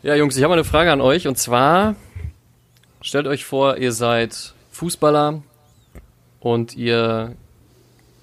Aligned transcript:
Ja, 0.00 0.14
Jungs, 0.14 0.36
ich 0.36 0.44
habe 0.44 0.54
eine 0.54 0.62
Frage 0.62 0.92
an 0.92 1.00
euch 1.00 1.26
und 1.26 1.38
zwar 1.38 1.96
stellt 3.00 3.26
euch 3.26 3.44
vor, 3.44 3.78
ihr 3.78 3.90
seid 3.90 4.54
Fußballer 4.70 5.42
und 6.38 6.76
ihr 6.76 7.34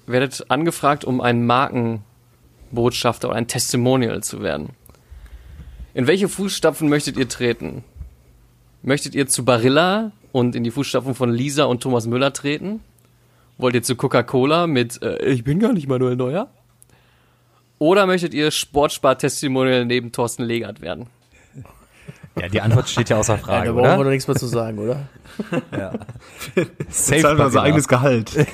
werdet 0.06 0.50
angefragt, 0.50 1.04
um 1.04 1.20
ein 1.20 1.44
Markenbotschafter 1.44 3.28
oder 3.28 3.36
ein 3.36 3.46
Testimonial 3.46 4.22
zu 4.22 4.40
werden. 4.40 4.70
In 5.92 6.06
welche 6.06 6.30
Fußstapfen 6.30 6.88
möchtet 6.88 7.18
ihr 7.18 7.28
treten? 7.28 7.84
Möchtet 8.82 9.14
ihr 9.14 9.26
zu 9.26 9.44
Barilla 9.44 10.12
und 10.32 10.56
in 10.56 10.64
die 10.64 10.70
Fußstapfen 10.70 11.14
von 11.14 11.30
Lisa 11.30 11.64
und 11.64 11.82
Thomas 11.82 12.06
Müller 12.06 12.32
treten? 12.32 12.80
Wollt 13.58 13.74
ihr 13.74 13.82
zu 13.82 13.96
Coca-Cola 13.96 14.66
mit 14.66 15.02
äh, 15.02 15.22
Ich 15.26 15.44
bin 15.44 15.58
gar 15.58 15.74
nicht 15.74 15.88
Manuel 15.88 16.16
Neuer? 16.16 16.48
Oder 17.78 18.06
möchtet 18.06 18.32
ihr 18.32 18.50
Sportspar-Testimonial 18.50 19.84
neben 19.84 20.10
Thorsten 20.10 20.44
Legert 20.44 20.80
werden? 20.80 21.10
Ja, 22.40 22.48
die 22.48 22.60
Antwort 22.60 22.88
steht 22.88 23.08
ja 23.08 23.16
außer 23.16 23.38
Frage, 23.38 23.66
ja, 23.68 23.72
da 23.72 23.72
brauchen 23.72 23.84
wir 23.88 23.94
oder? 23.94 24.04
doch 24.04 24.10
nichts 24.10 24.28
mehr 24.28 24.36
zu 24.36 24.46
sagen, 24.46 24.78
oder? 24.78 25.00
Ja. 25.76 25.92
Wir 26.54 26.66
zahlen 26.90 27.40
unser 27.40 27.62
eigenes 27.62 27.88
Gehalt. 27.88 28.34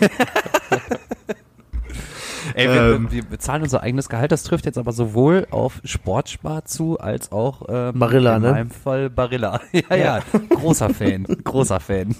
Ey, 2.54 2.68
wir, 2.68 2.94
Ähm. 2.96 3.10
wir 3.10 3.24
bezahlen 3.24 3.62
unser 3.62 3.82
eigenes 3.82 4.08
Gehalt. 4.08 4.32
Das 4.32 4.42
trifft 4.42 4.66
jetzt 4.66 4.78
aber 4.78 4.92
sowohl 4.92 5.46
auf 5.50 5.80
Sportspar 5.84 6.64
zu, 6.64 6.98
als 6.98 7.32
auch 7.32 7.62
ähm, 7.68 7.98
Barilla, 7.98 8.36
in 8.36 8.42
ne? 8.42 8.50
meinem 8.50 8.70
Fall 8.70 9.10
Barilla. 9.10 9.60
Ja, 9.72 9.96
ja, 9.96 10.20
großer 10.50 10.90
Fan, 10.90 11.24
großer 11.44 11.80
Fan. 11.80 12.14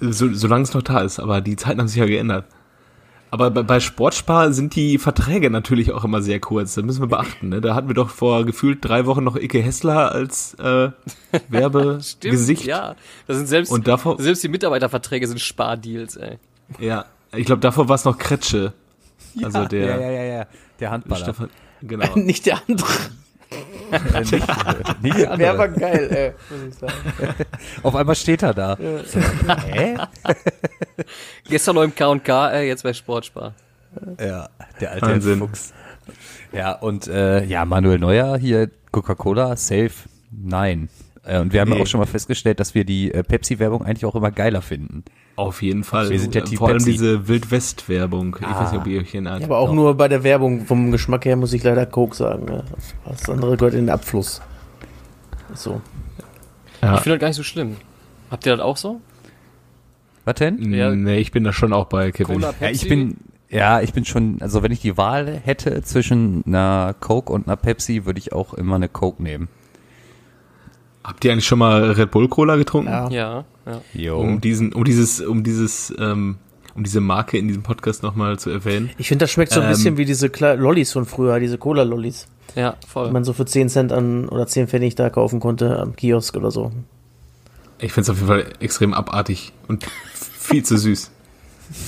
So, 0.00 0.32
solange 0.32 0.62
es 0.62 0.72
noch 0.74 0.82
da 0.82 1.00
ist, 1.00 1.18
aber 1.20 1.40
die 1.40 1.56
Zeiten 1.56 1.80
haben 1.80 1.88
sich 1.88 1.98
ja 1.98 2.06
geändert. 2.06 2.46
Aber 3.34 3.50
bei, 3.50 3.64
bei 3.64 3.80
Sportspar 3.80 4.52
sind 4.52 4.76
die 4.76 4.96
Verträge 4.98 5.50
natürlich 5.50 5.90
auch 5.90 6.04
immer 6.04 6.22
sehr 6.22 6.38
kurz. 6.38 6.74
Das 6.76 6.84
müssen 6.84 7.02
wir 7.02 7.08
beachten. 7.08 7.48
Ne? 7.48 7.60
Da 7.60 7.74
hatten 7.74 7.88
wir 7.88 7.94
doch 7.96 8.08
vor 8.10 8.44
gefühlt 8.44 8.78
drei 8.84 9.06
Wochen 9.06 9.24
noch 9.24 9.34
Icke 9.34 9.58
Hessler 9.60 10.12
als 10.12 10.54
äh, 10.54 10.90
Werbegesicht. 11.48 12.64
ja. 12.64 12.94
Das 13.26 13.36
sind 13.38 13.46
selbst, 13.48 13.72
Und 13.72 13.88
davor- 13.88 14.20
selbst 14.22 14.44
die 14.44 14.48
Mitarbeiterverträge 14.48 15.26
sind 15.26 15.40
Spardeals, 15.40 16.14
ey. 16.16 16.38
ja. 16.78 17.06
Ich 17.36 17.46
glaube, 17.46 17.58
davor 17.60 17.88
war 17.88 17.96
es 17.96 18.04
noch 18.04 18.16
Kretsche. 18.18 18.72
Also 19.42 19.58
ja, 19.58 19.64
der 19.64 19.86
ja, 19.86 19.98
ja, 19.98 20.10
ja, 20.10 20.22
ja, 20.38 20.46
der 20.78 20.90
Handballer. 20.92 21.24
Stefan. 21.24 21.48
Genau. 21.82 22.06
Nicht 22.14 22.46
der 22.46 22.60
andere. 22.68 22.86
Äh, 23.90 24.20
nicht, 24.20 24.32
äh, 24.32 24.38
nicht 25.02 25.18
der 25.18 25.58
war 25.58 25.64
andere. 25.66 25.70
geil, 25.80 26.08
ey, 26.10 26.56
muss 26.56 26.68
ich 26.68 26.74
sagen. 26.78 27.34
Auf 27.82 27.94
einmal 27.94 28.14
steht 28.14 28.42
er 28.42 28.54
da. 28.54 28.76
So, 29.06 29.20
hä? 29.66 29.96
Gestern 31.48 31.76
noch 31.76 31.82
im 31.82 31.94
K&K, 31.94 32.50
ey, 32.50 32.68
jetzt 32.68 32.82
bei 32.82 32.92
Sportspar. 32.92 33.54
Ja, 34.20 34.48
der 34.80 34.92
alte 34.92 35.06
Wahnsinn. 35.06 35.38
Fuchs. 35.38 35.72
Ja, 36.52 36.72
und 36.72 37.06
äh, 37.06 37.44
ja, 37.44 37.64
Manuel 37.64 37.98
Neuer 37.98 38.36
hier, 38.36 38.70
Coca-Cola, 38.90 39.56
safe, 39.56 39.92
nein. 40.30 40.88
Äh, 41.26 41.40
und 41.40 41.52
wir 41.52 41.60
haben 41.60 41.70
Nee. 41.70 41.80
auch 41.80 41.86
schon 41.86 42.00
mal 42.00 42.06
festgestellt, 42.06 42.60
dass 42.60 42.74
wir 42.74 42.84
die 42.84 43.12
äh, 43.12 43.22
Pepsi-Werbung 43.22 43.82
eigentlich 43.84 44.04
auch 44.04 44.14
immer 44.14 44.30
geiler 44.30 44.60
finden. 44.62 45.04
Auf 45.36 45.62
jeden 45.62 45.82
Fall. 45.84 46.10
Wir 46.10 46.20
sind 46.20 46.34
ja 46.34 46.42
Team 46.42 46.58
Vor 46.58 46.68
allem 46.68 46.76
Pepsi. 46.78 46.92
diese 46.92 47.26
Wildwest-Werbung. 47.28 48.36
Ich 48.40 48.46
weiß 48.46 48.72
nicht, 48.72 48.80
ob 48.80 48.86
ihr 48.86 49.00
euch 49.00 49.14
erinnert. 49.14 49.40
Ja, 49.40 49.46
aber 49.46 49.58
auch 49.58 49.72
nur 49.72 49.96
bei 49.96 50.06
der 50.08 50.22
Werbung 50.22 50.64
vom 50.66 50.90
Geschmack 50.92 51.24
her 51.24 51.36
muss 51.36 51.52
ich 51.52 51.62
leider 51.64 51.86
Coke 51.86 52.14
sagen. 52.14 52.44
Ne? 52.44 52.64
Das 53.06 53.28
andere 53.28 53.56
gehört 53.56 53.74
in 53.74 53.86
den 53.86 53.90
Abfluss. 53.90 54.40
So. 55.54 55.80
Ja. 56.82 56.94
Ich 56.96 57.00
finde 57.00 57.16
das 57.16 57.20
gar 57.20 57.28
nicht 57.28 57.36
so 57.36 57.42
schlimm. 57.42 57.76
Habt 58.30 58.44
ihr 58.46 58.52
das 58.56 58.60
auch 58.64 58.76
so? 58.76 59.00
Was 60.24 60.34
denn? 60.36 60.72
Ja. 60.72 60.94
Nee, 60.94 61.18
ich 61.18 61.32
bin 61.32 61.44
da 61.44 61.52
schon 61.52 61.72
auch 61.72 61.86
bei 61.86 62.12
Kevin. 62.12 62.36
Cola, 62.36 62.48
Ja, 62.48 62.52
Pepsi? 62.52 62.82
ich 62.84 62.88
bin, 62.88 63.16
ja, 63.50 63.80
ich 63.80 63.92
bin 63.92 64.04
schon, 64.04 64.38
also 64.40 64.62
wenn 64.62 64.72
ich 64.72 64.80
die 64.80 64.96
Wahl 64.96 65.40
hätte 65.44 65.82
zwischen 65.82 66.42
einer 66.46 66.94
Coke 67.00 67.32
und 67.32 67.46
einer 67.46 67.56
Pepsi, 67.56 68.04
würde 68.06 68.18
ich 68.18 68.32
auch 68.32 68.54
immer 68.54 68.76
eine 68.76 68.88
Coke 68.88 69.22
nehmen. 69.22 69.48
Habt 71.04 71.24
ihr 71.24 71.32
eigentlich 71.32 71.46
schon 71.46 71.58
mal 71.58 71.90
Red 71.92 72.10
Bull 72.10 72.28
Cola 72.28 72.56
getrunken? 72.56 72.90
Ja. 72.90 73.10
Ja, 73.10 73.44
ja. 73.66 73.80
Jo. 73.92 74.18
Um 74.20 74.40
diesen, 74.40 74.72
um 74.72 74.84
dieses, 74.84 75.20
um 75.20 75.44
dieses, 75.44 75.92
ähm, 75.98 76.36
um 76.74 76.82
diese 76.82 77.00
Marke 77.00 77.36
in 77.38 77.46
diesem 77.46 77.62
Podcast 77.62 78.02
nochmal 78.02 78.38
zu 78.38 78.50
erwähnen. 78.50 78.90
Ich 78.98 79.08
finde, 79.08 79.24
das 79.24 79.30
schmeckt 79.30 79.52
so 79.52 79.60
ein 79.60 79.66
Ähm. 79.66 79.72
bisschen 79.72 79.96
wie 79.98 80.04
diese 80.06 80.30
Kle 80.30 80.56
Lollis 80.56 80.92
von 80.92 81.04
früher, 81.04 81.38
diese 81.40 81.58
Cola-Lollis, 81.58 82.26
Ja, 82.54 82.76
die 82.82 82.86
voll. 82.88 83.12
man 83.12 83.22
so 83.24 83.32
für 83.34 83.44
10 83.44 83.68
Cent 83.68 83.92
an 83.92 84.28
oder 84.28 84.46
10 84.46 84.66
Pfennig 84.66 84.94
da 84.94 85.10
kaufen 85.10 85.40
konnte 85.40 85.78
am 85.78 85.94
Kiosk 85.94 86.36
oder 86.36 86.50
so. 86.50 86.72
Ich 87.78 87.92
finde 87.92 88.02
es 88.04 88.10
auf 88.10 88.16
jeden 88.16 88.28
Fall 88.28 88.46
extrem 88.60 88.94
abartig 88.94 89.52
und 89.68 89.84
viel 90.14 90.64
zu 90.64 90.78
süß. 90.78 91.10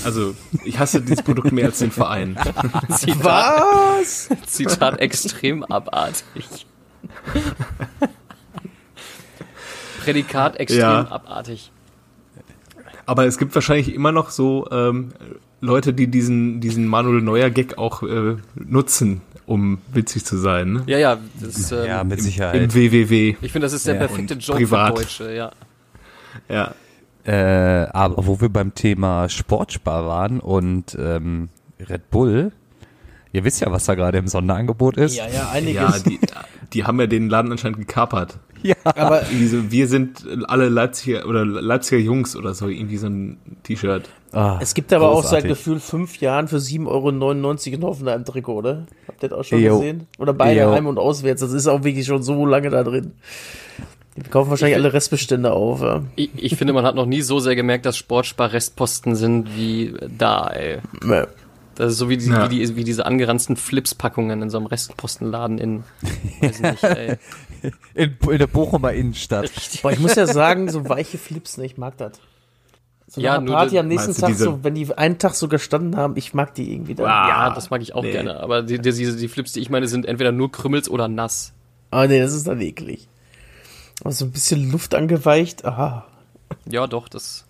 Also, 0.04 0.34
ich 0.64 0.78
hasse 0.78 1.00
dieses 1.00 1.22
Produkt 1.22 1.52
mehr 1.52 1.66
als 1.66 1.78
den 1.78 1.90
Verein. 1.90 2.36
Zitat, 2.90 3.62
Was? 4.00 4.28
Zitat 4.46 5.00
extrem 5.00 5.62
abartig. 5.64 6.66
Prädikat 10.06 10.56
extrem 10.60 10.80
Ja. 10.80 11.08
abartig. 11.10 11.70
Aber 13.06 13.26
es 13.26 13.38
gibt 13.38 13.54
wahrscheinlich 13.54 13.92
immer 13.94 14.12
noch 14.12 14.30
so 14.30 14.68
ähm, 14.70 15.12
Leute, 15.60 15.92
die 15.92 16.08
diesen, 16.08 16.60
diesen 16.60 16.86
Manuel 16.86 17.22
Neuer 17.22 17.50
Gag 17.50 17.78
auch 17.78 18.02
äh, 18.02 18.36
nutzen, 18.54 19.20
um 19.46 19.78
witzig 19.92 20.24
zu 20.24 20.36
sein. 20.36 20.72
Ne? 20.72 20.82
Ja, 20.86 20.98
ja, 20.98 21.18
das, 21.40 21.70
ähm, 21.72 21.84
ja, 21.86 22.04
mit 22.04 22.18
Im 22.18 22.24
Sicherheit. 22.24 22.74
WWW. 22.74 23.36
ich 23.40 23.52
finde, 23.52 23.66
das 23.66 23.72
ist 23.72 23.86
der 23.86 23.94
Ja, 23.94 24.00
perfekte 24.00 24.34
und 24.34 24.46
Joke 24.46 24.58
privat. 24.58 24.88
für 24.98 25.02
Deutsche, 25.02 25.34
ja. 25.34 25.50
Ja. 26.48 26.74
Äh, 27.24 27.88
aber 27.92 28.26
wo 28.26 28.40
wir 28.40 28.48
beim 28.48 28.74
Thema 28.74 29.28
Sportspar 29.28 30.06
waren 30.06 30.38
und 30.40 30.96
ähm, 31.00 31.48
Red 31.88 32.10
Bull, 32.10 32.52
ihr 33.32 33.44
wisst 33.44 33.60
ja, 33.60 33.70
was 33.72 33.84
da 33.84 33.94
gerade 33.94 34.18
im 34.18 34.28
Sonderangebot 34.28 34.96
ist. 34.96 35.16
Ja, 35.16 35.26
ja, 35.28 35.48
einiges. 35.50 35.74
Ja, 35.82 35.98
die, 35.98 36.20
die 36.72 36.84
haben 36.84 37.00
ja 37.00 37.06
den 37.06 37.28
Laden 37.28 37.50
anscheinend 37.52 37.78
gekapert. 37.78 38.38
Aber 38.84 39.22
Irgendwie 39.22 39.46
so, 39.46 39.70
wir 39.70 39.86
sind 39.88 40.24
alle 40.48 40.68
Leipziger 40.68 41.26
oder 41.26 41.44
Leipziger 41.44 42.00
Jungs 42.00 42.36
oder 42.36 42.54
so, 42.54 42.68
irgendwie 42.68 42.96
so 42.96 43.06
ein 43.06 43.38
T-Shirt. 43.62 44.08
Ah, 44.32 44.58
es 44.60 44.74
gibt 44.74 44.92
aber 44.92 45.08
auch 45.10 45.22
seit 45.22 45.44
großartig. 45.44 45.48
Gefühl 45.50 45.80
fünf 45.80 46.20
Jahren 46.20 46.48
für 46.48 46.56
7,99 46.56 46.86
Euro 46.86 47.10
in 47.10 47.82
Hoffenheim 47.82 48.24
Trikot, 48.24 48.54
oder? 48.54 48.86
Habt 49.08 49.22
ihr 49.22 49.28
das 49.30 49.38
auch 49.38 49.44
schon 49.44 49.60
Jo. 49.60 49.78
gesehen? 49.78 50.06
Oder 50.18 50.34
beide 50.34 50.60
Jo. 50.60 50.72
heim 50.72 50.86
und 50.86 50.98
auswärts. 50.98 51.40
Das 51.40 51.52
ist 51.52 51.66
auch 51.66 51.84
wirklich 51.84 52.06
schon 52.06 52.22
so 52.22 52.44
lange 52.44 52.70
da 52.70 52.82
drin. 52.82 53.12
Die 54.16 54.22
kaufen 54.30 54.50
wahrscheinlich 54.50 54.76
alle 54.76 54.92
Restbestände 54.92 55.52
auf. 55.52 55.82
Ja. 55.82 56.02
Ich, 56.16 56.30
ich 56.36 56.56
finde, 56.56 56.72
man 56.72 56.84
hat 56.84 56.94
noch 56.94 57.06
nie 57.06 57.20
so 57.22 57.38
sehr 57.38 57.54
gemerkt, 57.54 57.84
dass 57.86 57.96
Sportspar-Restposten 57.98 59.14
sind 59.14 59.56
wie 59.56 59.94
da, 60.16 60.48
ey. 60.48 60.78
Mäh. 61.02 61.24
Das 61.76 61.92
ist 61.92 61.98
so 61.98 62.08
wie, 62.08 62.16
die, 62.16 62.26
Ja. 62.28 62.50
wie, 62.50 62.58
die, 62.58 62.76
wie 62.76 62.84
diese 62.84 63.06
angeranzten 63.06 63.54
Flips-Packungen 63.56 64.42
in 64.42 64.50
so 64.50 64.56
einem 64.58 64.66
Restpostenladen 64.66 65.58
in, 65.58 65.84
weiß 66.40 66.60
nicht, 66.60 66.82
ey. 66.82 67.16
in, 67.94 68.16
in 68.30 68.38
der 68.38 68.46
Bochumer 68.46 68.92
Innenstadt. 68.92 69.50
Boah, 69.82 69.92
ich 69.92 69.98
muss 70.00 70.14
ja 70.14 70.26
sagen, 70.26 70.70
so 70.70 70.88
weiche 70.88 71.18
Flips, 71.18 71.58
ne, 71.58 71.66
ich 71.66 71.76
mag 71.76 71.96
das. 71.98 72.12
So 73.08 73.20
Ja, 73.20 73.40
nur 73.40 73.54
Party 73.54 73.70
die- 73.72 73.78
am 73.78 73.86
nächsten 73.88 74.14
Tag, 74.14 74.34
so, 74.34 74.64
wenn 74.64 74.74
die 74.74 74.92
einen 74.96 75.18
Tag 75.18 75.34
so 75.34 75.46
gestanden 75.48 75.96
haben, 75.96 76.16
ich 76.16 76.34
mag 76.34 76.54
die 76.54 76.72
irgendwie 76.72 76.94
dann. 76.96 77.06
Ja, 77.06 77.54
das 77.54 77.70
mag 77.70 77.80
ich 77.82 77.94
auch 77.94 78.02
nee. 78.02 78.10
gerne. 78.10 78.40
Aber 78.40 78.62
die, 78.62 78.80
die, 78.80 78.92
die, 78.92 79.16
die 79.16 79.28
Flips, 79.28 79.52
die 79.52 79.60
ich 79.60 79.70
meine, 79.70 79.86
sind 79.86 80.06
entweder 80.06 80.32
nur 80.32 80.50
Krümmels 80.50 80.88
oder 80.88 81.06
nass. 81.06 81.52
Aber 81.90 82.08
nee, 82.08 82.18
das 82.18 82.32
ist 82.34 82.48
dann 82.48 82.60
eklig. 82.60 83.06
Aber 84.00 84.12
so 84.12 84.24
ein 84.24 84.32
bisschen 84.32 84.70
Luft 84.72 84.94
angeweicht, 84.94 85.64
aha. 85.64 86.04
Ja, 86.68 86.86
doch, 86.86 87.08
das. 87.08 87.45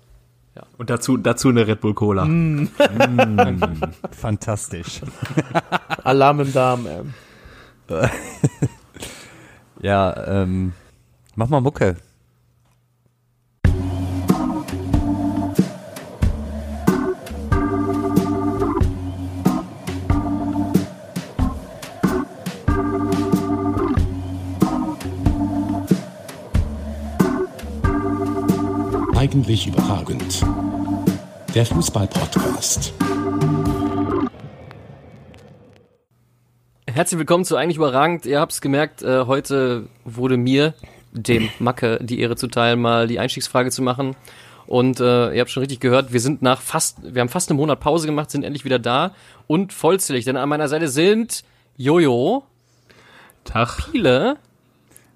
Und 0.79 0.91
dazu, 0.91 1.17
dazu 1.17 1.49
eine 1.49 1.67
Red 1.67 1.81
Bull 1.81 1.95
Cola. 1.95 2.25
Mm, 2.25 2.69
fantastisch. 4.11 5.01
Alarm 6.05 6.41
im 6.41 6.53
Darm, 6.53 6.87
ey. 6.87 7.03
Ja, 9.83 10.27
ähm, 10.27 10.73
mach 11.35 11.49
mal 11.49 11.61
Mucke. 11.61 11.97
Eigentlich 29.27 29.67
überragend. 29.67 30.47
Der 31.53 31.67
Fußball-Podcast. 31.67 32.95
Herzlich 36.87 37.19
willkommen 37.19 37.45
zu 37.45 37.57
Eigentlich 37.57 37.77
Überragend. 37.77 38.25
Ihr 38.25 38.39
habt's 38.39 38.61
gemerkt, 38.61 39.03
äh, 39.03 39.27
heute 39.27 39.89
wurde 40.05 40.37
mir, 40.37 40.75
dem 41.11 41.49
Macke, 41.59 41.99
die 42.01 42.21
Ehre 42.21 42.37
zuteil, 42.37 42.77
mal 42.77 43.09
die 43.09 43.19
Einstiegsfrage 43.19 43.73
zu 43.73 43.83
machen. 43.83 44.15
Und 44.69 45.01
äh, 45.01 45.35
ihr 45.35 45.41
habt 45.41 45.51
schon 45.51 45.63
richtig 45.63 45.81
gehört, 45.81 46.13
wir 46.13 46.21
sind 46.21 46.41
nach 46.43 46.61
fast, 46.61 46.99
wir 47.03 47.21
haben 47.21 47.29
fast 47.29 47.51
einen 47.51 47.57
Monat 47.57 47.81
Pause 47.81 48.07
gemacht, 48.07 48.31
sind 48.31 48.45
endlich 48.45 48.65
wieder 48.65 48.79
da 48.79 49.13
und 49.49 49.73
vollzählig, 49.73 50.25
denn 50.25 50.37
an 50.37 50.49
meiner 50.49 50.69
Seite 50.69 50.87
sind 50.87 51.43
Jojo, 51.77 52.45
Tag. 53.43 53.91
Piele 53.91 54.37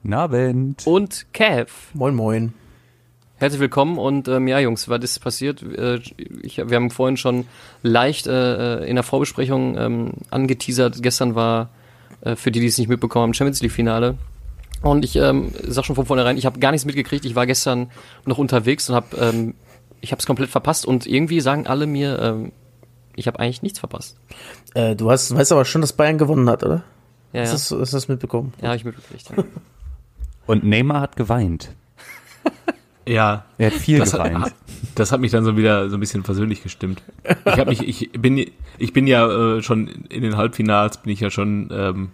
Nabend. 0.03 0.85
und 0.85 1.33
Kev. 1.33 1.71
Moin, 1.95 2.17
moin. 2.17 2.60
Herzlich 3.40 3.60
willkommen 3.60 3.96
und 3.96 4.28
ähm, 4.28 4.48
ja, 4.48 4.58
Jungs, 4.58 4.90
was 4.90 5.02
ist 5.02 5.19
passiert? 5.20 5.62
Äh, 5.62 6.00
ich, 6.42 6.58
wir 6.58 6.76
haben 6.76 6.90
vorhin 6.90 7.16
schon 7.16 7.46
leicht 7.82 8.26
äh, 8.26 8.84
in 8.84 8.96
der 8.96 9.02
Vorbesprechung 9.02 9.78
ähm, 9.78 10.10
angeteasert. 10.28 11.02
Gestern 11.02 11.34
war, 11.34 11.70
äh, 12.20 12.37
für 12.37 12.50
die, 12.50 12.60
die 12.60 12.66
es 12.66 12.76
nicht 12.76 12.88
mitbekommen 12.88 13.22
haben, 13.22 13.34
Champions 13.34 13.62
League-Finale. 13.62 14.19
Und 14.82 15.06
ich 15.06 15.16
ähm, 15.16 15.52
sag 15.66 15.87
schon 15.87 15.96
von 15.96 16.04
vornherein, 16.04 16.37
ich 16.37 16.44
habe 16.44 16.60
gar 16.60 16.70
nichts 16.70 16.84
mitgekriegt. 16.84 17.25
Ich 17.25 17.34
war 17.34 17.46
gestern 17.46 17.90
noch 18.26 18.37
unterwegs 18.37 18.90
und 18.90 18.94
habe 18.94 19.16
ähm, 19.16 19.54
ich 20.02 20.12
habe 20.12 20.20
es 20.20 20.26
komplett 20.26 20.50
verpasst 20.50 20.84
und 20.84 21.06
irgendwie 21.06 21.40
sagen 21.40 21.66
alle 21.66 21.87
mir, 21.87 22.19
ähm, 22.20 22.52
ich 23.16 23.26
habe 23.26 23.38
eigentlich 23.38 23.62
nichts 23.62 23.78
verpasst. 23.78 24.19
Äh, 24.75 24.96
du 24.96 25.10
hast, 25.10 25.34
weißt 25.34 25.52
aber 25.52 25.64
schon, 25.64 25.81
dass 25.81 25.94
Bayern 25.94 26.19
gewonnen 26.19 26.50
hat, 26.50 26.62
oder? 26.62 26.84
Ja, 27.32 27.44
ja, 27.44 27.50
Hast 27.50 27.70
du 27.70 27.76
das, 27.76 27.82
hast 27.84 27.92
du 27.94 27.96
das 27.96 28.08
mitbekommen? 28.08 28.52
ja 28.60 28.69
habe 28.69 28.76
ich 28.76 28.84
mitgekriegt. 28.84 29.31
Ja. 29.34 29.44
Und 30.46 30.62
Neymar 30.62 31.00
hat 31.00 31.16
geweint. 31.16 31.70
Ja, 33.06 33.44
Er 33.58 33.69
hat 33.69 33.75
viel 33.79 33.99
das 33.99 34.12
geweint. 34.12 34.38
hat, 34.38 34.55
das 34.94 35.11
hat 35.11 35.20
mich 35.20 35.31
dann 35.32 35.44
so 35.44 35.56
wieder 35.56 35.88
so 35.88 35.97
ein 35.97 36.00
bisschen 36.00 36.23
versöhnlich 36.23 36.62
gestimmt. 36.62 37.02
Ich 37.44 37.58
habe 37.58 37.70
mich, 37.70 37.82
ich 37.87 38.12
bin, 38.12 38.47
ich 38.79 38.93
bin 38.93 39.06
ja 39.06 39.56
äh, 39.56 39.62
schon 39.62 39.88
in 39.88 40.23
den 40.23 40.37
Halbfinals 40.37 40.99
bin 40.99 41.12
ich 41.12 41.20
ja 41.20 41.31
schon 41.31 41.69
ähm, 41.73 42.08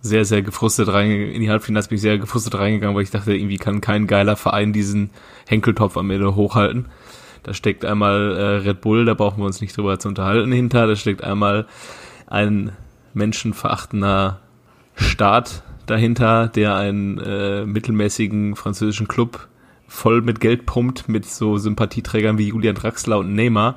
sehr, 0.00 0.24
sehr 0.24 0.42
gefrustet 0.42 0.88
reingegangen. 0.88 1.34
In 1.34 1.40
die 1.42 1.50
Halbfinals 1.50 1.88
bin 1.88 1.96
ich 1.96 2.02
sehr 2.02 2.18
gefrustet 2.18 2.54
reingegangen, 2.54 2.94
weil 2.96 3.02
ich 3.02 3.10
dachte, 3.10 3.34
irgendwie 3.34 3.56
kann 3.58 3.80
kein 3.80 4.06
geiler 4.06 4.36
Verein 4.36 4.72
diesen 4.72 5.10
Henkeltopf 5.46 5.96
am 5.96 6.10
Ende 6.10 6.34
hochhalten. 6.36 6.86
Da 7.42 7.52
steckt 7.52 7.84
einmal 7.84 8.36
äh, 8.36 8.42
Red 8.68 8.80
Bull, 8.80 9.04
da 9.04 9.14
brauchen 9.14 9.38
wir 9.40 9.46
uns 9.46 9.60
nicht 9.60 9.76
drüber 9.76 9.98
zu 9.98 10.08
unterhalten 10.08 10.52
hinter. 10.52 10.86
Da 10.86 10.96
steckt 10.96 11.22
einmal 11.24 11.66
ein 12.26 12.72
menschenverachtender 13.12 14.40
Staat 14.94 15.62
dahinter, 15.86 16.48
der 16.48 16.76
einen 16.76 17.18
äh, 17.18 17.66
mittelmäßigen 17.66 18.56
französischen 18.56 19.08
Club 19.08 19.48
voll 19.88 20.22
mit 20.22 20.40
Geld 20.40 20.66
pumpt, 20.66 21.08
mit 21.08 21.26
so 21.26 21.58
Sympathieträgern 21.58 22.38
wie 22.38 22.48
Julian 22.48 22.74
Draxler 22.74 23.18
und 23.18 23.34
Neymar. 23.34 23.76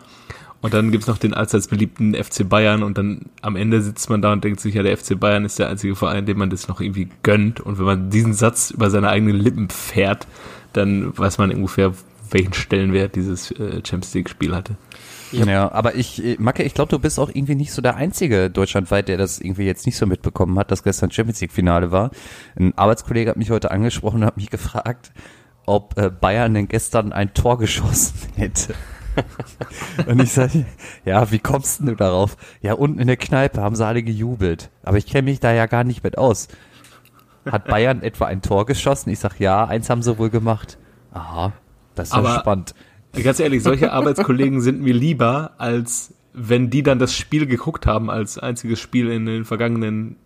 Und 0.62 0.74
dann 0.74 0.92
gibt's 0.92 1.08
noch 1.08 1.18
den 1.18 1.34
allseits 1.34 1.68
beliebten 1.68 2.16
FC 2.16 2.48
Bayern 2.48 2.82
und 2.82 2.98
dann 2.98 3.28
am 3.42 3.56
Ende 3.56 3.82
sitzt 3.82 4.10
man 4.10 4.22
da 4.22 4.34
und 4.34 4.44
denkt 4.44 4.60
sich, 4.60 4.74
ja, 4.74 4.82
der 4.84 4.98
FC 4.98 5.20
Bayern 5.20 5.46
ist 5.46 5.60
der 5.60 5.70
einzige 5.70 5.96
Verein, 5.96 6.26
dem 6.26 6.40
man 6.40 6.50
das 6.50 6.68
noch 6.68 6.82
irgendwie 6.82 7.10
gönnt. 7.22 7.60
Und 7.60 7.78
wenn 7.78 7.86
man 7.86 8.10
diesen 8.10 8.34
Satz 8.34 8.72
über 8.72 8.90
seine 8.90 9.10
eigenen 9.10 9.36
Lippen 9.36 9.70
fährt, 9.70 10.28
dann 10.74 11.16
weiß 11.18 11.38
man 11.38 11.52
ungefähr, 11.52 11.94
welchen 12.32 12.54
Stellenwert 12.54 13.16
dieses 13.16 13.52
äh, 13.52 13.82
Champions 13.86 14.14
League-Spiel 14.14 14.56
hatte. 14.56 14.78
Ja, 15.32 15.72
aber 15.72 15.96
ich, 15.96 16.24
äh, 16.24 16.38
Macke, 16.40 16.64
ich 16.64 16.74
glaube, 16.74 16.90
du 16.90 17.00
bist 17.00 17.20
auch 17.20 17.30
irgendwie 17.30 17.56
nicht 17.56 17.72
so 17.72 17.82
der 17.82 17.96
Einzige 17.96 18.50
deutschlandweit, 18.50 19.08
der 19.08 19.18
das 19.18 19.40
irgendwie 19.40 19.66
jetzt 19.66 19.86
nicht 19.86 19.98
so 19.98 20.06
mitbekommen 20.06 20.58
hat, 20.58 20.72
dass 20.72 20.84
gestern 20.84 21.12
Champions 21.12 21.42
League 21.42 21.52
Finale 21.52 21.92
war. 21.92 22.12
Ein 22.58 22.78
Arbeitskollege 22.78 23.30
hat 23.30 23.38
mich 23.38 23.52
heute 23.52 23.72
angesprochen 23.72 24.22
und 24.22 24.26
hat 24.26 24.38
mich 24.38 24.50
gefragt, 24.50 25.12
ob 25.68 25.96
äh, 26.00 26.10
Bayern 26.10 26.56
denn 26.56 26.68
gestern 26.68 27.14
ein 27.14 27.34
Tor 27.36 27.60
geschossen 27.60 28.16
hätte. 28.36 28.74
und 30.08 30.22
ich 30.22 30.32
sage, 30.32 30.66
ja, 31.06 31.32
wie 31.32 31.40
kommst 31.40 31.80
denn 31.80 31.88
du 31.88 31.96
darauf? 31.96 32.38
Ja, 32.62 32.74
unten 32.74 33.00
in 33.00 33.08
der 33.08 33.18
Kneipe 33.18 33.62
haben 33.62 33.76
sie 33.76 33.86
alle 33.86 34.02
gejubelt. 34.04 34.70
Aber 34.84 34.98
ich 34.98 35.06
kenne 35.06 35.24
mich 35.30 35.40
da 35.40 35.52
ja 35.54 35.66
gar 35.68 35.84
nicht 35.84 36.04
mit 36.04 36.18
aus. 36.18 36.48
Hat 37.50 37.66
Bayern 37.66 38.02
etwa 38.04 38.26
ein 38.26 38.42
Tor 38.42 38.66
geschossen? 38.66 39.10
Ich 39.10 39.20
sag, 39.20 39.40
ja, 39.40 39.66
eins 39.66 39.90
haben 39.90 40.02
sie 40.04 40.18
wohl 40.18 40.30
gemacht. 40.30 40.78
Aha, 41.14 41.54
das 41.96 42.10
ist 42.10 42.14
ja 42.14 42.20
Aber- 42.20 42.40
spannend. 42.40 42.74
Ganz 43.24 43.40
ehrlich, 43.40 43.64
solche 43.64 43.92
Arbeitskollegen 43.94 44.62
sind 44.62 44.82
mir 44.82 44.94
lieber, 44.94 45.52
als 45.58 46.14
wenn 46.34 46.70
die 46.70 46.84
dann 46.84 47.00
das 47.00 47.16
Spiel 47.16 47.48
geguckt 47.48 47.88
haben 47.88 48.12
als 48.12 48.38
einziges 48.38 48.80
Spiel 48.80 49.10
in 49.10 49.26
den 49.26 49.44
vergangenen 49.46 50.18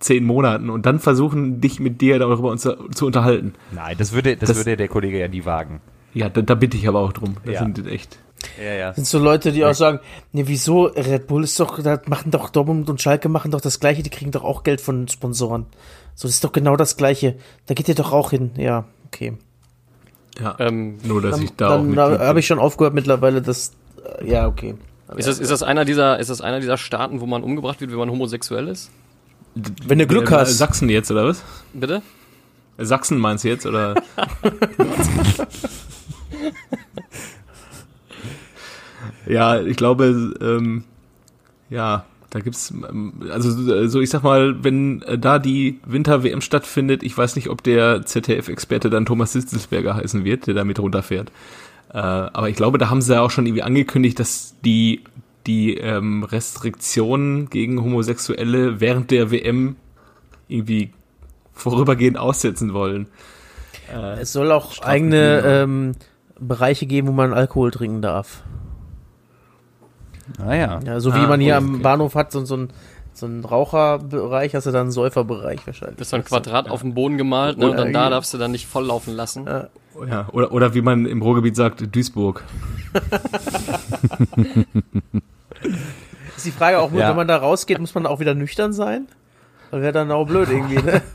zehn 0.00 0.24
Monaten 0.24 0.70
und 0.70 0.86
dann 0.86 0.98
versuchen, 1.00 1.60
dich 1.60 1.80
mit 1.80 2.00
dir 2.00 2.18
darüber 2.18 2.50
uns 2.50 2.62
zu 2.62 3.06
unterhalten. 3.06 3.54
Nein, 3.72 3.96
das 3.98 4.12
würde, 4.12 4.36
das, 4.36 4.48
Das- 4.48 4.58
würde 4.58 4.76
der 4.76 4.88
Kollege 4.88 5.18
ja 5.18 5.28
nie 5.28 5.44
wagen. 5.44 5.80
Ja, 6.14 6.28
da, 6.28 6.40
da 6.42 6.54
bitte 6.54 6.76
ich 6.76 6.88
aber 6.88 7.00
auch 7.00 7.12
drum. 7.12 7.36
Das 7.44 7.54
Ja. 7.54 7.60
sind 7.60 7.86
echt. 7.86 8.18
Ja, 8.62 8.72
ja. 8.72 8.94
sind 8.94 9.06
so 9.06 9.18
Leute, 9.18 9.50
die 9.50 9.64
auch 9.64 9.74
sagen, 9.74 9.98
nee, 10.32 10.44
wieso, 10.46 10.84
Red 10.84 11.26
Bull 11.26 11.42
ist 11.42 11.58
doch, 11.58 11.82
da 11.82 12.00
machen 12.06 12.30
doch 12.30 12.50
Dortmund 12.50 12.88
und 12.88 13.02
Schalke 13.02 13.28
machen 13.28 13.50
doch 13.50 13.60
das 13.60 13.80
Gleiche, 13.80 14.02
die 14.04 14.10
kriegen 14.10 14.30
doch 14.30 14.44
auch 14.44 14.62
Geld 14.62 14.80
von 14.80 15.08
Sponsoren. 15.08 15.66
So, 16.14 16.28
das 16.28 16.36
ist 16.36 16.44
doch 16.44 16.52
genau 16.52 16.76
das 16.76 16.96
Gleiche. 16.96 17.36
Da 17.66 17.74
geht 17.74 17.88
ihr 17.88 17.96
doch 17.96 18.12
auch 18.12 18.30
hin. 18.30 18.52
Ja, 18.56 18.84
okay. 19.06 19.34
Ja. 20.40 20.54
Ähm, 20.60 20.98
Nur, 21.02 21.20
dass 21.20 21.32
Dann, 21.36 21.42
ich 21.44 21.50
da 21.56 21.66
auch 21.66 21.70
dann 21.78 21.86
Mitglied 21.88 22.20
habe 22.20 22.38
ich 22.40 22.46
schon 22.46 22.60
aufgehört 22.60 22.94
mittlerweile, 22.94 23.42
dass, 23.42 23.72
äh, 24.20 24.30
ja, 24.30 24.46
okay. 24.46 24.76
ist, 25.16 25.26
das, 25.26 25.40
ist, 25.40 25.50
das 25.50 25.64
einer 25.64 25.84
dieser, 25.84 26.18
ist 26.20 26.30
das 26.30 26.40
einer 26.40 26.60
dieser 26.60 26.76
Staaten, 26.78 27.20
wo 27.20 27.26
man 27.26 27.42
umgebracht 27.42 27.80
wird, 27.80 27.90
wenn 27.90 27.98
man 27.98 28.10
homosexuell 28.10 28.68
ist? 28.68 28.90
Wenn 29.86 29.98
du. 29.98 30.06
Glück 30.06 30.30
Äh, 30.30 30.34
hast. 30.34 30.58
Sachsen 30.58 30.88
jetzt, 30.88 31.10
oder 31.10 31.26
was? 31.26 31.42
Bitte? 31.72 32.02
Sachsen 32.78 33.18
meinst 33.18 33.44
du 33.44 33.48
jetzt, 33.48 33.66
oder? 33.66 33.94
ja, 39.26 39.60
ich 39.60 39.76
glaube, 39.76 40.34
ähm, 40.40 40.84
ja, 41.70 42.04
da 42.30 42.40
gibt's, 42.40 42.70
ähm, 42.70 43.14
also 43.30 43.72
äh, 43.72 43.88
so 43.88 44.00
ich 44.00 44.10
sag 44.10 44.22
mal, 44.22 44.62
wenn 44.62 45.02
äh, 45.02 45.18
da 45.18 45.38
die 45.38 45.80
Winter-WM 45.86 46.40
stattfindet, 46.40 47.02
ich 47.02 47.16
weiß 47.16 47.36
nicht, 47.36 47.48
ob 47.48 47.62
der 47.62 48.04
ZDF-Experte 48.04 48.90
dann 48.90 49.06
Thomas 49.06 49.32
Sitzelsberger 49.32 49.94
heißen 49.94 50.24
wird, 50.24 50.46
der 50.46 50.54
da 50.54 50.64
mit 50.64 50.78
runterfährt. 50.78 51.30
Äh, 51.92 51.98
aber 51.98 52.48
ich 52.48 52.56
glaube, 52.56 52.78
da 52.78 52.90
haben 52.90 53.00
sie 53.00 53.14
ja 53.14 53.22
auch 53.22 53.30
schon 53.30 53.46
irgendwie 53.46 53.62
angekündigt, 53.62 54.18
dass 54.20 54.54
die 54.64 55.02
die 55.46 55.76
ähm, 55.76 56.24
Restriktionen 56.24 57.48
gegen 57.50 57.82
Homosexuelle 57.82 58.80
während 58.80 59.10
der 59.10 59.30
WM 59.30 59.76
irgendwie 60.48 60.92
vorübergehend 61.52 62.18
aussetzen 62.18 62.72
wollen. 62.74 63.08
Es 64.20 64.32
soll 64.32 64.52
auch 64.52 64.72
Strafen 64.72 64.90
eigene 64.90 65.40
ähm, 65.44 65.92
Bereiche 66.38 66.86
geben, 66.86 67.08
wo 67.08 67.12
man 67.12 67.32
Alkohol 67.32 67.70
trinken 67.70 68.02
darf. 68.02 68.42
Naja. 70.38 70.80
Ja, 70.84 71.00
so 71.00 71.14
wie 71.14 71.18
Ah, 71.20 71.26
man 71.26 71.40
hier 71.40 71.56
okay, 71.56 71.64
am. 71.64 71.82
Bahnhof 71.82 72.14
hat, 72.14 72.32
so, 72.32 72.44
so 72.44 72.56
ein 72.56 72.68
so 73.18 73.26
ein 73.26 73.44
Raucherbereich, 73.44 74.54
hast 74.54 74.66
du 74.66 74.70
dann 74.70 74.82
einen 74.82 74.90
Säuferbereich 74.90 75.66
wahrscheinlich. 75.66 76.00
Ist 76.00 76.10
so 76.10 76.16
ein 76.16 76.24
Quadrat 76.24 76.70
auf 76.70 76.80
dem 76.82 76.94
Boden 76.94 77.18
gemalt, 77.18 77.58
ne? 77.58 77.70
Und 77.70 77.76
dann 77.76 77.92
da 77.92 78.10
darfst 78.10 78.32
du 78.34 78.38
dann 78.38 78.52
nicht 78.52 78.66
voll 78.66 78.86
laufen 78.86 79.14
lassen. 79.14 79.46
Ja, 79.46 79.68
oder, 80.32 80.52
oder 80.52 80.74
wie 80.74 80.80
man 80.80 81.06
im 81.06 81.20
Ruhrgebiet 81.22 81.56
sagt, 81.56 81.94
Duisburg. 81.94 82.44
Ist 86.36 86.46
die 86.46 86.50
Frage 86.52 86.78
auch, 86.78 86.92
Ja. 86.92 87.08
wenn 87.10 87.16
man 87.16 87.28
da 87.28 87.36
rausgeht, 87.36 87.78
muss 87.80 87.94
man 87.94 88.06
auch 88.06 88.20
wieder 88.20 88.34
nüchtern 88.34 88.72
sein? 88.72 89.08
Weil 89.70 89.82
wäre 89.82 89.92
dann 89.92 90.10
auch 90.12 90.26
blöd 90.26 90.48
irgendwie, 90.48 90.76
ne? 90.76 91.02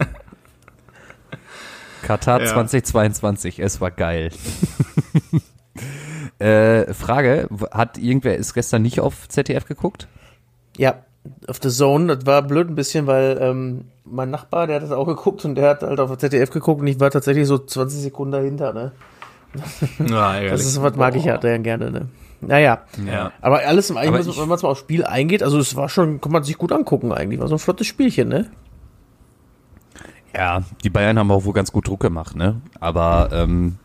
Katar 2.04 2.42
Ja. 2.42 2.48
2022, 2.48 3.60
es 3.60 3.80
war 3.80 3.90
geil. 3.92 4.32
äh, 6.40 6.94
Frage, 6.94 7.48
hat 7.72 7.98
irgendwer 7.98 8.36
ist 8.36 8.54
gestern 8.54 8.82
nicht 8.82 9.00
auf 9.00 9.30
ZDF 9.30 9.66
geguckt? 9.66 10.08
Ja, 10.78 10.98
auf 11.48 11.60
The 11.62 11.70
Zone, 11.70 12.16
das 12.16 12.26
war 12.26 12.42
blöd 12.42 12.70
ein 12.70 12.76
bisschen, 12.76 13.08
weil 13.08 13.38
ähm, 13.42 13.86
mein 14.06 14.30
Nachbar, 14.30 14.68
der 14.68 14.78
hat 14.78 14.84
das 14.84 14.92
auch 14.92 15.06
geguckt 15.08 15.44
und 15.46 15.56
der 15.56 15.70
hat 15.70 15.82
halt 15.84 16.00
auf 16.00 16.18
ZDF 16.18 16.50
geguckt 16.52 16.82
und 16.82 16.88
ich 16.88 17.00
war 17.00 17.10
tatsächlich 17.12 17.48
so 17.48 17.58
20 17.58 18.02
Sekunden 18.02 18.32
dahinter, 18.34 18.74
ne? 18.74 18.92
Ja, 20.10 20.42
Das 20.50 20.66
ist 20.66 20.82
was 20.82 20.96
mag 20.96 21.16
ich 21.16 21.26
ja 21.26 21.40
sehr 21.42 21.60
gerne, 21.60 21.92
ne? 21.92 22.08
Naja, 22.42 22.82
Ja. 23.08 23.32
aber 23.40 23.60
alles 23.66 23.90
im 23.90 23.96
Eigentlich, 23.98 24.28
ich- 24.28 24.38
wenn 24.38 24.50
man 24.50 24.58
es 24.58 24.64
mal 24.64 24.70
aufs 24.70 24.82
Spiel 24.82 25.06
eingeht, 25.06 25.42
also 25.44 25.58
es 25.60 25.76
war 25.78 25.88
schon, 25.88 26.20
kann 26.20 26.32
man 26.34 26.44
sich 26.44 26.58
gut 26.58 26.72
angucken 26.74 27.14
eigentlich, 27.14 27.40
war 27.40 27.48
so 27.48 27.56
ein 27.56 27.60
flottes 27.60 27.88
Spielchen, 27.88 28.28
ne? 28.28 28.48
Ja, 30.36 30.64
die 30.84 30.90
Bayern 30.90 31.20
haben 31.20 31.32
auch 31.32 31.46
wohl 31.46 31.54
ganz 31.54 31.72
gut 31.72 31.88
Druck 31.88 32.00
gemacht, 32.00 32.36
ne? 32.36 32.60
Aber 32.80 33.30
ähm, 33.32 33.78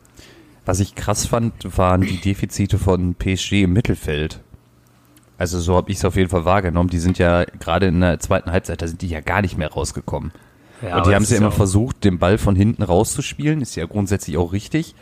was 0.64 0.80
ich 0.80 0.94
krass 0.94 1.26
fand, 1.26 1.52
waren 1.76 2.00
die 2.00 2.20
Defizite 2.20 2.78
von 2.78 3.14
PSG 3.14 3.64
im 3.64 3.74
Mittelfeld. 3.74 4.40
Also 5.38 5.61
so 5.61 5.76
habe 5.76 5.90
ich 5.90 5.99
es 5.99 6.04
auf 6.04 6.16
jeden 6.16 6.28
Fall 6.28 6.45
wahrgenommen. 6.45 6.90
Die 6.90 6.99
sind 6.99 7.16
ja 7.18 7.45
gerade 7.45 7.87
in 7.87 8.00
der 8.00 8.18
zweiten 8.21 8.50
Halbzeit, 8.50 8.83
da 8.83 8.87
sind 8.88 9.00
die 9.02 9.09
ja 9.09 9.21
gar 9.21 9.40
nicht 9.40 9.57
mehr 9.57 9.71
rausgekommen. 9.71 10.33
Ja, 10.83 10.99
und 10.99 11.07
die 11.07 11.14
haben 11.14 11.25
immer 11.25 11.40
ja 11.40 11.49
auch- 11.49 11.52
versucht, 11.52 12.04
den 12.04 12.18
Ball 12.18 12.38
von 12.38 12.54
hinten 12.57 12.83
rauszuspielen, 12.83 13.61
ist 13.61 13.75
ja 13.76 13.87
grundsätzlich 13.87 14.37
auch 14.37 14.52
richtig. 14.52 14.95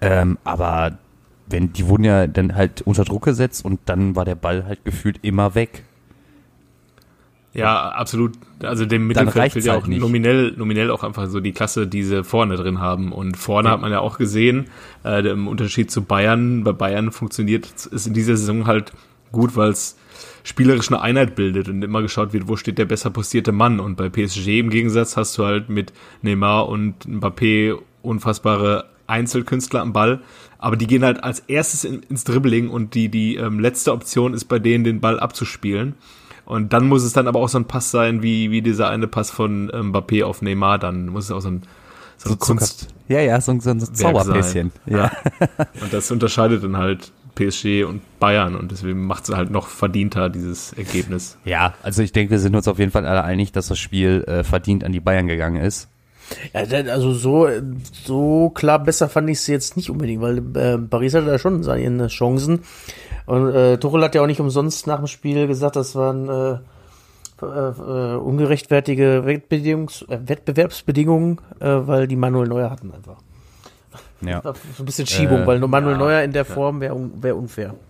Ähm, 0.00 0.38
aber 0.44 0.98
wenn 1.46 1.72
die 1.72 1.88
wurden 1.88 2.04
ja 2.04 2.26
dann 2.26 2.54
halt 2.54 2.82
unter 2.82 3.04
Druck 3.04 3.24
gesetzt 3.24 3.64
und 3.64 3.80
dann 3.86 4.16
war 4.16 4.24
der 4.24 4.34
Ball 4.34 4.64
halt 4.66 4.84
gefühlt 4.84 5.18
immer 5.22 5.54
weg. 5.54 5.84
Ja, 7.52 7.90
absolut. 7.90 8.32
Also 8.62 8.84
dem 8.84 9.06
Mittelfeld 9.06 9.52
fehlt 9.52 9.64
ja 9.64 9.74
halt 9.74 9.84
auch 9.84 9.86
nicht. 9.86 10.00
nominell, 10.00 10.52
nominell 10.56 10.90
auch 10.90 11.04
einfach 11.04 11.28
so 11.28 11.38
die 11.38 11.52
Klasse, 11.52 11.86
die 11.86 12.02
sie 12.02 12.24
vorne 12.24 12.56
drin 12.56 12.80
haben. 12.80 13.12
Und 13.12 13.36
vorne 13.36 13.70
hat 13.70 13.80
man 13.80 13.92
ja 13.92 14.00
auch 14.00 14.18
gesehen, 14.18 14.66
äh, 15.04 15.22
der- 15.22 15.32
im 15.34 15.46
Unterschied 15.46 15.90
zu 15.90 16.02
Bayern, 16.02 16.64
bei 16.64 16.72
Bayern 16.72 17.12
funktioniert 17.12 17.68
es 17.92 18.06
in 18.08 18.14
dieser 18.14 18.36
Saison 18.36 18.66
halt 18.66 18.92
gut, 19.34 19.56
weil 19.56 19.70
es 19.70 19.96
spielerisch 20.42 20.90
eine 20.90 21.00
Einheit 21.00 21.34
bildet 21.34 21.68
und 21.68 21.82
immer 21.82 22.02
geschaut 22.02 22.32
wird, 22.32 22.48
wo 22.48 22.56
steht 22.56 22.78
der 22.78 22.84
besser 22.84 23.10
postierte 23.10 23.52
Mann. 23.52 23.80
Und 23.80 23.96
bei 23.96 24.08
PSG 24.08 24.60
im 24.60 24.70
Gegensatz 24.70 25.16
hast 25.16 25.36
du 25.38 25.44
halt 25.44 25.68
mit 25.68 25.92
Neymar 26.22 26.68
und 26.68 27.06
Mbappé 27.06 27.78
unfassbare 28.02 28.86
Einzelkünstler 29.06 29.80
am 29.80 29.92
Ball, 29.92 30.20
aber 30.58 30.76
die 30.76 30.86
gehen 30.86 31.04
halt 31.04 31.22
als 31.22 31.40
erstes 31.40 31.84
in, 31.84 32.02
ins 32.04 32.24
Dribbling 32.24 32.70
und 32.70 32.94
die, 32.94 33.08
die 33.08 33.36
ähm, 33.36 33.60
letzte 33.60 33.92
Option 33.92 34.32
ist 34.32 34.44
bei 34.44 34.58
denen, 34.58 34.84
den 34.84 35.00
Ball 35.00 35.20
abzuspielen. 35.20 35.94
Und 36.46 36.72
dann 36.72 36.86
muss 36.88 37.04
es 37.04 37.14
dann 37.14 37.26
aber 37.26 37.40
auch 37.40 37.48
so 37.48 37.58
ein 37.58 37.66
Pass 37.66 37.90
sein, 37.90 38.22
wie, 38.22 38.50
wie 38.50 38.62
dieser 38.62 38.88
eine 38.88 39.06
Pass 39.06 39.30
von 39.30 39.70
ähm, 39.72 39.92
Mbappé 39.92 40.24
auf 40.24 40.42
Neymar, 40.42 40.78
dann 40.78 41.08
muss 41.08 41.24
es 41.24 41.30
auch 41.30 41.40
so 41.40 41.48
ein, 41.48 41.62
so 42.16 42.30
eine 42.30 42.38
Kunst. 42.38 42.88
Ja, 43.08 43.20
ja, 43.20 43.40
so, 43.40 43.58
so 43.60 43.70
ein 43.70 43.80
Zauberpäschen. 43.80 44.72
Ja. 44.86 45.10
Und 45.80 45.92
das 45.92 46.10
unterscheidet 46.10 46.64
dann 46.64 46.76
halt 46.76 47.12
PSG 47.34 47.84
und 47.84 48.00
Bayern 48.18 48.54
und 48.54 48.70
deswegen 48.70 49.06
macht 49.06 49.24
es 49.24 49.34
halt 49.34 49.50
noch 49.50 49.68
verdienter, 49.68 50.28
dieses 50.30 50.72
Ergebnis. 50.72 51.36
Ja, 51.44 51.74
also 51.82 52.02
ich 52.02 52.12
denke, 52.12 52.32
wir 52.32 52.38
sind 52.38 52.54
uns 52.54 52.68
auf 52.68 52.78
jeden 52.78 52.90
Fall 52.90 53.06
alle 53.06 53.24
einig, 53.24 53.52
dass 53.52 53.68
das 53.68 53.78
Spiel 53.78 54.24
äh, 54.26 54.44
verdient 54.44 54.84
an 54.84 54.92
die 54.92 55.00
Bayern 55.00 55.26
gegangen 55.26 55.62
ist. 55.62 55.88
Ja, 56.52 56.60
also 56.90 57.12
so, 57.12 57.48
so 57.92 58.50
klar 58.50 58.78
besser 58.82 59.08
fand 59.08 59.28
ich 59.28 59.40
sie 59.40 59.52
jetzt 59.52 59.76
nicht 59.76 59.90
unbedingt, 59.90 60.22
weil 60.22 60.38
äh, 60.56 60.78
Paris 60.78 61.14
hatte 61.14 61.26
da 61.26 61.38
schon 61.38 61.62
seine 61.62 62.06
Chancen. 62.08 62.60
Und 63.26 63.54
äh, 63.54 63.78
Tuchel 63.78 64.02
hat 64.02 64.14
ja 64.14 64.22
auch 64.22 64.26
nicht 64.26 64.40
umsonst 64.40 64.86
nach 64.86 64.98
dem 64.98 65.06
Spiel 65.06 65.46
gesagt, 65.46 65.76
das 65.76 65.94
waren 65.94 66.28
äh, 66.28 66.58
äh, 67.42 67.46
äh, 67.46 68.16
ungerechtfertige 68.16 69.24
äh, 69.26 69.40
Wettbewerbsbedingungen, 69.48 71.40
äh, 71.60 71.66
weil 71.66 72.06
die 72.06 72.16
Manuel 72.16 72.48
Neuer 72.48 72.70
hatten 72.70 72.92
einfach. 72.92 73.16
Ja. 74.20 74.40
So 74.76 74.82
ein 74.82 74.86
bisschen 74.86 75.06
Schiebung, 75.06 75.42
Äh, 75.42 75.46
weil 75.46 75.58
nur 75.58 75.68
Manuel 75.68 75.92
ja, 75.94 75.98
Neuer 75.98 76.22
in 76.22 76.32
der 76.32 76.44
Form 76.44 76.80
wäre 76.80 76.96
wär 77.20 77.36
unfair. 77.36 77.74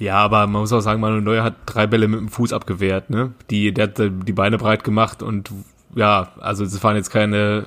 Ja, 0.00 0.14
aber 0.18 0.46
man 0.46 0.60
muss 0.60 0.72
auch 0.72 0.80
sagen, 0.80 1.00
Manuel 1.00 1.22
Neuer 1.22 1.42
hat 1.42 1.54
drei 1.66 1.88
Bälle 1.88 2.06
mit 2.06 2.20
dem 2.20 2.28
Fuß 2.28 2.52
abgewehrt, 2.52 3.10
ne? 3.10 3.32
Die, 3.50 3.74
der 3.74 3.88
hat 3.88 3.98
äh, 3.98 4.10
die 4.12 4.32
Beine 4.32 4.56
breit 4.56 4.84
gemacht 4.84 5.24
und 5.24 5.50
ja, 5.96 6.28
also 6.38 6.62
es 6.62 6.80
waren 6.84 6.94
jetzt 6.94 7.10
keine 7.10 7.64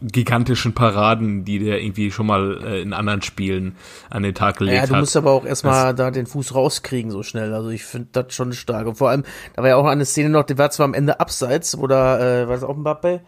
gigantischen 0.00 0.72
Paraden, 0.74 1.44
die 1.44 1.58
der 1.58 1.80
irgendwie 1.82 2.10
schon 2.10 2.26
mal 2.26 2.60
äh, 2.64 2.82
in 2.82 2.92
anderen 2.92 3.22
Spielen 3.22 3.76
an 4.10 4.22
den 4.22 4.34
Tag 4.34 4.58
gelegt 4.58 4.76
Ja, 4.76 4.86
du 4.86 4.94
hat. 4.94 5.00
musst 5.00 5.16
aber 5.16 5.30
auch 5.32 5.44
erstmal 5.44 5.94
da 5.94 6.10
den 6.10 6.26
Fuß 6.26 6.54
rauskriegen 6.54 7.10
so 7.10 7.22
schnell. 7.22 7.54
Also 7.54 7.70
ich 7.70 7.84
finde 7.84 8.08
das 8.12 8.34
schon 8.34 8.52
stark. 8.52 8.86
Und 8.86 8.96
vor 8.96 9.10
allem, 9.10 9.24
da 9.54 9.62
war 9.62 9.68
ja 9.68 9.76
auch 9.76 9.86
eine 9.86 10.04
Szene 10.04 10.28
noch, 10.28 10.44
die 10.44 10.58
war 10.58 10.70
zwar 10.70 10.84
am 10.84 10.94
Ende 10.94 11.20
abseits, 11.20 11.78
wo 11.78 11.86
da, 11.86 12.18
äh, 12.42 12.48
war 12.48 12.54
das 12.54 12.64
auch 12.64 12.76
Mbappe, 12.76 13.20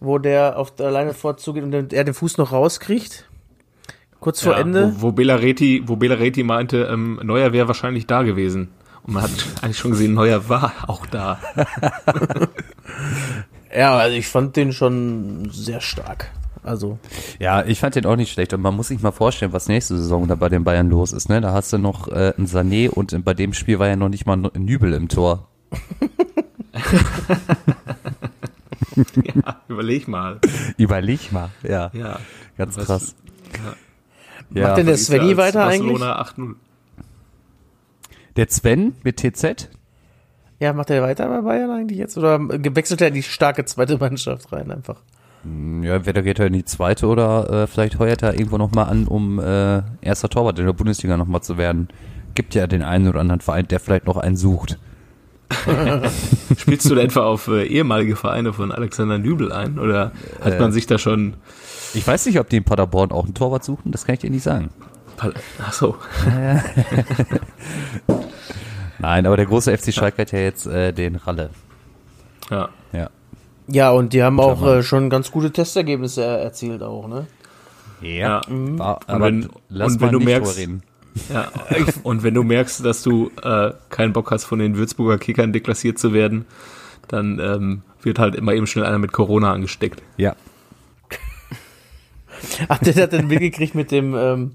wo 0.00 0.18
der 0.18 0.58
auf 0.58 0.74
der 0.74 0.90
Leine 0.90 1.14
vorzugeht 1.14 1.62
und 1.62 1.92
er 1.92 2.04
den 2.04 2.14
Fuß 2.14 2.38
noch 2.38 2.52
rauskriegt. 2.52 3.28
Kurz 4.20 4.42
vor 4.42 4.52
ja, 4.52 4.60
Ende. 4.60 4.94
Wo, 4.96 5.08
wo 5.08 5.12
Belareti, 5.12 5.82
wo 5.86 5.96
Belareti 5.96 6.42
meinte, 6.42 6.88
ähm, 6.90 7.20
Neuer 7.22 7.52
wäre 7.52 7.68
wahrscheinlich 7.68 8.06
da 8.06 8.22
gewesen. 8.22 8.68
Und 9.04 9.14
man 9.14 9.24
hat 9.24 9.30
eigentlich 9.62 9.78
schon 9.78 9.92
gesehen, 9.92 10.14
Neuer 10.14 10.48
war 10.48 10.72
auch 10.86 11.06
da. 11.06 11.38
Ja, 13.76 13.96
also 13.96 14.16
ich 14.16 14.28
fand 14.28 14.56
den 14.56 14.72
schon 14.72 15.50
sehr 15.52 15.82
stark. 15.82 16.30
Also, 16.62 16.98
Ja, 17.38 17.64
ich 17.64 17.78
fand 17.78 17.94
den 17.94 18.06
auch 18.06 18.16
nicht 18.16 18.32
schlecht 18.32 18.52
und 18.54 18.60
man 18.60 18.74
muss 18.74 18.88
sich 18.88 19.00
mal 19.00 19.12
vorstellen, 19.12 19.52
was 19.52 19.68
nächste 19.68 19.96
Saison 19.96 20.26
da 20.26 20.34
bei 20.34 20.48
den 20.48 20.64
Bayern 20.64 20.88
los 20.88 21.12
ist. 21.12 21.28
Ne? 21.28 21.40
Da 21.40 21.52
hast 21.52 21.72
du 21.72 21.78
noch 21.78 22.08
äh, 22.08 22.32
einen 22.36 22.46
Sané 22.46 22.88
und 22.88 23.24
bei 23.24 23.34
dem 23.34 23.52
Spiel 23.52 23.78
war 23.78 23.86
ja 23.86 23.96
noch 23.96 24.08
nicht 24.08 24.26
mal 24.26 24.36
ein 24.36 24.64
Nübel 24.64 24.94
im 24.94 25.08
Tor. 25.08 25.48
ja, 29.34 29.60
überleg 29.68 30.08
mal. 30.08 30.40
Überleg 30.76 31.32
mal, 31.32 31.50
ja, 31.62 31.90
Ja. 31.92 32.18
ganz 32.56 32.76
Was- 32.76 32.86
krass. 32.86 33.16
macht 34.50 34.56
Ja. 34.56 34.74
denn 34.74 34.86
der 34.86 34.94
ja 34.94 35.00
Svenny 35.00 35.36
weiter 35.36 35.64
eigentlich? 35.66 35.98
Barcelona 36.00 36.20
8-0. 36.22 36.54
Der 38.36 38.48
Sven 38.48 38.94
mit 39.02 39.16
TZ? 39.18 39.70
Ja, 40.58 40.72
macht 40.72 40.90
er 40.90 41.02
weiter 41.02 41.28
bei 41.28 41.40
Bayern 41.42 41.70
eigentlich 41.70 41.98
jetzt? 41.98 42.16
Oder 42.16 42.38
gewechselt 42.38 43.00
er 43.00 43.08
in 43.08 43.14
die 43.14 43.22
starke 43.22 43.64
zweite 43.64 43.98
Mannschaft 43.98 44.52
rein 44.52 44.70
einfach? 44.70 44.96
Ja, 45.82 45.96
entweder 45.96 46.22
geht 46.22 46.38
er 46.38 46.46
in 46.46 46.54
die 46.54 46.64
zweite 46.64 47.06
oder 47.06 47.48
äh, 47.50 47.66
vielleicht 47.66 47.98
heuert 47.98 48.22
er 48.22 48.34
irgendwo 48.34 48.58
nochmal 48.58 48.86
an, 48.86 49.06
um 49.06 49.38
äh, 49.38 49.82
erster 50.00 50.28
Torwart 50.28 50.58
in 50.58 50.66
der 50.66 50.72
Bundesliga 50.72 51.16
nochmal 51.16 51.42
zu 51.42 51.56
werden. 51.56 51.88
Gibt 52.34 52.54
ja 52.54 52.66
den 52.66 52.82
einen 52.82 53.08
oder 53.08 53.20
anderen 53.20 53.40
Verein, 53.40 53.68
der 53.68 53.78
vielleicht 53.80 54.06
noch 54.06 54.16
einen 54.16 54.36
sucht. 54.36 54.78
Spielst 56.56 56.90
du 56.90 56.94
da 56.94 57.00
etwa 57.02 57.20
auf 57.24 57.48
äh, 57.48 57.64
ehemalige 57.66 58.16
Vereine 58.16 58.52
von 58.52 58.72
Alexander 58.72 59.18
Nübel 59.18 59.52
ein? 59.52 59.78
Oder 59.78 60.12
hat 60.42 60.54
Äh. 60.54 60.60
man 60.60 60.72
sich 60.72 60.86
da 60.86 60.98
schon. 60.98 61.34
Ich 61.94 62.06
weiß 62.06 62.26
nicht, 62.26 62.38
ob 62.40 62.48
die 62.48 62.56
in 62.58 62.64
Paderborn 62.64 63.10
auch 63.12 63.24
einen 63.24 63.34
Torwart 63.34 63.64
suchen, 63.64 63.92
das 63.92 64.04
kann 64.04 64.14
ich 64.14 64.20
dir 64.20 64.30
nicht 64.30 64.42
sagen. 64.42 64.70
Ach 65.62 65.72
so. 65.72 65.96
Nein, 68.98 69.26
aber 69.26 69.36
der 69.36 69.46
große 69.46 69.76
FC 69.76 69.92
Schalke 69.92 70.22
hat 70.22 70.32
ja 70.32 70.38
jetzt 70.40 70.66
äh, 70.66 70.92
den 70.92 71.16
Ralle. 71.16 71.50
Ja. 72.50 72.68
Ja. 72.92 73.10
Ja, 73.68 73.90
und 73.90 74.12
die 74.12 74.22
haben 74.22 74.38
auch 74.40 74.58
Klar. 74.60 74.76
äh, 74.78 74.82
schon 74.82 75.10
ganz 75.10 75.30
gute 75.30 75.50
Testergebnisse 75.52 76.22
er 76.24 76.38
erzielt 76.38 76.82
auch, 76.82 77.08
ne? 77.08 77.26
Ja. 78.00 78.40
War, 78.48 78.96
Und 78.96 79.08
aber 79.10 79.24
wenn- 79.26 79.48
lass 79.68 79.92
und 79.92 80.00
mal 80.00 80.06
wenn 80.06 80.12
du 80.12 80.18
nicht 80.20 80.28
merkst- 80.28 80.56
reden. 80.56 80.82
Ja. 81.28 81.50
Und 82.02 82.22
wenn 82.22 82.34
du 82.34 82.42
merkst, 82.42 82.84
dass 82.84 83.02
du 83.02 83.30
äh, 83.42 83.72
keinen 83.90 84.12
Bock 84.12 84.30
hast, 84.30 84.44
von 84.44 84.58
den 84.58 84.76
Würzburger 84.76 85.18
Kickern 85.18 85.52
deklassiert 85.52 85.98
zu 85.98 86.12
werden, 86.12 86.46
dann 87.08 87.38
ähm, 87.38 87.82
wird 88.02 88.18
halt 88.18 88.34
immer 88.34 88.52
eben 88.52 88.66
schnell 88.66 88.84
einer 88.84 88.98
mit 88.98 89.12
Corona 89.12 89.52
angesteckt. 89.52 90.02
Ja. 90.16 90.36
Habt 92.68 92.86
ihr 92.86 92.94
das 92.94 93.10
denn 93.10 93.26
mitgekriegt 93.26 93.74
mit 93.74 93.90
dem, 93.90 94.14
ähm, 94.14 94.52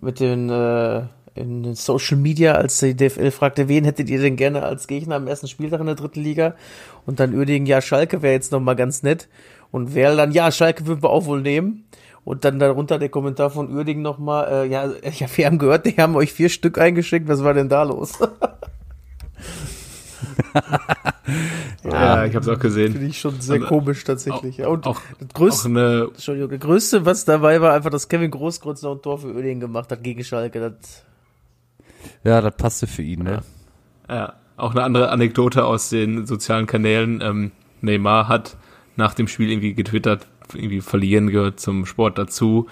mit 0.00 0.20
den, 0.20 0.50
äh, 0.50 1.02
in 1.34 1.62
den 1.62 1.74
Social 1.74 2.16
Media, 2.16 2.54
als 2.54 2.78
die 2.78 2.96
DFL 2.96 3.30
fragte, 3.30 3.68
wen 3.68 3.84
hättet 3.84 4.08
ihr 4.08 4.20
denn 4.20 4.36
gerne 4.36 4.62
als 4.62 4.86
Gegner 4.86 5.16
am 5.16 5.26
ersten 5.26 5.48
Spieltag 5.48 5.80
in 5.80 5.86
der 5.86 5.94
dritten 5.94 6.22
Liga? 6.22 6.54
Und 7.04 7.20
dann 7.20 7.34
Uerdingen, 7.34 7.66
ja, 7.66 7.80
Schalke 7.80 8.22
wäre 8.22 8.34
jetzt 8.34 8.52
nochmal 8.52 8.76
ganz 8.76 9.02
nett. 9.02 9.28
Und 9.70 9.94
Werl 9.94 10.16
dann, 10.16 10.32
ja, 10.32 10.50
Schalke 10.50 10.86
würden 10.86 11.02
wir 11.02 11.10
auch 11.10 11.26
wohl 11.26 11.42
nehmen. 11.42 11.84
Und 12.26 12.44
dann 12.44 12.58
darunter 12.58 12.98
der 12.98 13.08
Kommentar 13.08 13.50
von 13.50 13.72
Uerdingen 13.72 14.02
nochmal, 14.02 14.48
äh, 14.50 14.66
ja, 14.68 14.86
ja, 14.86 15.26
wir 15.32 15.46
haben 15.46 15.58
gehört, 15.58 15.86
die 15.86 15.92
haben 15.96 16.16
euch 16.16 16.32
vier 16.32 16.48
Stück 16.48 16.76
eingeschickt, 16.76 17.28
was 17.28 17.44
war 17.44 17.54
denn 17.54 17.68
da 17.68 17.84
los? 17.84 18.18
Ja, 21.84 22.24
ich 22.24 22.34
habe 22.34 22.40
es 22.44 22.48
auch 22.48 22.58
gesehen. 22.58 22.92
Finde 22.92 23.06
ich 23.08 23.20
schon 23.20 23.40
sehr 23.40 23.56
Und, 23.56 23.62
äh, 23.62 23.66
komisch 23.66 24.04
tatsächlich. 24.04 24.58
ja, 24.58 24.68
und 24.68 24.86
Auch, 24.86 25.00
das 25.18 25.28
auch 25.28 25.34
größte, 25.34 25.68
eine, 25.68 26.08
Entschuldigung, 26.12 26.50
das 26.50 26.60
größte, 26.60 27.06
was 27.06 27.24
dabei 27.24 27.60
war, 27.60 27.74
einfach, 27.74 27.90
dass 27.90 28.08
Kevin 28.08 28.30
Großkreuz 28.30 28.82
noch 28.82 28.96
ein 28.96 29.02
Tor 29.02 29.18
für 29.18 29.28
Uerdingen 29.28 29.60
gemacht 29.60 29.90
hat 29.90 30.02
gegen 30.02 30.24
Schalke. 30.24 30.60
Das, 30.60 31.04
Ja, 32.24 32.40
das 32.40 32.56
passte 32.56 32.86
für 32.86 33.02
ihn, 33.02 33.22
ne? 33.22 33.42
ja, 34.08 34.34
auch 34.56 34.72
eine 34.72 34.82
andere 34.82 35.10
Anekdote 35.10 35.64
aus 35.64 35.90
den 35.90 36.26
sozialen 36.26 36.66
Kanälen. 36.66 37.20
Ähm, 37.20 37.52
Neymar 37.82 38.28
hat 38.28 38.56
nach 38.96 39.14
dem 39.14 39.28
Spiel 39.28 39.50
irgendwie 39.50 39.74
getwittert, 39.74 40.26
irgendwie 40.54 40.80
verlieren 40.80 41.28
gehört 41.28 41.60
zum 41.60 41.86
Sport 41.86 42.18
dazu. 42.18 42.66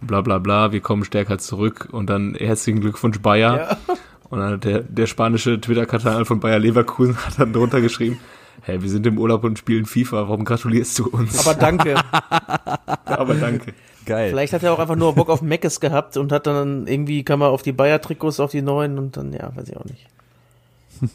Bla 0.00 0.20
bla 0.20 0.38
bla, 0.38 0.72
wir 0.72 0.80
kommen 0.80 1.04
stärker 1.04 1.38
zurück 1.38 1.88
und 1.90 2.10
dann 2.10 2.34
herzlichen 2.34 2.80
Glückwunsch 2.80 3.20
Bayer. 3.20 3.56
Ja. 3.56 3.76
Und 4.28 4.40
dann 4.40 4.54
hat 4.54 4.64
der, 4.64 4.80
der 4.80 5.06
spanische 5.06 5.60
Twitter-Kanal 5.60 6.24
von 6.24 6.40
Bayer 6.40 6.58
Leverkusen 6.58 7.16
hat 7.26 7.38
dann 7.38 7.52
drunter 7.52 7.80
geschrieben, 7.80 8.18
hey, 8.62 8.82
wir 8.82 8.90
sind 8.90 9.06
im 9.06 9.18
Urlaub 9.18 9.44
und 9.44 9.56
spielen 9.56 9.86
FIFA, 9.86 10.28
warum 10.28 10.44
gratulierst 10.44 10.98
du 10.98 11.08
uns? 11.08 11.46
aber 11.46 11.54
danke. 11.56 11.94
Aber 13.04 13.34
danke. 13.34 13.72
Geil. 14.04 14.30
Vielleicht 14.30 14.52
hat 14.52 14.62
er 14.62 14.72
auch 14.72 14.78
einfach 14.78 14.96
nur 14.96 15.14
Bock 15.14 15.30
auf 15.30 15.42
Meckes 15.42 15.80
gehabt 15.80 16.16
und 16.16 16.32
hat 16.32 16.46
dann 16.46 16.86
irgendwie, 16.86 17.22
kam 17.22 17.40
er 17.40 17.48
auf 17.48 17.62
die 17.62 17.72
Bayer-Trikots, 17.72 18.40
auf 18.40 18.50
die 18.50 18.62
neuen 18.62 18.98
und 18.98 19.16
dann, 19.16 19.32
ja, 19.32 19.54
weiß 19.54 19.68
ich 19.68 19.76
auch 19.76 19.84
nicht. 19.84 20.06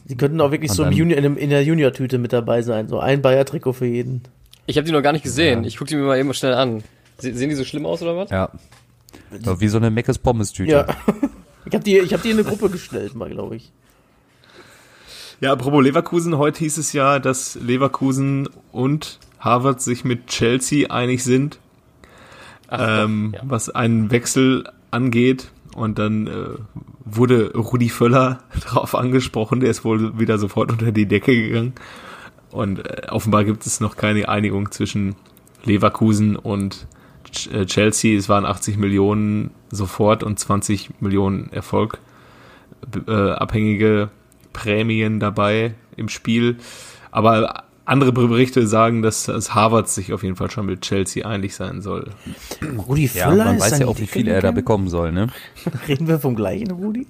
Die 0.04 0.16
könnten 0.16 0.40
auch 0.40 0.50
wirklich 0.50 0.70
Und 0.70 0.76
so 0.76 0.84
im 0.84 0.92
Junior, 0.92 1.18
in 1.18 1.50
der 1.50 1.64
Junior-Tüte 1.64 2.18
mit 2.18 2.32
dabei 2.32 2.62
sein. 2.62 2.88
So 2.88 3.00
ein 3.00 3.22
Bayer-Trikot 3.22 3.72
für 3.72 3.86
jeden. 3.86 4.22
Ich 4.66 4.76
habe 4.76 4.86
die 4.86 4.92
noch 4.92 5.02
gar 5.02 5.12
nicht 5.12 5.24
gesehen. 5.24 5.64
Ich 5.64 5.76
gucke 5.76 5.88
die 5.88 5.96
mir 5.96 6.04
mal 6.04 6.18
eben 6.18 6.32
schnell 6.34 6.54
an. 6.54 6.82
Se 7.18 7.34
sehen 7.34 7.50
die 7.50 7.54
so 7.56 7.64
schlimm 7.64 7.86
aus 7.86 8.02
oder 8.02 8.16
was? 8.16 8.30
Ja. 8.30 8.50
ja. 9.30 9.60
Wie 9.60 9.68
so 9.68 9.78
eine 9.78 9.90
Meckes 9.90 10.18
Pommes-Tüte. 10.18 10.70
Ja. 10.70 10.86
Ich 11.64 11.74
habe 11.74 11.84
die, 11.84 11.98
ich 11.98 12.12
hab 12.12 12.22
die 12.22 12.30
in 12.30 12.38
eine 12.38 12.46
Gruppe 12.46 12.70
gestellt, 12.70 13.14
mal, 13.14 13.30
glaube 13.30 13.54
ich. 13.54 13.70
Ja, 15.40 15.52
apropos 15.52 15.82
Leverkusen, 15.82 16.36
heute 16.36 16.58
hieß 16.60 16.76
es 16.78 16.92
ja, 16.92 17.18
dass 17.18 17.54
Leverkusen 17.54 18.48
und 18.72 19.18
Harvard 19.38 19.80
sich 19.80 20.04
mit 20.04 20.26
Chelsea 20.26 20.90
einig 20.90 21.24
sind, 21.24 21.58
Ach, 22.68 23.04
ähm, 23.04 23.32
ja. 23.34 23.42
was 23.44 23.70
einen 23.70 24.10
Wechsel 24.10 24.68
angeht. 24.90 25.50
Und 25.74 25.98
dann 25.98 26.26
äh, 26.26 26.48
wurde 27.04 27.52
Rudi 27.54 27.88
Völler 27.88 28.42
darauf 28.64 28.94
angesprochen, 28.94 29.60
der 29.60 29.70
ist 29.70 29.84
wohl 29.84 30.18
wieder 30.18 30.38
sofort 30.38 30.70
unter 30.70 30.92
die 30.92 31.06
Decke 31.06 31.34
gegangen. 31.34 31.72
Und 32.52 32.86
äh, 32.86 33.06
offenbar 33.10 33.44
gibt 33.44 33.66
es 33.66 33.80
noch 33.80 33.96
keine 33.96 34.28
Einigung 34.28 34.70
zwischen 34.70 35.16
Leverkusen 35.64 36.36
und 36.36 36.86
Ch 37.32 37.48
äh, 37.52 37.66
Chelsea. 37.66 38.16
Es 38.16 38.28
waren 38.28 38.44
80 38.44 38.76
Millionen 38.76 39.50
sofort 39.70 40.22
und 40.22 40.38
20 40.38 41.00
Millionen 41.00 41.50
Erfolg 41.52 41.98
äh, 43.06 43.12
abhängige 43.12 44.10
Prämien 44.52 45.18
dabei 45.18 45.74
im 45.96 46.08
Spiel. 46.08 46.58
Aber 47.10 47.64
andere 47.84 48.12
Berichte 48.12 48.66
sagen, 48.66 49.02
dass, 49.02 49.24
dass 49.24 49.54
Harvard 49.54 49.88
sich 49.88 50.12
auf 50.12 50.22
jeden 50.22 50.36
Fall 50.36 50.50
schon 50.50 50.66
mit 50.66 50.82
Chelsea 50.82 51.26
einig 51.26 51.54
sein 51.54 51.82
soll. 51.82 52.10
Rudi 52.86 53.10
Ja, 53.12 53.28
Völler 53.28 53.44
man 53.46 53.56
ist 53.56 53.62
weiß 53.62 53.78
ja 53.80 53.86
auch, 53.86 53.98
wie 53.98 54.06
viel 54.06 54.28
er 54.28 54.40
da 54.40 54.52
bekommen 54.52 54.88
soll, 54.88 55.12
ne? 55.12 55.28
Reden 55.88 56.06
wir 56.06 56.20
vom 56.20 56.36
gleichen, 56.36 56.70
Rudi? 56.70 57.06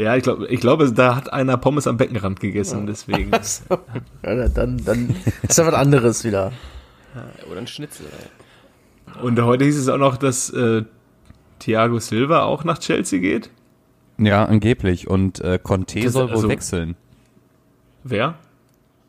Ja, 0.00 0.16
ich 0.16 0.22
glaube, 0.22 0.46
ich 0.48 0.60
glaube, 0.60 0.90
da 0.92 1.14
hat 1.16 1.32
einer 1.32 1.56
Pommes 1.58 1.86
am 1.86 1.96
Beckenrand 1.96 2.40
gegessen, 2.40 2.86
deswegen. 2.86 3.30
So. 3.42 3.78
Ja, 4.24 4.48
dann, 4.48 4.82
dann 4.84 5.14
ist 5.42 5.58
ja 5.58 5.66
was 5.66 5.74
anderes 5.74 6.24
wieder. 6.24 6.52
Oder 7.50 7.60
ein 7.60 7.66
Schnitzel. 7.66 8.06
Ey. 8.06 9.22
Und 9.22 9.40
heute 9.42 9.64
hieß 9.64 9.76
es 9.78 9.88
auch 9.88 9.98
noch, 9.98 10.16
dass 10.16 10.50
äh, 10.50 10.84
Thiago 11.58 11.98
Silva 11.98 12.44
auch 12.44 12.64
nach 12.64 12.78
Chelsea 12.78 13.18
geht. 13.18 13.50
Ja, 14.18 14.44
angeblich. 14.44 15.08
Und 15.08 15.40
äh, 15.40 15.58
Conte 15.62 16.00
Das- 16.00 16.12
soll 16.14 16.28
wohl 16.28 16.36
also- 16.36 16.48
wechseln. 16.48 16.96
Wer? 18.04 18.36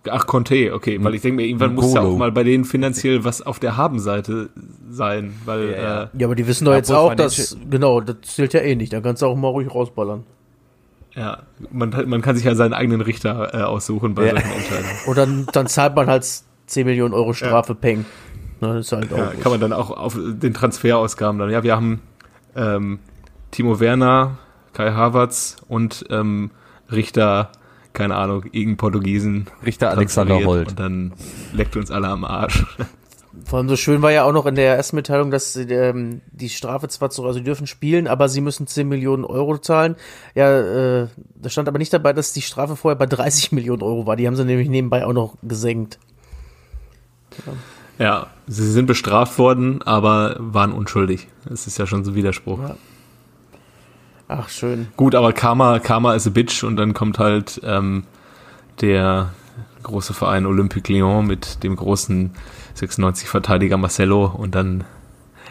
Ach, 0.09 0.25
Conte, 0.25 0.73
okay, 0.73 0.97
weil 1.03 1.13
ich 1.13 1.21
denke 1.21 1.35
mir, 1.37 1.45
irgendwann 1.47 1.75
muss 1.75 1.93
ja 1.93 2.01
auch 2.01 2.17
mal 2.17 2.31
bei 2.31 2.43
denen 2.43 2.65
finanziell 2.65 3.23
was 3.23 3.43
auf 3.43 3.59
der 3.59 3.77
Habenseite 3.77 4.49
sein, 4.89 5.31
weil 5.45 5.69
Ja, 5.69 5.77
ja. 5.77 6.03
Äh, 6.03 6.07
Ja, 6.17 6.27
aber 6.27 6.35
die 6.35 6.47
wissen 6.47 6.65
doch 6.65 6.73
jetzt 6.73 6.91
auch, 6.91 7.13
dass, 7.13 7.55
genau, 7.69 8.01
das 8.01 8.15
zählt 8.23 8.53
ja 8.53 8.61
eh 8.61 8.75
nicht. 8.75 8.91
Da 8.91 8.99
kannst 9.01 9.21
du 9.21 9.27
auch 9.27 9.35
mal 9.35 9.49
ruhig 9.49 9.73
rausballern. 9.73 10.23
Ja, 11.15 11.39
man, 11.71 11.89
man 12.07 12.21
kann 12.21 12.35
sich 12.35 12.45
ja 12.45 12.55
seinen 12.55 12.73
eigenen 12.73 13.01
Richter 13.01 13.53
äh, 13.53 13.61
aussuchen 13.63 14.15
bei 14.15 14.25
Ja. 14.27 14.31
solchen 14.31 14.51
Entscheidungen. 14.51 14.95
Und 15.07 15.17
dann, 15.17 15.45
dann 15.51 15.67
zahlt 15.67 15.95
man 15.95 16.07
halt 16.07 16.25
10 16.67 16.85
Millionen 16.85 17.13
Euro 17.13 17.33
Strafe, 17.33 17.75
Peng. 17.75 18.05
Ne, 18.61 18.75
das 18.75 18.85
ist 18.87 18.91
halt 18.91 19.11
auch 19.13 19.17
Ja, 19.17 19.33
kann 19.41 19.51
man 19.51 19.59
dann 19.61 19.73
auch 19.73 19.89
auf 19.91 20.15
den 20.17 20.53
Transferausgaben 20.53 21.39
dann. 21.39 21.49
Ja, 21.49 21.63
wir 21.63 21.75
haben 21.75 22.01
ähm, 22.55 22.99
Timo 23.51 23.79
Werner, 23.79 24.37
Kai 24.73 24.91
Havertz 24.91 25.57
und 25.67 26.05
ähm, 26.09 26.51
Richter, 26.91 27.51
keine 27.93 28.15
Ahnung, 28.15 28.43
irgendein 28.51 28.77
Portugiesen. 28.77 29.47
Richter 29.65 29.89
Alexander 29.91 30.43
Holt. 30.45 30.69
Und 30.69 30.79
dann 30.79 31.13
leckt 31.53 31.75
uns 31.75 31.91
alle 31.91 32.07
am 32.07 32.23
Arsch. 32.23 32.65
Vor 33.45 33.59
allem 33.59 33.69
so 33.69 33.77
schön 33.77 34.01
war 34.01 34.11
ja 34.11 34.25
auch 34.25 34.33
noch 34.33 34.45
in 34.45 34.55
der 34.55 34.75
ersten 34.75 34.97
Mitteilung, 34.97 35.31
dass 35.31 35.55
ähm, 35.55 36.21
die 36.31 36.49
Strafe 36.49 36.89
zwar 36.89 37.09
zu, 37.09 37.23
also 37.23 37.39
sie 37.39 37.43
dürfen 37.43 37.65
spielen, 37.65 38.07
aber 38.07 38.27
sie 38.27 38.41
müssen 38.41 38.67
10 38.67 38.87
Millionen 38.87 39.23
Euro 39.23 39.57
zahlen. 39.57 39.95
Ja, 40.35 41.03
äh, 41.03 41.07
da 41.35 41.49
stand 41.49 41.69
aber 41.69 41.77
nicht 41.77 41.93
dabei, 41.93 42.11
dass 42.11 42.33
die 42.33 42.41
Strafe 42.41 42.75
vorher 42.75 42.97
bei 42.97 43.05
30 43.05 43.51
Millionen 43.53 43.83
Euro 43.83 44.05
war. 44.05 44.17
Die 44.17 44.27
haben 44.27 44.35
sie 44.35 44.43
nämlich 44.43 44.69
nebenbei 44.69 45.05
auch 45.05 45.13
noch 45.13 45.35
gesenkt. 45.43 45.97
Ja, 47.97 48.27
sie 48.47 48.69
sind 48.69 48.85
bestraft 48.85 49.37
worden, 49.37 49.81
aber 49.81 50.35
waren 50.39 50.73
unschuldig. 50.73 51.27
Das 51.47 51.67
ist 51.67 51.77
ja 51.77 51.87
schon 51.87 52.03
so 52.03 52.11
ein 52.11 52.15
Widerspruch. 52.15 52.59
Ja. 52.59 52.75
Ach, 54.27 54.49
schön. 54.49 54.87
Gut, 54.97 55.15
aber 55.15 55.33
Karma, 55.33 55.79
Karma 55.79 56.15
is 56.15 56.27
a 56.27 56.29
bitch 56.29 56.63
und 56.63 56.75
dann 56.77 56.93
kommt 56.93 57.19
halt 57.19 57.61
ähm, 57.63 58.03
der 58.81 59.33
große 59.83 60.13
Verein 60.13 60.45
Olympique 60.45 60.91
Lyon 60.91 61.27
mit 61.27 61.63
dem 61.63 61.75
großen 61.75 62.31
96-Verteidiger 62.75 63.77
Marcelo 63.77 64.25
und 64.25 64.55
dann 64.55 64.83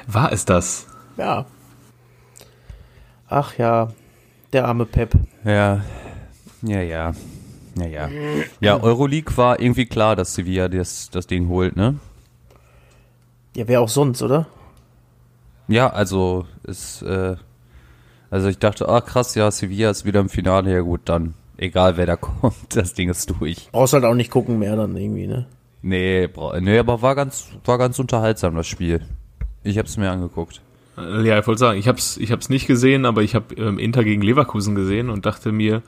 war 0.06 0.32
es 0.32 0.44
das. 0.44 0.86
Ja. 1.16 1.46
Ach 3.28 3.56
ja, 3.58 3.88
der 4.52 4.66
arme 4.66 4.86
Pep. 4.86 5.12
Ja, 5.44 5.82
ja, 6.62 6.80
ja. 6.80 7.12
Ja, 7.76 7.86
ja. 7.86 8.08
Ja, 8.60 8.82
Euroleague 8.82 9.36
war 9.36 9.60
irgendwie 9.60 9.86
klar, 9.86 10.16
dass 10.16 10.34
Sevilla 10.34 10.68
das, 10.68 11.08
das 11.10 11.26
Ding 11.26 11.48
holt, 11.48 11.76
ne? 11.76 11.98
Ja, 13.56 13.68
wer 13.68 13.80
auch 13.80 13.88
sonst, 13.88 14.22
oder? 14.22 14.46
Ja, 15.68 15.88
also 15.90 16.46
ist, 16.64 17.02
äh, 17.02 17.36
also 18.30 18.48
ich 18.48 18.58
dachte, 18.58 18.88
ah 18.88 19.00
krass, 19.00 19.34
ja, 19.34 19.50
Sevilla 19.50 19.90
ist 19.90 20.04
wieder 20.04 20.20
im 20.20 20.28
Finale, 20.28 20.72
ja 20.72 20.80
gut, 20.80 21.02
dann 21.04 21.34
egal 21.60 21.96
wer 21.96 22.06
da 22.06 22.16
kommt, 22.16 22.54
das 22.76 22.94
Ding 22.94 23.08
ist 23.08 23.30
durch. 23.38 23.68
Brauchst 23.70 23.92
halt 23.92 24.04
auch 24.04 24.14
nicht 24.14 24.30
gucken 24.30 24.58
mehr 24.58 24.74
dann 24.76 24.96
irgendwie, 24.96 25.26
ne? 25.28 25.46
Nee, 25.82 26.26
bra- 26.26 26.60
nee, 26.60 26.78
aber 26.78 27.00
war 27.02 27.14
ganz, 27.14 27.46
war 27.64 27.78
ganz 27.78 27.98
unterhaltsam 27.98 28.54
das 28.56 28.66
Spiel. 28.66 29.00
Ich 29.62 29.78
hab's 29.78 29.96
mir 29.96 30.10
angeguckt. 30.10 30.60
Äh, 30.98 31.26
Ja, 31.26 31.38
ich 31.38 31.46
wollte 31.46 31.58
sagen, 31.60 31.78
ich 31.78 31.88
hab's, 31.88 32.16
ich 32.16 32.32
hab's 32.32 32.48
nicht 32.48 32.66
gesehen, 32.66 33.04
aber 33.06 33.22
ich 33.22 33.34
habe 33.34 33.54
ähm, 33.54 33.78
Inter 33.78 34.04
gegen 34.04 34.22
Leverkusen 34.22 34.74
gesehen 34.74 35.08
und 35.10 35.24
dachte 35.26 35.52
mir, 35.52 35.82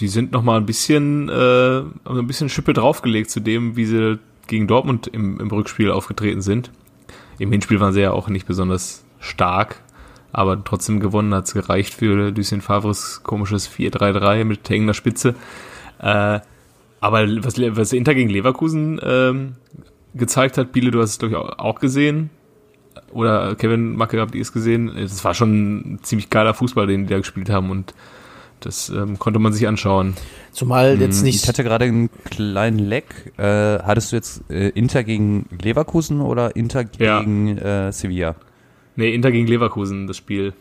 die 0.00 0.08
sind 0.08 0.32
noch 0.32 0.42
mal 0.42 0.56
ein 0.56 0.66
bisschen, 0.66 1.28
äh, 1.28 1.78
ein 2.08 2.26
bisschen 2.26 2.48
Schippe 2.48 2.72
draufgelegt 2.72 3.30
zu 3.30 3.40
dem, 3.40 3.76
wie 3.76 3.84
sie 3.86 4.18
gegen 4.48 4.66
Dortmund 4.66 5.06
im, 5.06 5.40
im 5.40 5.48
Rückspiel 5.48 5.90
aufgetreten 5.90 6.42
sind. 6.42 6.70
Im 7.38 7.50
Hinspiel 7.52 7.80
waren 7.80 7.92
sie 7.92 8.00
ja 8.02 8.12
auch 8.12 8.28
nicht 8.28 8.46
besonders 8.46 9.04
stark, 9.18 9.80
aber 10.32 10.62
trotzdem 10.64 11.00
gewonnen 11.00 11.34
hat's 11.34 11.54
gereicht 11.54 11.94
für 11.94 12.30
Lucien 12.30 12.60
Favres 12.60 13.22
komisches 13.22 13.68
4-3-3 13.70 14.44
mit 14.44 14.68
hängender 14.68 14.94
Spitze. 14.94 15.34
Äh, 16.00 16.40
aber 17.00 17.26
was, 17.44 17.54
was 17.58 17.92
Inter 17.92 18.14
gegen 18.14 18.30
Leverkusen 18.30 19.00
ähm, 19.02 19.52
gezeigt 20.14 20.56
hat, 20.58 20.72
Biele, 20.72 20.90
du 20.90 21.00
hast 21.00 21.10
es 21.10 21.18
glaube 21.18 21.32
ich 21.34 21.36
auch- 21.38 21.58
auch 21.58 21.80
gesehen, 21.80 22.30
oder 23.12 23.54
Kevin 23.56 23.94
Macke, 23.96 24.20
habt 24.20 24.34
ihr 24.34 24.42
es 24.42 24.52
gesehen? 24.52 24.90
Das 24.96 25.24
war 25.24 25.34
schon 25.34 25.76
ein 25.94 25.98
ziemlich 26.02 26.30
geiler 26.30 26.54
Fußball, 26.54 26.86
den 26.86 27.04
die 27.06 27.10
da 27.12 27.18
gespielt 27.18 27.50
haben 27.50 27.70
und 27.70 27.94
das 28.60 28.90
ähm, 28.90 29.18
konnte 29.18 29.38
man 29.40 29.52
sich 29.52 29.66
anschauen. 29.66 30.14
Zumal 30.52 31.00
jetzt 31.00 31.18
Hm, 31.18 31.24
nicht. 31.24 31.42
Ich 31.42 31.48
hatte 31.48 31.64
gerade 31.64 31.84
einen 31.86 32.10
kleinen 32.24 32.78
Leck. 32.78 33.32
Äh, 33.36 33.42
hattest 33.82 34.12
du 34.12 34.16
jetzt 34.16 34.48
äh, 34.50 34.68
Inter 34.68 35.02
gegen 35.02 35.46
Leverkusen 35.60 36.20
oder 36.20 36.54
Inter 36.54 36.84
Ja. 36.98 37.18
gegen 37.20 37.58
äh, 37.58 37.90
Sevilla? 37.92 38.36
Nee, 38.96 39.14
Inter 39.14 39.30
gegen 39.32 39.46
Leverkusen, 39.46 40.06
das 40.06 40.16
Spiel. 40.16 40.52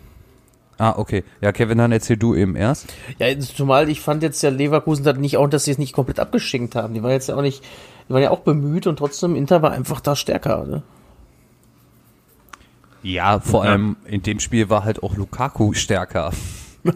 Ah, 0.78 0.96
okay. 0.98 1.24
Ja, 1.42 1.52
Kevin, 1.52 1.78
dann 1.78 1.92
erzähl 1.92 2.18
du 2.18 2.34
eben 2.34 2.56
erst. 2.56 2.92
Ja, 3.20 3.28
zumal 3.40 3.88
ich 3.90 4.02
fand 4.02 4.24
jetzt 4.24 4.42
ja 4.42 4.50
Leverkusen 4.50 5.06
hat 5.06 5.20
nicht 5.20 5.38
auch, 5.38 5.48
dass 5.48 5.66
sie 5.66 5.72
es 5.72 5.78
nicht 5.78 5.94
komplett 5.94 6.20
abgeschenkt 6.20 6.76
haben. 6.76 6.94
Die 6.94 7.04
waren 7.04 7.12
jetzt 7.12 7.30
ja 7.30 7.36
auch 7.36 7.42
nicht, 7.42 7.64
die 8.10 8.14
waren 8.14 8.24
ja 8.24 8.32
auch 8.32 8.40
bemüht 8.40 8.88
und 8.88 8.98
trotzdem 8.98 9.36
Inter 9.36 9.62
war 9.62 9.72
einfach 9.72 10.00
da 10.02 10.16
stärker, 10.16 10.66
ne? 10.66 10.82
Ja, 13.04 13.40
vor 13.40 13.66
Ja. 13.66 13.72
allem 13.72 13.96
in 14.06 14.22
dem 14.22 14.40
Spiel 14.40 14.70
war 14.70 14.84
halt 14.84 15.04
auch 15.04 15.16
Lukaku 15.18 15.74
stärker. 15.74 16.32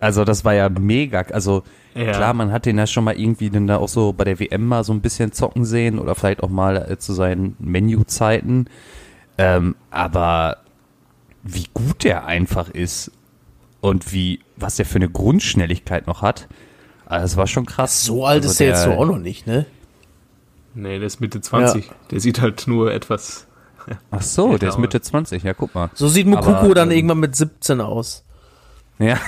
also 0.00 0.24
das 0.24 0.44
war 0.44 0.54
ja 0.54 0.68
mega. 0.68 1.20
Also 1.32 1.62
Ja. 1.94 2.12
klar, 2.12 2.34
man 2.34 2.50
hat 2.52 2.66
den 2.66 2.78
ja 2.78 2.86
schon 2.86 3.04
mal 3.04 3.18
irgendwie 3.18 3.50
dann 3.50 3.66
da 3.66 3.76
auch 3.78 3.88
so 3.88 4.12
bei 4.12 4.24
der 4.24 4.38
WM 4.40 4.66
mal 4.66 4.82
so 4.84 4.92
ein 4.92 5.00
bisschen 5.00 5.32
zocken 5.32 5.64
sehen 5.64 5.98
oder 5.98 6.14
vielleicht 6.14 6.42
auch 6.42 6.48
mal 6.50 6.76
äh, 6.90 6.98
zu 6.98 7.12
seinen 7.12 7.56
Menüzeiten. 7.58 8.66
Ähm, 9.38 9.74
aber 9.90 10.58
wie 11.42 11.66
gut 11.74 12.04
der 12.04 12.26
einfach 12.26 12.68
ist 12.68 13.10
und 13.80 14.12
wie, 14.12 14.40
was 14.56 14.76
der 14.76 14.86
für 14.86 14.96
eine 14.96 15.08
Grundschnelligkeit 15.08 16.06
noch 16.06 16.22
hat, 16.22 16.48
also 17.06 17.24
das 17.24 17.36
war 17.36 17.46
schon 17.46 17.66
krass. 17.66 18.04
So 18.04 18.24
alt 18.24 18.42
Also 18.42 18.52
ist 18.52 18.60
er 18.60 18.66
jetzt 18.68 18.82
so 18.84 18.90
der- 18.90 18.98
auch 18.98 19.06
noch 19.06 19.18
nicht, 19.18 19.46
ne? 19.46 19.66
Nee, 20.74 20.98
der 20.98 21.06
ist 21.06 21.20
Mitte 21.20 21.40
20. 21.40 21.90
Der 22.10 22.20
sieht 22.20 22.40
halt 22.40 22.66
nur 22.66 22.92
etwas. 22.92 23.46
Ach 24.10 24.22
so, 24.22 24.52
Ja, 24.52 24.58
der 24.58 24.68
ist 24.70 24.78
Mitte 24.78 25.00
20, 25.00 25.42
ja 25.42 25.52
guck 25.54 25.74
mal. 25.74 25.90
So 25.94 26.08
sieht 26.08 26.26
Mukoko 26.26 26.50
Aber, 26.52 26.74
dann 26.74 26.90
ähm, 26.90 26.96
irgendwann 26.96 27.20
mit 27.20 27.34
17 27.36 27.80
aus. 27.80 28.24
Ja. 28.98 29.18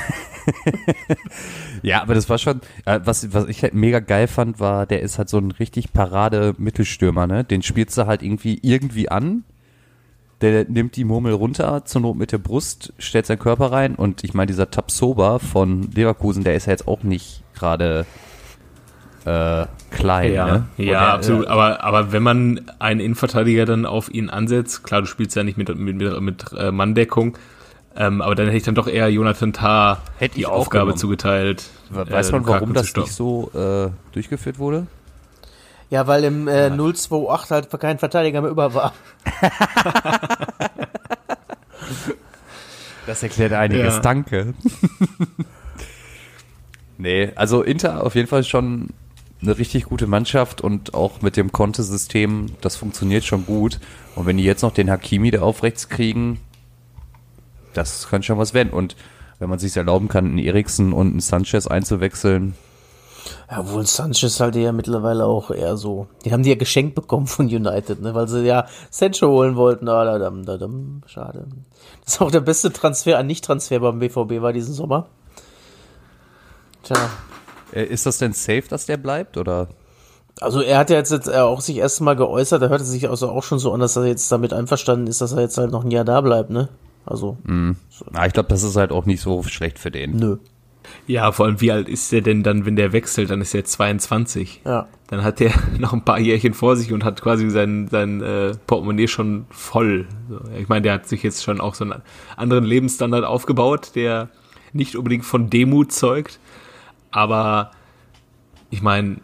ja, 1.82 2.02
aber 2.02 2.14
das 2.14 2.28
war 2.28 2.38
schon, 2.38 2.60
äh, 2.84 3.00
was, 3.04 3.32
was 3.34 3.46
ich 3.48 3.62
halt 3.62 3.74
mega 3.74 4.00
geil 4.00 4.26
fand, 4.28 4.60
war, 4.60 4.86
der 4.86 5.00
ist 5.02 5.18
halt 5.18 5.28
so 5.28 5.38
ein 5.38 5.50
richtig 5.50 5.92
parade 5.92 6.54
Mittelstürmer, 6.58 7.26
ne? 7.26 7.44
Den 7.44 7.62
spielst 7.62 7.98
du 7.98 8.06
halt 8.06 8.22
irgendwie 8.22 8.58
irgendwie 8.62 9.08
an. 9.08 9.44
Der 10.40 10.64
nimmt 10.68 10.96
die 10.96 11.04
Murmel 11.04 11.32
runter, 11.32 11.84
zur 11.84 12.00
Not 12.02 12.16
mit 12.16 12.32
der 12.32 12.38
Brust, 12.38 12.92
stellt 12.98 13.24
seinen 13.26 13.38
Körper 13.38 13.72
rein 13.72 13.94
und 13.94 14.24
ich 14.24 14.34
meine, 14.34 14.46
dieser 14.48 14.70
Tapsoba 14.70 15.38
von 15.38 15.90
Leverkusen, 15.92 16.44
der 16.44 16.54
ist 16.54 16.66
ja 16.66 16.72
jetzt 16.72 16.88
auch 16.88 17.02
nicht 17.02 17.42
gerade 17.54 18.04
äh, 19.24 19.66
klein, 19.90 20.32
Ja, 20.34 20.46
ne? 20.46 20.66
ja, 20.76 20.84
der, 20.84 21.14
absolut. 21.14 21.46
äh, 21.46 21.48
Aber, 21.48 21.82
aber 21.84 22.12
wenn 22.12 22.22
man 22.22 22.60
einen 22.78 23.00
Innenverteidiger 23.00 23.64
dann 23.64 23.86
auf 23.86 24.12
ihn 24.12 24.28
ansetzt, 24.28 24.84
klar, 24.84 25.00
du 25.00 25.06
spielst 25.06 25.34
ja 25.36 25.44
nicht 25.44 25.56
mit, 25.56 25.74
mit, 25.74 25.96
mit, 25.96 26.20
mit 26.20 26.44
äh, 26.58 26.70
Manndeckung, 26.70 27.38
ähm, 27.96 28.20
aber 28.20 28.34
dann 28.34 28.46
hätte 28.46 28.56
ich 28.58 28.64
dann 28.64 28.74
doch 28.74 28.88
eher 28.88 29.08
Jonathan 29.08 29.52
Tah 29.52 30.02
Hätte 30.18 30.34
die 30.34 30.46
Aufgabe 30.46 30.86
genommen. 30.86 30.98
zugeteilt. 30.98 31.70
Weiß 31.90 32.30
äh, 32.30 32.32
man, 32.32 32.46
warum 32.46 32.74
das 32.74 32.94
nicht 32.96 33.12
so 33.12 33.50
äh, 33.54 33.90
durchgeführt 34.12 34.58
wurde? 34.58 34.88
Ja, 35.90 36.06
weil 36.06 36.24
im 36.24 36.48
äh, 36.48 36.70
028 36.70 37.50
halt 37.50 37.80
kein 37.80 37.98
Verteidiger 37.98 38.40
mehr 38.40 38.50
über 38.50 38.74
war. 38.74 38.92
Das 43.06 43.22
erklärt 43.22 43.52
einiges, 43.52 43.94
Ja. 43.96 44.00
danke. 44.00 44.54
nee, 46.98 47.30
also 47.34 47.62
Inter 47.62 48.02
auf 48.04 48.14
jeden 48.14 48.28
Fall 48.28 48.44
schon 48.44 48.88
eine 49.42 49.58
richtig 49.58 49.84
gute 49.84 50.06
Mannschaft 50.06 50.62
und 50.62 50.94
auch 50.94 51.20
mit 51.20 51.36
dem 51.36 51.52
Conte-System, 51.52 52.46
das 52.62 52.76
funktioniert 52.76 53.24
schon 53.24 53.44
gut. 53.44 53.78
Und 54.14 54.24
wenn 54.26 54.38
die 54.38 54.44
jetzt 54.44 54.62
noch 54.62 54.72
den 54.72 54.90
Hakimi 54.90 55.30
da 55.30 55.42
aufrechts 55.42 55.90
kriegen, 55.90 56.40
das 57.74 58.08
kann 58.08 58.22
schon 58.22 58.38
was 58.38 58.54
werden. 58.54 58.72
Und 58.72 58.96
wenn 59.38 59.50
man 59.50 59.58
sich 59.58 59.76
erlauben 59.76 60.08
kann, 60.08 60.24
einen 60.26 60.38
Eriksen 60.38 60.94
und 60.94 61.08
einen 61.10 61.20
Sanchez 61.20 61.66
einzuwechseln, 61.66 62.54
Ja, 63.50 63.70
wohl 63.70 63.86
Sanchez 63.86 64.40
halt 64.40 64.56
ja 64.56 64.72
mittlerweile 64.72 65.24
auch 65.24 65.50
eher 65.50 65.76
so. 65.76 66.06
Die 66.24 66.32
haben 66.32 66.42
die 66.42 66.50
ja 66.50 66.56
geschenkt 66.56 66.94
bekommen 66.94 67.26
von 67.26 67.46
United, 67.46 68.00
ne? 68.02 68.14
Weil 68.14 68.28
sie 68.28 68.44
ja 68.44 68.66
Sancho 68.90 69.28
holen 69.28 69.56
wollten. 69.56 69.88
Ah, 69.88 70.04
da, 70.04 70.18
dam, 70.18 70.44
da, 70.44 70.56
dam, 70.58 71.02
schade. 71.06 71.46
Das 72.04 72.14
ist 72.14 72.20
auch 72.20 72.30
der 72.30 72.40
beste 72.40 72.72
Transfer 72.72 73.18
an 73.18 73.26
Nicht-Transfer 73.26 73.80
beim 73.80 73.98
BVB 73.98 74.42
war 74.42 74.52
diesen 74.52 74.74
Sommer. 74.74 75.06
Tja. 76.82 76.96
äh, 77.72 77.84
ist 77.84 78.06
das 78.06 78.18
denn 78.18 78.32
safe, 78.32 78.64
dass 78.68 78.86
der 78.86 78.96
bleibt? 78.98 79.36
Oder? 79.36 79.68
Also 80.40 80.60
er 80.60 80.78
hat 80.78 80.90
ja 80.90 80.96
jetzt, 80.96 81.12
jetzt 81.12 81.28
äh, 81.28 81.38
auch 81.38 81.60
sich 81.60 81.76
erst 81.76 82.00
mal 82.00 82.16
geäußert, 82.16 82.60
da 82.60 82.68
hört 82.68 82.80
es 82.80 82.88
sich 82.88 83.08
also 83.08 83.30
auch 83.30 83.42
schon 83.42 83.58
so 83.58 83.72
an, 83.72 83.80
dass 83.80 83.96
er 83.96 84.04
jetzt 84.06 84.30
damit 84.32 84.52
einverstanden 84.52 85.06
ist, 85.06 85.20
dass 85.20 85.32
er 85.32 85.40
jetzt 85.42 85.56
halt 85.58 85.70
noch 85.70 85.84
ein 85.84 85.90
Jahr 85.90 86.04
da 86.04 86.20
bleibt, 86.20 86.50
ne? 86.50 86.68
Also, 87.06 87.36
Na, 87.44 88.26
ich 88.26 88.32
glaube, 88.32 88.48
das 88.48 88.62
ist 88.62 88.76
halt 88.76 88.90
auch 88.90 89.04
nicht 89.04 89.20
so 89.20 89.42
schlecht 89.42 89.78
für 89.78 89.90
den. 89.90 90.16
nö. 90.16 90.36
Ja, 91.06 91.32
vor 91.32 91.46
allem, 91.46 91.60
wie 91.60 91.72
alt 91.72 91.88
ist 91.88 92.12
der 92.12 92.20
denn 92.20 92.42
dann, 92.42 92.66
wenn 92.66 92.76
der 92.76 92.92
wechselt? 92.92 93.30
Dann 93.30 93.40
ist 93.40 93.54
er 93.54 93.64
22. 93.64 94.62
Ja. 94.64 94.88
Dann 95.08 95.22
hat 95.22 95.40
der 95.40 95.52
noch 95.78 95.92
ein 95.92 96.04
paar 96.04 96.18
Jährchen 96.18 96.54
vor 96.54 96.76
sich 96.76 96.92
und 96.92 97.04
hat 97.04 97.22
quasi 97.22 97.50
sein, 97.50 97.88
sein 97.88 98.22
äh, 98.22 98.52
Portemonnaie 98.66 99.08
schon 99.08 99.46
voll. 99.50 100.06
So, 100.28 100.40
ich 100.58 100.68
meine, 100.68 100.82
der 100.82 100.94
hat 100.94 101.06
sich 101.06 101.22
jetzt 101.22 101.42
schon 101.44 101.60
auch 101.60 101.74
so 101.74 101.84
einen 101.84 102.02
anderen 102.36 102.64
Lebensstandard 102.64 103.24
aufgebaut, 103.24 103.92
der 103.94 104.28
nicht 104.72 104.96
unbedingt 104.96 105.24
von 105.24 105.50
Demut 105.50 105.92
zeugt. 105.92 106.38
Aber 107.10 107.70
ich 108.70 108.82
meine, 108.82 109.18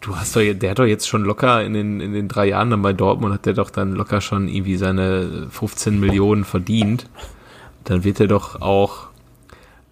du 0.00 0.16
hast 0.16 0.36
doch, 0.36 0.42
der 0.42 0.70
hat 0.70 0.78
doch 0.78 0.84
jetzt 0.84 1.08
schon 1.08 1.24
locker 1.24 1.62
in 1.62 1.74
den, 1.74 2.00
in 2.00 2.12
den 2.12 2.28
drei 2.28 2.48
Jahren 2.48 2.70
dann 2.70 2.82
bei 2.82 2.92
Dortmund 2.92 3.34
hat 3.34 3.46
der 3.46 3.54
doch 3.54 3.70
dann 3.70 3.92
locker 3.92 4.20
schon 4.20 4.48
irgendwie 4.48 4.76
seine 4.76 5.48
15 5.50 5.98
Millionen 6.00 6.44
verdient. 6.44 7.08
Dann 7.84 8.04
wird 8.04 8.20
er 8.20 8.26
doch 8.26 8.60
auch 8.60 9.09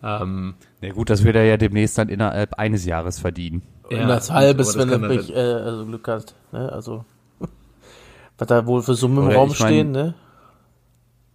ähm, 0.03 0.55
Na 0.81 0.91
gut, 0.91 1.11
das 1.11 1.25
wird 1.25 1.37
er 1.37 1.45
ja 1.45 1.57
demnächst 1.57 1.99
dann 1.99 2.09
innerhalb 2.09 2.55
eines 2.55 2.85
Jahres 2.85 3.19
verdienen. 3.19 3.63
Ja, 3.91 4.07
halbes, 4.31 4.77
aber 4.77 4.91
wenn 4.91 5.03
er 5.03 5.09
mich, 5.09 5.35
äh, 5.35 5.39
also 5.39 5.87
Glück 5.87 6.07
hat. 6.09 6.35
Ne? 6.53 6.71
Also 6.71 7.05
Was 8.39 8.49
da 8.49 8.67
wohl 8.67 8.83
für 8.83 8.95
Summen 8.95 9.29
im 9.31 9.37
Raum 9.37 9.51
ich 9.51 9.59
mein- 9.61 9.69
stehen, 9.69 9.91
ne? 9.93 10.15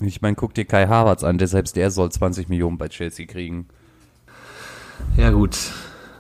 Ich 0.02 0.22
meine, 0.22 0.36
guck 0.36 0.54
dir 0.54 0.66
Kai 0.66 0.88
Havertz 0.88 1.24
an, 1.24 1.38
der 1.38 1.48
selbst 1.48 1.76
der 1.76 1.90
soll 1.92 2.12
20 2.12 2.50
Millionen 2.50 2.78
bei 2.78 2.90
Chelsea 2.90 3.26
kriegen. 3.26 3.68
Ja, 5.18 5.30
gut. 5.32 5.58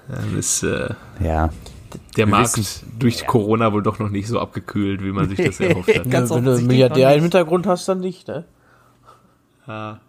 Dann 0.07 0.37
ist 0.37 0.63
äh, 0.63 0.89
Ja. 1.19 1.49
der 1.49 1.51
Wir 2.15 2.27
Markt 2.27 2.57
wissen- 2.57 2.93
durch 2.99 3.25
Corona 3.27 3.73
wohl 3.73 3.83
doch 3.83 3.99
noch 3.99 4.09
nicht 4.09 4.27
so 4.27 4.39
abgekühlt, 4.39 5.03
wie 5.03 5.11
man 5.11 5.27
sich 5.29 5.37
das 5.43 5.59
erhofft 5.59 5.89
hat. 5.89 6.05
Wenn 6.05 6.11
Ganz 6.11 6.29
du 6.29 6.35
einen 6.35 6.65
Milliardär 6.67 7.13
im. 7.15 7.21
Hintergrund 7.23 7.67
hast, 7.67 7.87
dann 7.89 7.99
nicht, 7.99 8.27
ne? 8.27 8.45
Ja, 9.67 9.99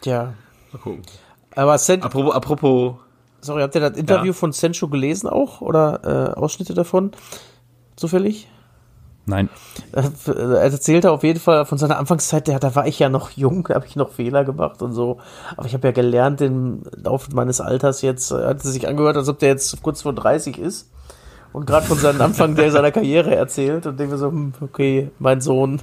Tja. 0.00 0.34
mal 0.72 0.78
gucken. 0.78 1.02
Aber 1.56 1.78
Sen 1.78 2.02
Apropos, 2.02 2.34
apropos 2.34 2.94
sorry, 3.40 3.62
habt 3.62 3.74
ihr 3.74 3.80
das 3.80 3.96
Interview 3.96 4.26
Ja. 4.26 4.32
von 4.32 4.52
Sencho 4.52 4.88
gelesen 4.88 5.28
auch? 5.28 5.60
Oder 5.60 6.34
äh, 6.34 6.38
Ausschnitte 6.38 6.74
davon? 6.74 7.10
Zufällig? 7.96 8.48
Nein. 9.28 9.48
Er 9.90 10.04
erzählte 10.60 11.10
auf 11.10 11.24
jeden 11.24 11.40
Fall 11.40 11.66
von 11.66 11.78
seiner 11.78 11.98
Anfangszeit, 11.98 12.46
der, 12.46 12.60
da 12.60 12.76
war 12.76 12.86
ich 12.86 13.00
ja 13.00 13.08
noch 13.08 13.30
jung, 13.30 13.64
da 13.66 13.74
habe 13.74 13.86
ich 13.86 13.96
noch 13.96 14.12
Fehler 14.12 14.44
gemacht 14.44 14.82
und 14.82 14.92
so. 14.92 15.18
Aber 15.56 15.66
ich 15.66 15.74
habe 15.74 15.88
ja 15.88 15.92
gelernt 15.92 16.40
im 16.40 16.82
Laufe 16.94 17.34
meines 17.34 17.60
Alters 17.60 18.02
jetzt, 18.02 18.30
äh, 18.30 18.46
hat 18.46 18.58
es 18.64 18.72
sich 18.72 18.86
angehört, 18.86 19.16
als 19.16 19.28
ob 19.28 19.40
der 19.40 19.48
jetzt 19.48 19.82
kurz 19.82 20.02
vor 20.02 20.12
30 20.12 20.58
ist. 20.58 20.90
Und 21.52 21.66
gerade 21.66 21.86
von 21.86 21.98
seinem 21.98 22.20
Anfang 22.20 22.54
der 22.54 22.70
seiner 22.70 22.92
Karriere 22.92 23.34
erzählt 23.34 23.86
und 23.86 23.98
denke 23.98 24.18
so, 24.18 24.28
hm, 24.28 24.52
okay, 24.60 25.10
mein 25.18 25.40
Sohn. 25.40 25.80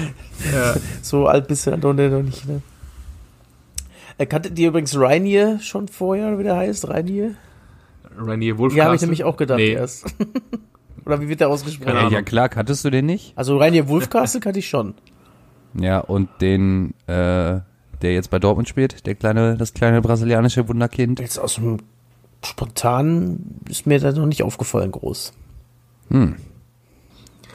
so 1.02 1.26
alt 1.26 1.46
bist 1.46 1.66
du 1.66 1.70
ja 1.70 1.76
noch 1.76 1.92
noch 1.92 2.22
nicht, 2.22 2.48
ne? 2.48 2.62
Äh, 4.18 4.26
Kanntet 4.26 4.58
ihr 4.58 4.68
übrigens 4.68 4.98
Rainier 4.98 5.58
schon 5.60 5.88
vorher, 5.88 6.28
oder 6.28 6.38
wie 6.38 6.44
der 6.44 6.56
heißt? 6.56 6.88
Rainier? 6.88 7.34
Rainier 8.18 8.56
Wolfcastle. 8.58 8.78
Ja, 8.78 8.84
habe 8.86 8.96
ich 8.96 9.02
nämlich 9.02 9.24
auch 9.24 9.36
gedacht 9.36 9.58
Nee, 9.58 9.72
erst. 9.72 10.06
oder 11.04 11.20
wie 11.20 11.28
wird 11.28 11.40
der 11.40 11.48
ausgesprochen? 11.48 11.84
Keine 11.86 11.98
Ja, 11.98 12.06
Ahnung. 12.06 12.12
ja, 12.14 12.22
klar, 12.22 12.48
kanntest 12.48 12.84
du 12.84 12.90
den 12.90 13.06
nicht? 13.06 13.32
Also 13.36 13.58
Rainier 13.58 13.88
Wolfcastle 13.88 14.40
kannte 14.40 14.58
ich 14.60 14.68
schon. 14.68 14.94
Ja, 15.78 15.98
und 15.98 16.30
den, 16.40 16.94
äh, 17.06 17.60
der 18.00 18.12
jetzt 18.14 18.30
bei 18.30 18.38
Dortmund 18.38 18.68
spielt, 18.68 19.06
der 19.06 19.14
kleine, 19.14 19.56
das 19.58 19.74
kleine 19.74 20.00
brasilianische 20.00 20.66
Wunderkind. 20.68 21.20
Jetzt 21.20 21.38
aus 21.38 21.56
dem 21.56 21.78
Spontan 22.42 23.40
ist 23.68 23.86
mir 23.86 23.98
da 24.00 24.12
noch 24.12 24.26
nicht 24.26 24.42
aufgefallen 24.42 24.92
groß. 24.92 25.32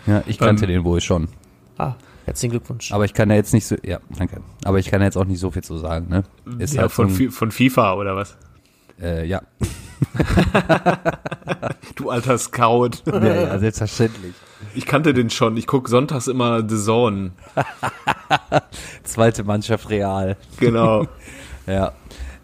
Ja, 0.05 0.23
ich 0.27 0.37
kannte 0.37 0.65
Ähm, 0.65 0.71
den 0.71 0.83
wohl 0.83 1.01
schon. 1.01 1.29
Ah, 1.77 1.93
herzlichen 2.25 2.51
Glückwunsch. 2.51 2.91
Aber 2.91 3.05
ich 3.05 3.13
kann 3.13 3.29
da 3.29 3.35
jetzt 3.35 3.53
nicht 3.53 3.65
so, 3.65 3.75
ja, 3.83 3.99
danke. 4.17 4.41
Aber 4.63 4.79
ich 4.79 4.89
kann 4.89 4.99
da 4.99 5.05
jetzt 5.05 5.17
auch 5.17 5.25
nicht 5.25 5.39
so 5.39 5.51
viel 5.51 5.63
zu 5.63 5.77
sagen, 5.77 6.07
ne? 6.09 6.23
Ist 6.59 6.73
ja, 6.73 6.83
halt 6.83 6.91
von, 6.91 7.07
ein, 7.07 7.31
von 7.31 7.51
FIFA 7.51 7.93
oder 7.95 8.15
was? 8.15 8.37
äh, 9.01 9.25
ja. 9.25 9.41
Du 11.95 12.09
alter 12.09 12.37
Scout. 12.37 12.91
ja, 13.05 13.25
ja, 13.25 13.59
selbstverständlich. 13.59 14.33
Ich 14.73 14.85
kannte 14.85 15.13
den 15.13 15.29
schon. 15.29 15.57
Ich 15.57 15.67
guck 15.67 15.89
sonntags 15.89 16.27
immer 16.27 16.67
The 16.67 16.77
Zone. 16.77 17.31
Zweite 19.03 19.43
Mannschaft 19.43 19.89
real. 19.89 20.37
Genau. 20.59 21.07
Ja. 21.67 21.91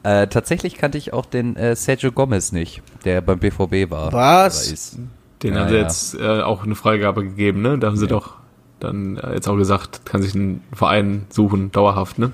Äh, 0.04 0.28
tatsächlich 0.28 0.78
kannte 0.78 1.00
ich 1.00 1.12
auch 1.12 1.26
den 1.26 1.56
äh, 1.56 1.76
Sergio 1.76 2.12
Gomez 2.12 2.52
nicht, 2.52 2.84
der 3.04 3.20
beim 3.22 3.40
BVB 3.40 3.90
war. 3.90 4.13
Was? 4.13 4.96
Den 5.42 5.56
Ja, 5.56 5.62
haben 5.62 5.70
sie 5.70 5.76
ja. 5.76 5.82
jetzt 5.82 6.13
äh, 6.13 6.42
auch 6.42 6.63
eine 6.63 6.76
Freigabe 6.76 7.24
gegeben, 7.24 7.63
ne? 7.63 7.80
Da 7.80 7.88
haben 7.88 7.98
sie 7.98 8.06
doch 8.06 8.36
dann 8.80 9.18
äh, 9.18 9.34
jetzt 9.34 9.48
auch 9.48 9.58
gesagt, 9.58 10.06
kann 10.06 10.22
sich 10.22 10.36
einen 10.36 10.63
Verein 10.74 11.26
suchen, 11.30 11.72
dauerhaft, 11.72 12.20
ne? 12.20 12.32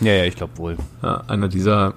Ja, 0.00 0.12
ja, 0.12 0.24
ich 0.24 0.36
glaube 0.36 0.56
wohl. 0.58 0.76
Ja, 1.02 1.22
einer 1.28 1.48
dieser 1.48 1.94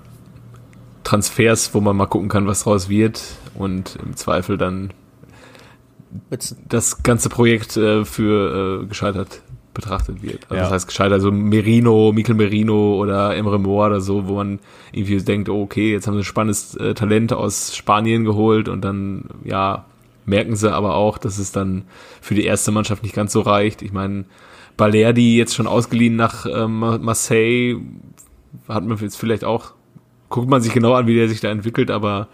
Transfers, 1.03 1.73
wo 1.73 1.82
man 1.82 1.95
mal 1.95 2.06
gucken 2.06 2.30
kann, 2.30 2.47
was 2.47 2.63
draus 2.63 2.89
wird 2.89 3.21
und 3.56 3.97
im 4.03 4.15
Zweifel 4.15 4.58
dann 4.58 4.91
das 6.69 7.03
ganze 7.03 7.30
Projekt 7.30 7.77
äh, 7.77 8.06
für 8.06 8.82
äh, 8.84 8.86
gescheitert 8.88 9.41
betrachtet 9.73 10.23
wird. 10.23 10.43
Also 10.45 10.56
Ja. 10.56 10.62
das 10.63 10.71
heißt 10.71 10.88
gescheitert, 10.88 11.21
so 11.21 11.32
Merino, 11.32 12.12
Mikel 12.12 12.34
Merino 12.34 12.95
oder 12.95 13.36
Emre 13.36 13.60
Mor 13.60 13.88
oder 13.88 14.01
so, 14.01 14.27
wo 14.27 14.36
man 14.36 14.60
irgendwie 14.91 15.17
denkt, 15.17 15.49
oh, 15.49 15.62
okay, 15.62 15.91
jetzt 15.91 16.08
haben 16.08 16.15
sie 16.15 16.21
ein 16.21 16.23
spannendes 16.23 16.75
äh, 16.75 16.93
Talent 16.95 17.32
aus 17.32 17.75
Spanien 17.75 18.25
geholt 18.25 18.69
und 18.69 18.82
dann, 18.84 19.25
ja, 19.43 19.86
merken 20.27 20.55
sie 20.55 20.71
aber 20.71 20.95
auch, 20.95 21.17
dass 21.17 21.39
es 21.39 21.51
dann 21.51 21.85
für 22.21 22.35
die 22.35 22.45
erste 22.45 22.71
Mannschaft 22.71 23.01
nicht 23.01 23.15
ganz 23.15 23.31
so 23.31 23.41
reicht. 23.41 23.81
Ich 23.81 23.93
meine, 23.93 24.25
Balerdi 24.75 25.37
jetzt 25.37 25.55
schon 25.55 25.67
ausgeliehen 25.67 26.15
nach 26.15 26.45
ähm, 26.45 26.79
Marseille, 26.79 27.77
hat 28.67 28.85
man 28.85 28.97
jetzt 28.97 29.17
vielleicht 29.17 29.43
auch, 29.43 29.73
guckt 30.29 30.49
man 30.49 30.61
sich 30.61 30.73
genau 30.73 30.93
an, 30.93 31.07
wie 31.07 31.15
der 31.15 31.29
sich 31.29 31.39
da 31.39 31.49
entwickelt, 31.49 31.89
aber 31.89 32.27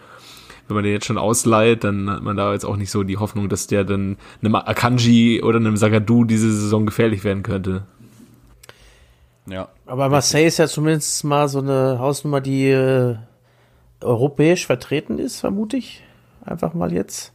wenn 0.68 0.76
man 0.76 0.84
den 0.84 0.94
jetzt 0.94 1.06
schon 1.06 1.18
ausleiht, 1.18 1.84
dann 1.84 2.10
hat 2.10 2.24
man 2.24 2.36
da 2.36 2.52
jetzt 2.54 2.66
auch 2.66 2.78
nicht 2.78 2.90
so 2.90 3.04
die 3.04 3.18
Hoffnung, 3.18 3.48
dass 3.48 3.68
der 3.68 3.84
dann 3.84 4.18
einem 4.42 4.56
Akanji 4.56 5.44
oder 5.44 5.58
einem 5.58 5.78
Sagadu 5.78 6.24
diese 6.24 6.52
Saison 6.52 6.86
gefährlich 6.86 7.24
werden 7.24 7.44
könnte. 7.44 7.84
Ja. 9.46 9.68
aber 9.86 10.08
Marseille 10.08 10.48
ist 10.48 10.58
ja 10.58 10.68
zumindest 10.68 11.22
mal 11.26 11.50
so 11.50 11.60
eine 11.60 12.00
Hausnummer, 12.00 12.40
die 12.40 12.70
äh, 12.70 13.18
europäisch 14.00 14.66
vertreten 14.66 15.20
ist, 15.20 15.42
vermute 15.42 15.78
ich. 15.78 16.02
Einfach 16.46 16.74
mal 16.74 16.94
jetzt. 16.94 17.34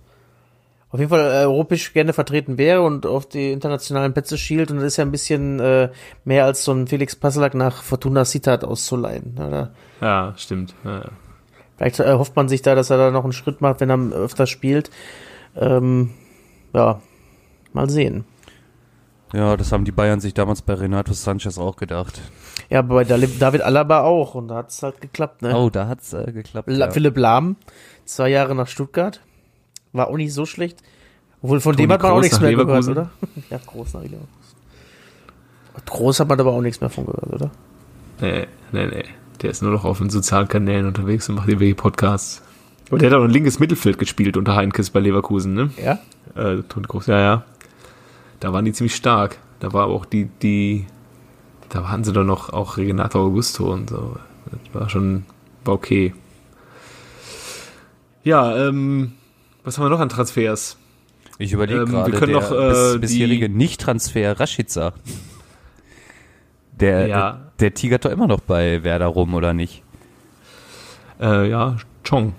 Auf 0.91 1.01
jeden 1.01 1.11
Fall 1.11 1.21
äh, 1.21 1.45
europäisch 1.45 1.93
gerne 1.93 2.15
vertreten 2.15 2.57
wäre 2.57 2.83
und 2.83 3.05
auf 3.05 3.27
die 3.29 3.53
internationalen 3.53 4.15
Plätze 4.15 4.39
schielt. 4.39 4.71
Und 4.71 4.79
das 4.79 4.87
ist 4.87 4.97
ja 4.97 5.05
ein 5.05 5.11
bisschen 5.11 5.61
äh, 5.61 5.91
mehr 6.25 6.45
als 6.47 6.65
so 6.65 6.73
ein 6.73 6.87
Felix 6.87 7.15
Passlack 7.15 7.55
nach 7.55 7.83
Fortuna 7.83 8.25
Sittard 8.25 8.65
auszuleihen. 8.65 9.35
Oder? 9.37 9.73
Ja, 10.01 10.33
stimmt. 10.37 10.75
Ja, 10.85 10.99
ja. 10.99 11.11
Vielleicht 11.77 12.01
äh, 12.01 12.15
hofft 12.15 12.35
man 12.37 12.49
sich 12.49 12.63
da, 12.63 12.75
dass 12.75 12.91
er 12.91 12.97
da 12.97 13.11
noch 13.11 13.25
einen 13.25 13.33
Schritt 13.33 13.61
macht, 13.61 13.81
wenn 13.81 13.91
er 13.91 13.99
öfter 14.13 14.47
spielt. 14.47 14.91
Ähm, 15.57 16.11
ja, 16.73 17.01
mal 17.73 17.91
sehen. 17.91 18.25
Ja, 19.35 19.57
das 19.59 19.73
haben 19.73 19.85
die 19.85 19.93
Bayern 19.93 20.21
sich 20.21 20.33
damals 20.33 20.63
bei 20.63 20.73
Renato 20.73 21.13
Sanchez 21.13 21.59
auch 21.59 21.77
gedacht. 21.77 22.21
Ja, 22.71 22.79
aber 22.79 22.95
bei 22.95 23.05
David 23.05 23.61
Alaba 23.63 24.03
auch 24.03 24.35
und 24.35 24.49
da 24.49 24.57
hat 24.57 24.71
es 24.71 24.83
halt 24.83 25.01
geklappt, 25.03 25.43
ne? 25.43 25.55
Oh, 25.55 25.69
da 25.69 25.87
hat's 25.87 26.15
äh, 26.15 26.33
geklappt. 26.33 26.69
La 26.71 26.87
ja. 26.87 26.91
Philipp 26.91 27.17
Lahm, 27.17 27.57
zwei 28.07 28.31
Jahre 28.31 28.55
nach 28.55 28.69
Stuttgart. 28.69 29.21
War 29.99 30.07
auch 30.07 30.17
nicht 30.17 30.33
so 30.33 30.47
schlecht. 30.47 30.81
Obwohl 31.43 31.61
von 31.61 31.75
Toni 31.75 31.89
dem 31.89 31.93
hat 31.93 32.03
man 32.03 32.13
auch 32.13 32.21
nichts 32.21 32.41
mehr 32.41 32.55
gehört, 32.55 32.87
oder? 32.87 33.11
ja, 33.51 33.59
groß 33.67 33.95
nach 33.95 34.03
Leverkusen. 34.03 34.29
Groß 35.87 36.21
hat 36.21 36.29
man 36.29 36.39
aber 36.39 36.53
auch 36.53 36.61
nichts 36.61 36.81
mehr 36.81 36.89
von 36.89 37.05
gehört, 37.05 37.33
oder? 37.33 37.51
Nee, 38.21 38.47
nee, 38.71 38.87
nee. 38.87 39.05
Der 39.43 39.51
ist 39.51 39.61
nur 39.61 39.73
noch 39.73 39.85
auf 39.85 39.99
den 39.99 40.09
sozialen 40.09 40.47
Kanälen 40.47 40.87
unterwegs 40.87 41.29
und 41.29 41.35
macht 41.35 41.49
irgendwelche 41.49 41.75
Podcasts. 41.75 42.43
Und 42.91 43.03
der 43.03 43.11
hat 43.11 43.19
auch 43.19 43.25
ein 43.25 43.31
linkes 43.31 43.59
Mittelfeld 43.59 43.99
gespielt 43.99 44.37
unter 44.37 44.55
Heinkes 44.55 44.91
bei 44.91 45.01
Leverkusen, 45.01 45.55
ne? 45.55 45.71
Ja. 45.83 45.99
Äh, 46.41 46.63
Toni 46.69 46.87
Kroos, 46.87 47.07
ja, 47.07 47.19
ja. 47.19 47.45
Da 48.39 48.53
waren 48.53 48.65
die 48.65 48.73
ziemlich 48.73 48.95
stark. 48.95 49.39
Da 49.59 49.73
war 49.73 49.85
aber 49.85 49.95
auch 49.95 50.05
die, 50.05 50.27
die, 50.27 50.87
da 51.71 51.83
waren 51.83 52.05
sie 52.05 52.13
doch 52.13 52.23
noch 52.23 52.53
auch 52.53 52.77
Renato 52.77 53.21
Augusto 53.21 53.73
und 53.73 53.91
so. 53.91 54.17
Das 54.47 54.61
war 54.81 54.89
schon, 54.89 55.25
war 55.65 55.75
okay. 55.75 56.15
Ja, 58.23 58.69
ähm, 58.69 59.15
was 59.69 59.79
haben 59.79 59.85
wir 59.85 59.91
noch 59.91 60.01
an 60.01 60.09
Transfers? 60.09 60.77
Ich 61.39 61.53
überlege 61.53 61.81
Ähm, 61.83 61.93
wir 61.93 62.05
gerade, 62.05 62.13
können 62.19 62.33
der 62.33 62.41
noch, 62.41 62.51
äh, 62.51 62.69
bis, 62.69 62.93
die- 62.93 62.99
bisherige 62.99 63.49
Nicht-Transfer 63.49 64.41
Rashica. 64.41 64.93
Der, 66.73 67.07
Ja. 67.07 67.41
der, 67.61 67.75
tigert 67.75 68.05
doch 68.05 68.11
immer 68.11 68.27
noch 68.27 68.41
bei 68.41 68.83
Werder 68.85 69.07
rum, 69.07 69.35
oder 69.35 69.53
nicht? 69.53 69.83
Äh, 71.21 71.51
ja, 71.51 71.77
Chong. 72.09 72.33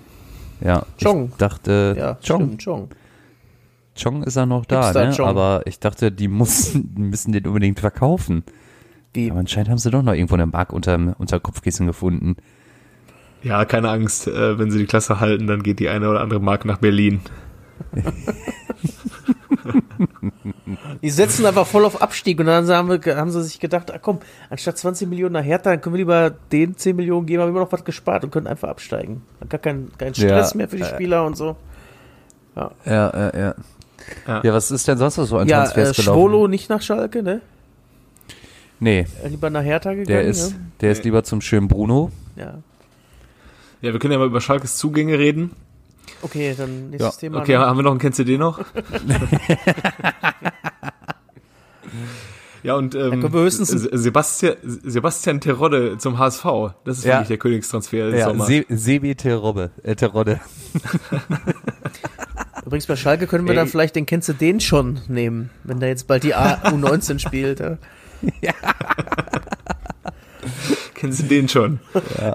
Ja, 0.61 0.85
Chong. 1.01 1.29
ich 1.31 1.35
dachte, 1.37 1.95
Ja, 1.97 2.15
Chong. 2.25 2.43
stimmt, 2.45 2.63
Chong. 2.63 2.89
Chong 4.01 4.23
ist 4.23 4.37
er 4.37 4.45
noch 4.45 4.65
da, 4.65 4.83
Hipster 4.85 5.05
ne? 5.07 5.13
Chong. 5.15 5.27
Aber 5.27 5.61
ich 5.65 5.79
dachte, 5.79 6.11
die 6.11 6.27
mussten, 6.29 6.95
die 6.95 7.01
müssen 7.01 7.31
den 7.33 7.45
unbedingt 7.47 7.79
verkaufen. 7.79 8.43
Wie? 9.13 9.29
Aber 9.29 9.39
anscheinend 9.39 9.69
haben 9.69 9.77
sie 9.77 9.91
doch 9.91 10.03
noch 10.03 10.13
irgendwo 10.13 10.35
eine 10.35 10.45
Mark 10.45 10.71
unter, 10.71 11.15
unter 11.17 11.39
Kopfkissen 11.39 11.85
gefunden. 11.87 12.37
Ja, 13.43 13.65
keine 13.65 13.89
Angst, 13.89 14.27
äh, 14.27 14.59
wenn 14.59 14.69
sie 14.71 14.79
die 14.79 14.85
Klasse 14.85 15.19
halten, 15.19 15.47
dann 15.47 15.63
geht 15.63 15.79
die 15.79 15.89
eine 15.89 16.09
oder 16.09 16.21
andere 16.21 16.39
Mark 16.39 16.65
nach 16.65 16.77
Berlin. 16.77 17.21
Die 21.01 21.09
setzen 21.09 21.45
einfach 21.45 21.65
voll 21.67 21.85
auf 21.85 22.01
Abstieg 22.01 22.39
und 22.39 22.45
dann 22.45 22.67
haben, 22.67 22.89
wir, 23.03 23.15
haben 23.17 23.31
sie 23.31 23.43
sich 23.43 23.59
gedacht, 23.59 23.91
ah, 23.91 23.97
komm, 23.99 24.19
anstatt 24.49 24.77
20 24.77 25.07
Millionen 25.09 25.33
nach 25.33 25.43
Hertha, 25.43 25.71
dann 25.71 25.81
können 25.81 25.95
wir 25.95 25.99
lieber 25.99 26.31
den 26.51 26.77
10 26.77 26.95
Millionen 26.95 27.25
geben, 27.25 27.41
haben 27.41 27.47
wir 27.49 27.51
immer 27.51 27.65
noch 27.65 27.71
was 27.71 27.83
gespart 27.83 28.23
und 28.23 28.31
können 28.31 28.47
einfach 28.47 28.69
absteigen. 28.69 29.21
Gar 29.47 29.59
kein, 29.59 29.89
kein 29.97 30.13
Stress 30.13 30.51
Ja, 30.51 30.57
mehr 30.57 30.69
für 30.69 30.77
die 30.77 30.83
äh, 30.83 30.93
Spieler 30.93 31.25
und 31.25 31.37
so. 31.37 31.55
Ja, 32.55 32.71
ja, 32.85 33.11
ja. 33.37 33.55
Ja. 34.27 34.41
Ja, 34.43 34.53
was 34.53 34.71
ist 34.71 34.87
denn 34.87 34.97
sonst 34.97 35.17
noch 35.17 35.25
so 35.25 35.37
an 35.37 35.47
Ja, 35.47 35.59
Transfers 35.63 35.91
äh, 35.97 36.01
gelaufen? 36.01 36.19
Schwolo 36.19 36.47
nicht 36.47 36.69
nach 36.69 36.81
Schalke, 36.81 37.21
ne? 37.23 37.41
Nee, 38.79 39.05
Äh, 39.23 39.27
Lieber 39.27 39.49
nach 39.49 39.63
Hertha 39.63 39.91
gegangen. 39.91 40.07
der 40.07 40.23
ist, 40.23 40.51
ne? 40.53 40.59
der 40.81 40.91
ist 40.91 41.03
lieber 41.03 41.23
zum 41.23 41.41
schönen 41.41 41.67
Bruno. 41.67 42.11
Ja. 42.35 42.55
Ja, 43.81 43.93
wir 43.93 43.99
können 43.99 44.11
ja 44.13 44.17
mal 44.19 44.27
über 44.27 44.41
Schalkes 44.41 44.77
Zugänge 44.77 45.17
reden. 45.17 45.51
Okay, 46.21 46.53
dann 46.57 46.89
nächstes 46.89 47.15
Ja, 47.15 47.19
Thema. 47.19 47.39
Okay, 47.39 47.53
ne? 47.57 47.59
haben 47.59 47.77
wir 47.77 47.83
noch 47.83 47.91
einen 47.91 47.99
Kennst 47.99 48.19
du 48.19 48.25
den 48.25 48.39
noch? 48.41 48.59
ja, 52.63 52.75
und 52.75 52.93
ähm, 52.95 53.21
Sebastian, 53.61 54.55
Sebastian 54.63 55.39
Terodde 55.39 55.97
zum 55.97 56.17
HSV. 56.19 56.43
Das 56.83 56.97
ist 56.97 57.05
Ja. 57.05 57.13
wirklich 57.15 57.27
der 57.29 57.37
Königstransfer 57.37 58.11
des 58.11 58.19
Ja, 58.19 58.25
Sommers. 58.27 58.47
Se 58.47 58.65
Sebi 58.69 59.15
Terodde. 59.15 59.71
Äh, 59.83 59.95
Terodde. 59.95 60.41
Übrigens 62.65 62.85
bei 62.87 62.95
Schalke 62.97 63.27
können 63.27 63.45
wir 63.45 63.51
Ey. 63.51 63.55
dann 63.57 63.67
vielleicht 63.67 63.95
den 63.95 64.05
kennst 64.05 64.27
du 64.29 64.33
den 64.33 64.59
schon 64.59 64.99
nehmen, 65.07 65.49
wenn 65.63 65.79
da 65.79 65.87
jetzt 65.87 66.05
bald 66.07 66.23
die 66.23 66.35
A 66.35 66.55
U19 66.65 67.19
spielt. 67.25 67.61
Ja. 68.41 68.53
Kennst 70.99 71.21
du 71.21 71.23
den 71.23 71.47
schon? 71.49 71.79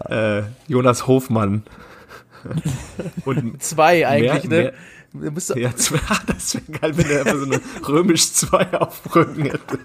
Äh, 0.09 0.43
Jonas 0.69 1.07
Hofmann. 1.07 1.63
Und 3.25 3.63
Zwei 3.63 4.07
eigentlich, 4.07 4.49
Mehr- 4.49 4.65
ne? 4.65 4.73
Du 5.13 5.31
musst 5.31 5.51
doch- 5.51 5.57
ja, 5.57 5.75
zwei, 5.77 5.99
das 6.27 6.55
wäre 6.55 6.79
geil, 6.81 6.97
wenn 6.97 7.09
er 7.11 7.21
einfach 7.21 7.37
so 7.39 7.45
eine 7.45 7.61
römisch 7.89 8.33
2 8.33 8.81
auf 8.81 9.01
dem 9.03 9.13
Rücken 9.13 9.43
hätte. 9.45 9.79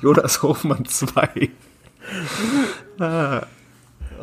Jonas 0.00 0.42
Hofmann 0.42 0.84
2. 0.86 1.50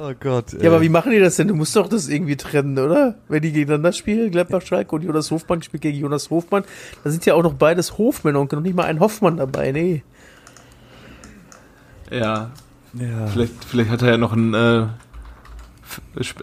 Oh 0.03 0.13
Gott. 0.19 0.53
Ja, 0.59 0.69
aber 0.69 0.81
wie 0.81 0.89
machen 0.89 1.11
die 1.11 1.19
das 1.19 1.35
denn? 1.35 1.47
Du 1.47 1.53
musst 1.55 1.75
doch 1.75 1.87
das 1.87 2.07
irgendwie 2.07 2.35
trennen, 2.37 2.79
oder? 2.79 3.15
Wenn 3.27 3.41
die 3.43 3.51
gegeneinander 3.51 3.93
spielen, 3.93 4.31
Gladbach 4.31 4.63
Schalke 4.63 4.95
und 4.95 5.03
Jonas 5.03 5.29
Hofmann 5.29 5.61
spielt 5.61 5.83
gegen 5.83 5.99
Jonas 5.99 6.29
Hofmann, 6.31 6.63
da 7.03 7.11
sind 7.11 7.25
ja 7.25 7.35
auch 7.35 7.43
noch 7.43 7.53
beides 7.53 7.97
Hofmänner 7.99 8.39
und 8.39 8.51
noch 8.51 8.61
nicht 8.61 8.75
mal 8.75 8.85
ein 8.85 8.99
Hoffmann 8.99 9.37
dabei, 9.37 9.71
nee. 9.71 10.03
Ja, 12.09 12.51
ja. 12.93 13.27
vielleicht, 13.27 13.65
vielleicht 13.65 13.89
hat 13.89 14.01
er 14.01 14.11
ja 14.11 14.17
noch 14.17 14.33
einen 14.33 14.53
äh, 14.53 14.87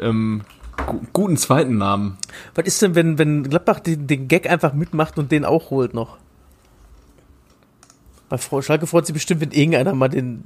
ähm, 0.01 0.43
gu 0.87 1.01
guten 1.13 1.37
zweiten 1.37 1.79
Namen. 1.79 2.19
Was 2.55 2.67
ist 2.67 2.83
denn, 2.83 2.95
wenn, 2.95 3.19
wenn 3.19 3.45
Gladbach 3.45 3.81
den, 3.81 4.07
den 4.07 4.29
Gag 4.29 4.49
einfach 4.49 4.73
mitmacht 4.73 5.19
und 5.19 5.33
den 5.33 5.45
auch 5.45 5.71
holt 5.71 5.95
noch? 5.95 6.19
Bei 8.29 8.39
Frau 8.39 8.61
Schalke 8.63 8.87
freut 8.87 9.07
sich 9.07 9.15
bestimmt, 9.15 9.41
wenn 9.41 9.53
irgendeiner 9.53 9.95
mal 9.95 10.09
den. 10.09 10.45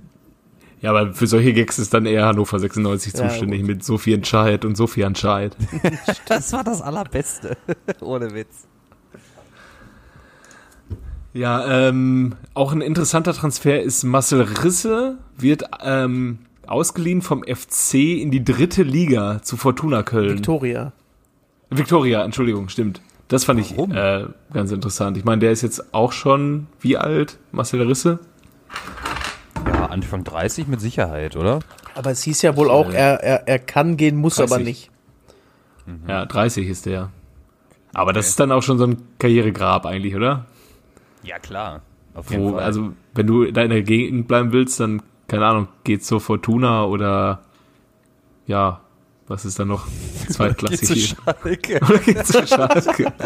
Ja, 0.80 0.90
aber 0.90 1.14
für 1.14 1.26
solche 1.26 1.52
Gags 1.52 1.78
ist 1.78 1.94
dann 1.94 2.06
eher 2.06 2.26
Hannover 2.26 2.58
96 2.58 3.12
Ja, 3.14 3.28
zuständig 3.28 3.60
gut. 3.60 3.68
mit 3.68 3.84
Sophie 3.84 4.14
Entscheid 4.14 4.64
und 4.64 4.76
Sophie 4.76 5.02
Entscheid. 5.02 5.56
Das 6.26 6.52
war 6.52 6.64
das 6.64 6.80
Allerbeste. 6.82 7.56
Ohne 8.00 8.34
Witz. 8.34 8.66
Ja, 11.34 11.88
ähm, 11.88 12.34
auch 12.52 12.72
ein 12.72 12.82
interessanter 12.82 13.32
Transfer 13.32 13.80
ist 13.80 14.04
Marcel 14.04 14.42
Risse, 14.42 15.16
wird 15.38 15.64
ähm, 15.82 16.40
ausgeliehen 16.66 17.22
vom 17.22 17.42
FC 17.42 17.94
in 17.94 18.30
die 18.30 18.44
dritte 18.44 18.82
Liga 18.82 19.40
zu 19.42 19.56
Fortuna 19.56 20.02
Köln. 20.02 20.36
Victoria. 20.36 20.92
Victoria, 21.70 22.22
Entschuldigung, 22.22 22.68
stimmt. 22.68 23.00
Das 23.28 23.44
fand 23.44 23.60
ich 23.60 23.76
Warum? 23.76 23.92
äh, 23.92 24.26
ganz 24.52 24.72
interessant. 24.72 25.16
Ich 25.16 25.24
meine, 25.24 25.40
der 25.40 25.52
ist 25.52 25.62
jetzt 25.62 25.94
auch 25.94 26.12
schon 26.12 26.66
wie 26.80 26.98
alt, 26.98 27.38
Marcel 27.50 27.80
Risse? 27.80 28.18
Ja, 29.66 29.86
Anfang 29.86 30.24
30 30.24 30.66
mit 30.66 30.82
Sicherheit, 30.82 31.36
oder? 31.36 31.60
Aber 31.94 32.10
es 32.10 32.22
hieß 32.22 32.42
ja 32.42 32.56
wohl 32.56 32.70
auch, 32.70 32.90
er, 32.90 33.22
er, 33.22 33.48
er 33.48 33.58
kann 33.58 33.96
gehen, 33.96 34.16
muss 34.16 34.36
30. 34.36 34.52
aber 34.52 34.62
nicht. 34.62 34.90
Ja, 36.06 36.26
30 36.26 36.68
ist 36.68 36.84
der. 36.84 37.10
Aber 37.94 38.12
das 38.12 38.28
ist 38.28 38.40
dann 38.40 38.52
auch 38.52 38.62
schon 38.62 38.76
so 38.78 38.84
ein 38.84 38.98
Karrieregrab 39.18 39.86
eigentlich, 39.86 40.14
oder? 40.14 40.46
Ja, 41.22 41.38
klar. 41.38 41.82
Auf 42.14 42.30
Wo, 42.30 42.56
also, 42.56 42.92
wenn 43.14 43.26
du 43.26 43.50
da 43.50 43.62
in 43.62 43.70
der 43.70 43.82
Gegend 43.82 44.28
bleiben 44.28 44.52
willst, 44.52 44.80
dann, 44.80 45.02
keine 45.28 45.46
Ahnung, 45.46 45.68
geht's 45.84 46.06
zur 46.06 46.20
Fortuna 46.20 46.84
oder, 46.84 47.42
ja, 48.46 48.80
was 49.28 49.44
ist 49.44 49.58
da 49.58 49.64
noch? 49.64 49.86
Zweitklassig 50.28 50.88
hier. 50.88 51.16
Schalke. 51.24 51.80
Oder 51.82 51.98
geht's 51.98 52.28
zu 52.28 52.46
Schalke? 52.46 53.12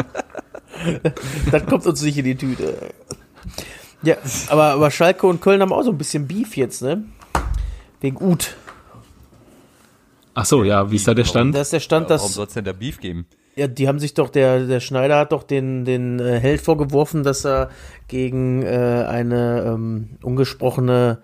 Das 1.50 1.66
kommt 1.66 1.87
uns 1.87 2.02
nicht 2.02 2.18
in 2.18 2.24
die 2.24 2.37
Tüte. 2.37 2.92
Ja, 4.02 4.16
aber, 4.48 4.64
aber 4.72 4.90
Schalke 4.90 5.26
und 5.26 5.40
Köln 5.40 5.61
haben 5.61 5.72
auch 5.72 5.82
so 5.82 5.90
ein 5.90 5.98
bisschen 5.98 6.26
Beef 6.26 6.56
jetzt, 6.56 6.82
ne? 6.82 7.04
Wegen 8.00 8.22
Ut. 8.22 8.56
Ach 10.35 10.44
so, 10.44 10.64
ja, 10.64 10.90
wie 10.90 10.96
ist 10.96 11.09
da 11.09 11.14
der 11.14 11.24
Stand? 11.24 11.54
Da 11.54 11.62
ist 11.62 11.72
der 11.72 11.80
Stand, 11.80 12.11
Warum 12.11 12.22
dass 12.22 12.35
soll 12.35 12.46
es 12.46 12.52
denn 12.52 12.64
da 12.64 12.72
Beef 12.72 13.00
geben? 13.00 13.26
Ja, 13.59 13.69
die 13.69 13.88
haben 13.88 13.99
sich 13.99 14.12
doch, 14.12 14.29
der, 14.29 14.66
der 14.66 14.81
Schneider 14.81 15.19
hat 15.19 15.33
doch 15.33 15.42
den, 15.42 15.87
den 15.87 16.21
äh, 16.21 16.38
Held 16.38 16.61
vorgeworfen, 16.61 17.23
dass 17.23 17.47
er 17.47 17.71
gegen 18.07 18.62
äh, 18.62 19.07
eine 19.09 19.62
ähm, 19.66 20.19
ungesprochene 20.23 21.23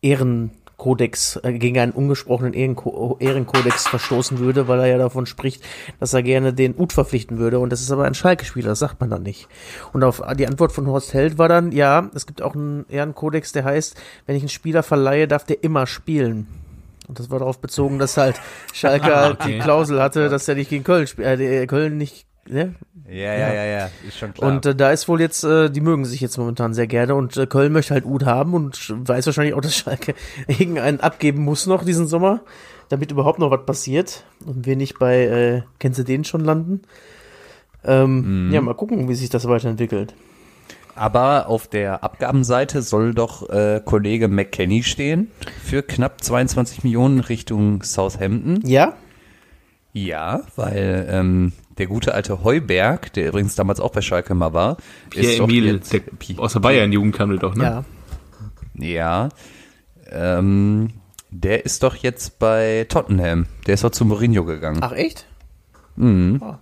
Ehrenkodex, 0.00 1.40
äh, 1.42 1.52
gegen 1.52 1.78
einen 1.78 1.92
ungesprochenen 1.92 2.54
Ehrenko 2.54 3.18
Ehrenkodex 3.20 3.86
verstoßen 3.86 4.38
würde, 4.38 4.66
weil 4.66 4.80
er 4.80 4.86
ja 4.86 4.96
davon 4.96 5.26
spricht, 5.26 5.62
dass 6.00 6.14
er 6.14 6.22
gerne 6.22 6.54
den 6.54 6.74
Ut 6.74 6.94
verpflichten 6.94 7.36
würde. 7.36 7.58
Und 7.58 7.70
das 7.70 7.82
ist 7.82 7.92
aber 7.92 8.04
ein 8.04 8.14
Schalke-Spieler, 8.14 8.70
das 8.70 8.78
sagt 8.78 8.98
man 9.00 9.10
dann 9.10 9.22
nicht. 9.22 9.46
Und 9.92 10.04
auf 10.04 10.22
die 10.38 10.46
Antwort 10.46 10.72
von 10.72 10.86
Horst 10.86 11.12
Held 11.12 11.36
war 11.36 11.50
dann, 11.50 11.72
ja, 11.72 12.10
es 12.14 12.24
gibt 12.24 12.40
auch 12.40 12.54
einen 12.54 12.86
Ehrenkodex, 12.88 13.52
der 13.52 13.64
heißt, 13.64 13.94
wenn 14.24 14.36
ich 14.36 14.42
einen 14.42 14.48
Spieler 14.48 14.82
verleihe, 14.82 15.28
darf 15.28 15.44
der 15.44 15.62
immer 15.62 15.86
spielen. 15.86 16.46
Und 17.08 17.18
das 17.18 17.30
war 17.30 17.38
darauf 17.38 17.58
bezogen, 17.60 17.98
dass 17.98 18.16
halt 18.16 18.40
Schalke 18.74 19.16
halt 19.16 19.38
die 19.44 19.54
Okay. 19.54 19.58
Klausel 19.60 20.00
hatte, 20.00 20.28
dass 20.28 20.46
er 20.46 20.54
nicht 20.54 20.70
gegen 20.70 20.84
Köln 20.84 21.06
spielt, 21.06 21.40
äh, 21.40 21.66
Köln 21.66 21.96
nicht, 21.96 22.26
ne? 22.46 22.74
Ja, 23.08 23.32
ja, 23.34 23.52
ja, 23.54 23.64
ja. 23.64 23.90
Ist 24.06 24.18
schon 24.18 24.34
klar. 24.34 24.50
Und 24.52 24.66
äh, 24.66 24.74
da 24.74 24.90
ist 24.92 25.08
wohl 25.08 25.20
jetzt, 25.22 25.42
äh, 25.42 25.70
die 25.70 25.80
mögen 25.80 26.04
sich 26.04 26.20
jetzt 26.20 26.36
momentan 26.36 26.74
sehr 26.74 26.86
gerne 26.86 27.14
und 27.14 27.36
äh, 27.38 27.46
Köln 27.46 27.72
möchte 27.72 27.94
halt 27.94 28.04
Ud 28.04 28.26
haben 28.26 28.52
und 28.52 28.92
weiß 29.08 29.24
wahrscheinlich 29.24 29.54
auch, 29.54 29.62
dass 29.62 29.74
Schalke 29.74 30.14
irgendeinen 30.46 31.00
abgeben 31.00 31.42
muss 31.42 31.66
noch 31.66 31.84
diesen 31.84 32.06
Sommer, 32.06 32.42
damit 32.90 33.10
überhaupt 33.10 33.38
noch 33.38 33.50
was 33.50 33.64
passiert 33.64 34.24
und 34.44 34.66
wir 34.66 34.76
nicht 34.76 34.98
bei, 34.98 35.22
äh, 35.24 35.62
kennst 35.78 35.98
du 35.98 36.02
den 36.04 36.24
schon 36.24 36.44
landen? 36.44 36.82
Ähm, 37.84 38.50
Ja, 38.52 38.60
mal 38.60 38.74
gucken, 38.74 39.08
wie 39.08 39.14
sich 39.14 39.30
das 39.30 39.48
weiterentwickelt. 39.48 40.14
Aber 40.98 41.48
auf 41.48 41.68
der 41.68 42.02
Abgabenseite 42.04 42.82
soll 42.82 43.14
doch 43.14 43.48
äh, 43.48 43.80
Kollege 43.84 44.28
McKenny 44.28 44.82
stehen 44.82 45.30
für 45.64 45.82
knapp 45.82 46.22
22 46.22 46.84
Millionen 46.84 47.20
Richtung 47.20 47.82
Southampton. 47.82 48.60
Ja? 48.66 48.94
Ja, 49.92 50.42
weil 50.56 51.06
ähm, 51.10 51.52
der 51.78 51.86
gute 51.86 52.14
alte 52.14 52.44
Heuberg, 52.44 53.12
der 53.14 53.28
übrigens 53.28 53.54
damals 53.54 53.80
auch 53.80 53.90
bei 53.92 54.00
Schalke 54.02 54.34
mal 54.34 54.52
war, 54.52 54.76
Pierre 55.10 55.36
doch 55.38 55.44
Emil, 55.48 55.66
jetzt- 55.74 55.92
der 55.92 56.00
Pi- 56.00 56.36
aus 56.38 56.52
der 56.52 56.60
Bayern-Jugend 56.60 57.14
kam 57.14 57.36
doch, 57.38 57.54
ne? 57.54 57.64
Ja. 57.64 57.84
Ja, 58.80 59.28
ähm, 60.10 60.90
der 61.30 61.64
ist 61.64 61.82
doch 61.82 61.96
jetzt 61.96 62.38
bei 62.38 62.86
Tottenham. 62.88 63.46
Der 63.66 63.74
ist 63.74 63.84
doch 63.84 63.90
zu 63.90 64.04
Mourinho 64.04 64.44
gegangen. 64.44 64.78
Ach, 64.82 64.92
echt? 64.92 65.26
Mhm. 65.96 66.40
Ah. 66.42 66.58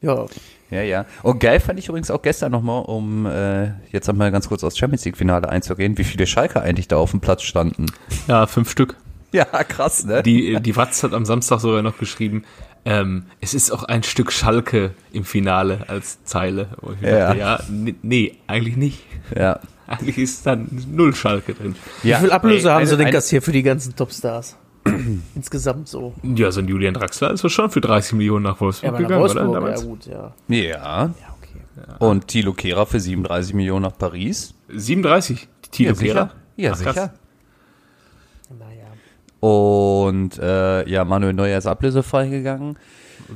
Ja, 0.00 0.26
Ja, 0.72 0.82
ja. 0.82 1.04
Und 1.22 1.38
geil 1.38 1.60
fand 1.60 1.78
ich 1.78 1.88
übrigens 1.88 2.10
auch 2.10 2.22
gestern 2.22 2.50
nochmal, 2.50 2.82
um 2.86 3.26
äh, 3.26 3.72
jetzt 3.92 4.08
einmal 4.08 4.32
ganz 4.32 4.48
kurz 4.48 4.64
aufs 4.64 4.78
Champions 4.78 5.04
League-Finale 5.04 5.48
einzugehen, 5.48 5.98
wie 5.98 6.04
viele 6.04 6.26
Schalke 6.26 6.62
eigentlich 6.62 6.88
da 6.88 6.96
auf 6.96 7.10
dem 7.10 7.20
Platz 7.20 7.42
standen. 7.42 7.86
Ja, 8.26 8.46
fünf 8.46 8.70
Stück. 8.70 8.96
Ja, 9.32 9.44
krass, 9.44 10.04
ne? 10.04 10.22
Die, 10.22 10.60
die 10.60 10.76
Watz 10.76 11.02
hat 11.02 11.12
am 11.14 11.24
Samstag 11.24 11.60
sogar 11.60 11.82
noch 11.82 11.98
geschrieben, 11.98 12.44
ähm, 12.84 13.24
es 13.40 13.54
ist 13.54 13.70
auch 13.70 13.84
ein 13.84 14.02
Stück 14.02 14.32
Schalke 14.32 14.92
im 15.12 15.24
Finale 15.24 15.84
als 15.88 16.24
Zeile. 16.24 16.68
Und 16.80 16.96
ich 17.00 17.08
Ja. 17.08 17.28
dachte, 17.34 17.38
ja, 17.38 17.60
nee, 18.02 18.36
eigentlich 18.46 18.76
nicht. 18.76 19.04
Ja. 19.36 19.60
Eigentlich 19.86 20.18
ist 20.18 20.46
dann 20.46 20.68
null 20.90 21.14
Schalke 21.14 21.54
drin. 21.54 21.76
ja. 22.02 22.16
wie 22.16 22.22
viel 22.22 22.32
Ablöse 22.32 22.68
ey, 22.68 22.74
haben 22.74 22.86
sie 22.86 22.92
eine- 22.92 22.96
denn 22.98 23.06
eine- 23.08 23.14
kassiert 23.16 23.44
für 23.44 23.52
die 23.52 23.62
ganzen 23.62 23.94
Topstars? 23.94 24.56
Insgesamt 25.34 25.88
so. 25.88 26.12
Ja, 26.22 26.50
so 26.50 26.60
ein 26.60 26.68
Julian 26.68 26.94
Draxler 26.94 27.30
ist 27.32 27.48
schon 27.52 27.70
für 27.70 27.80
30 27.80 28.14
Millionen 28.14 28.42
nach 28.44 28.60
Wolfsburg 28.60 28.84
Ja, 28.84 28.88
aber 28.90 29.00
nach 29.00 29.08
gegangen, 29.08 29.22
Wolfsburg, 29.22 29.48
oder? 29.48 29.58
ja 29.58 29.60
Damals? 29.60 29.84
gut, 29.84 30.06
ja. 30.06 30.34
Ja. 30.48 31.04
Ja, 31.04 31.10
okay. 31.38 31.96
Und 32.04 32.28
Thilo 32.28 32.52
Kehrer 32.52 32.86
für 32.86 32.98
37 33.00 33.54
Millionen 33.54 33.82
nach 33.82 33.96
Paris. 33.96 34.54
37, 34.68 35.48
Tilo 35.70 35.90
ja, 35.90 35.94
sicher. 35.94 36.12
Kehrer. 36.14 36.30
Ja, 36.56 36.72
Ach, 36.74 36.82
krass. 36.82 36.94
sicher. 36.94 37.14
Naja, 38.58 38.86
Und 39.40 40.38
äh, 40.38 40.88
ja, 40.88 41.04
Manuel 41.04 41.32
Neuer 41.32 41.58
ist 41.58 41.66
ablösefrei 41.66 42.28
gegangen. 42.28 42.76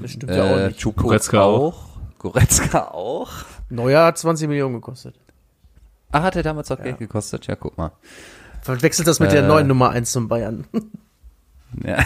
das 0.03 0.11
stimmt 0.13 0.33
ja 0.33 0.45
auch 0.45 0.57
Äh, 0.57 0.67
nicht. 0.69 0.79
Chupo 0.81 1.05
Goretzka 1.05 1.43
auch. 1.43 1.87
Goretzka 2.19 2.89
auch. 2.89 3.31
Neuer 3.71 4.05
hat 4.07 4.19
20 4.19 4.49
Millionen 4.49 4.75
gekostet. 4.75 5.15
Ach, 6.13 6.23
hat 6.23 6.37
er 6.37 6.43
damals 6.43 6.71
auch 6.71 6.83
Geld 6.83 6.99
gekostet? 6.99 7.47
Ja, 7.47 7.57
guck 7.57 7.77
mal. 7.79 7.93
Verwechselt 8.63 9.07
das 9.09 9.21
mit 9.21 9.33
der 9.33 9.45
Äh. 9.45 9.47
neuen 9.49 9.67
Nummer 9.69 9.91
1 9.91 10.11
zum 10.13 10.29
Bayern. 10.29 10.67
Ja. 11.85 11.99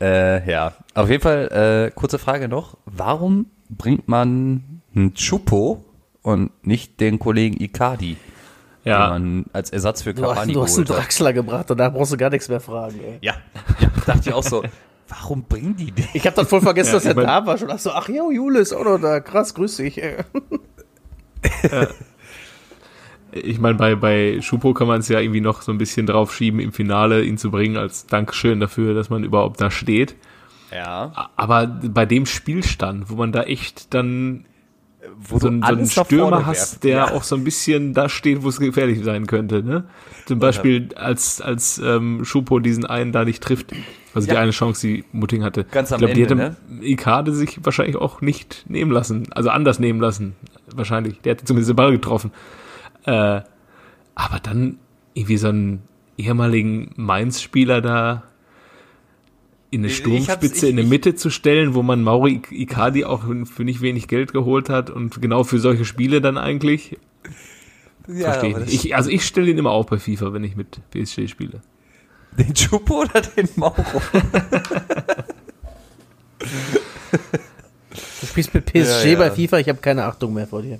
äh, 0.00 0.50
ja, 0.50 0.72
auf 0.94 1.08
jeden 1.08 1.22
Fall, 1.22 1.88
äh, 1.88 1.94
kurze 1.94 2.18
Frage 2.18 2.48
noch. 2.48 2.76
Warum 2.86 3.46
bringt 3.68 4.08
man 4.08 4.80
einen 4.94 5.14
Chupo 5.14 5.84
und 6.22 6.50
nicht 6.66 7.00
den 7.00 7.18
Kollegen 7.18 7.60
Icardi, 7.62 8.16
den 8.84 8.90
Ja, 8.90 9.08
man 9.10 9.46
als 9.52 9.70
Ersatz 9.70 10.02
für 10.02 10.14
Du, 10.14 10.22
hast- 10.24 10.34
Cavani 10.34 10.52
du 10.52 10.62
hast 10.62 10.76
einen? 10.76 10.86
Draxler 10.86 11.32
gebracht 11.32 11.70
und 11.70 11.78
da 11.78 11.88
brauchst 11.88 12.12
du 12.12 12.16
gar 12.16 12.30
nichts 12.30 12.48
mehr 12.48 12.60
fragen, 12.60 13.00
ey. 13.00 13.18
Ja, 13.20 13.34
ja, 13.80 13.88
dachte 14.06 14.28
ich 14.28 14.32
auch 14.34 14.42
so. 14.42 14.62
Warum 15.08 15.42
bringen 15.44 15.76
die 15.76 15.90
den? 15.92 16.08
Ich 16.14 16.26
hab 16.26 16.34
dann 16.36 16.46
voll 16.46 16.62
vergessen, 16.62 16.88
Ja, 16.88 16.94
dass 16.94 17.04
er 17.04 17.14
da 17.14 17.44
war. 17.44 17.58
Schon 17.58 17.70
ach 17.70 17.78
so, 17.78 17.90
ach 17.90 18.08
ja, 18.08 18.22
Jule 18.30 18.60
ist 18.60 18.72
auch 18.72 18.84
noch 18.84 18.98
da. 18.98 19.20
Krass, 19.20 19.52
grüß 19.54 19.76
dich. 19.76 20.02
ey. 20.02 20.16
Ich 23.32 23.58
meine, 23.58 23.76
bei, 23.76 23.94
bei 23.94 24.40
Schupo 24.42 24.74
kann 24.74 24.86
man 24.86 25.00
es 25.00 25.08
ja 25.08 25.18
irgendwie 25.20 25.40
noch 25.40 25.62
so 25.62 25.72
ein 25.72 25.78
bisschen 25.78 26.06
drauf 26.06 26.34
schieben, 26.34 26.60
im 26.60 26.72
Finale 26.72 27.24
ihn 27.24 27.38
zu 27.38 27.50
bringen, 27.50 27.76
als 27.76 28.06
Dankeschön 28.06 28.60
dafür, 28.60 28.94
dass 28.94 29.10
man 29.10 29.24
überhaupt 29.24 29.60
da 29.60 29.70
steht. 29.70 30.14
Ja. 30.72 31.30
Aber 31.36 31.66
bei 31.66 32.06
dem 32.06 32.26
Spielstand, 32.26 33.10
wo 33.10 33.16
man 33.16 33.32
da 33.32 33.42
echt 33.42 33.92
dann 33.94 34.44
wo 35.18 35.38
so, 35.38 35.48
einen- 35.48 35.62
so 35.62 35.68
einen 35.68 35.86
Stürmer 35.86 36.46
hast, 36.46 36.84
der 36.84 36.96
ja. 36.96 37.10
auch 37.10 37.24
so 37.24 37.34
ein 37.36 37.42
bisschen 37.44 37.92
da 37.92 38.08
steht, 38.08 38.42
wo 38.44 38.48
es 38.48 38.60
gefährlich 38.60 39.02
sein 39.02 39.26
könnte. 39.26 39.62
Ne? 39.62 39.84
Zum 40.26 40.38
Beispiel 40.38 40.90
als 40.94 41.40
als 41.40 41.78
ähm, 41.84 42.24
Schupo 42.24 42.60
diesen 42.60 42.86
einen 42.86 43.10
da 43.12 43.24
nicht 43.24 43.42
trifft. 43.42 43.72
Also 44.14 44.28
die 44.28 44.34
Ja. 44.34 44.40
eine 44.40 44.52
Chance, 44.52 44.86
die 44.86 45.04
Mutting 45.12 45.42
hatte. 45.42 45.64
Ganz 45.64 45.90
am 45.90 45.96
ich 45.96 45.98
glaube, 46.06 46.14
die 46.14 46.22
Ende, 46.22 46.44
hätte 46.44 46.86
Ikade 46.86 47.32
sich 47.34 47.58
wahrscheinlich 47.64 47.96
auch 47.96 48.20
nicht 48.20 48.64
nehmen 48.68 48.92
lassen. 48.92 49.26
Also 49.32 49.50
anders 49.50 49.78
nehmen 49.80 50.00
lassen. 50.00 50.34
Wahrscheinlich. 50.74 51.20
Der 51.22 51.32
hätte 51.32 51.44
zumindest 51.46 51.70
den 51.70 51.76
Ball 51.76 51.90
getroffen. 51.92 52.30
Äh, 53.04 53.40
aber 54.14 54.40
dann 54.42 54.78
irgendwie 55.14 55.36
so 55.36 55.48
einen 55.48 55.82
ehemaligen 56.16 56.92
Mainz-Spieler 56.96 57.80
da 57.80 58.22
in 59.70 59.80
eine 59.80 59.90
Sturmspitze 59.90 60.68
in 60.68 60.76
der 60.76 60.84
Mitte 60.84 61.14
zu 61.14 61.30
stellen, 61.30 61.74
wo 61.74 61.82
man 61.82 62.02
Mauri 62.02 62.42
Icardi 62.50 63.04
auch 63.06 63.22
für 63.46 63.64
nicht 63.64 63.80
wenig 63.80 64.06
Geld 64.06 64.32
geholt 64.34 64.68
hat 64.68 64.90
und 64.90 65.20
genau 65.22 65.44
für 65.44 65.58
solche 65.58 65.86
Spiele 65.86 66.20
dann 66.20 66.36
eigentlich. 66.36 66.98
ja, 68.06 68.32
Verstehe 68.34 68.64
ich. 68.66 68.84
Ich, 68.86 68.96
also 68.96 69.08
ich 69.08 69.24
stelle 69.24 69.50
ihn 69.50 69.56
immer 69.56 69.70
auf 69.70 69.86
bei 69.86 69.98
FIFA, 69.98 70.34
wenn 70.34 70.44
ich 70.44 70.56
mit 70.56 70.78
PSG 70.90 71.26
spiele. 71.26 71.62
Den 72.38 72.52
Chupo 72.52 73.00
oder 73.02 73.22
den 73.22 73.48
Mauro? 73.56 73.82
Du 78.20 78.26
spielst 78.26 78.52
mit 78.54 78.66
PSG 78.66 78.76
Ja, 78.76 79.04
ja. 79.04 79.18
bei 79.18 79.30
FIFA, 79.30 79.58
ich 79.58 79.68
habe 79.68 79.80
keine 79.80 80.04
Achtung 80.04 80.34
mehr 80.34 80.46
vor 80.46 80.62
dir. 80.62 80.78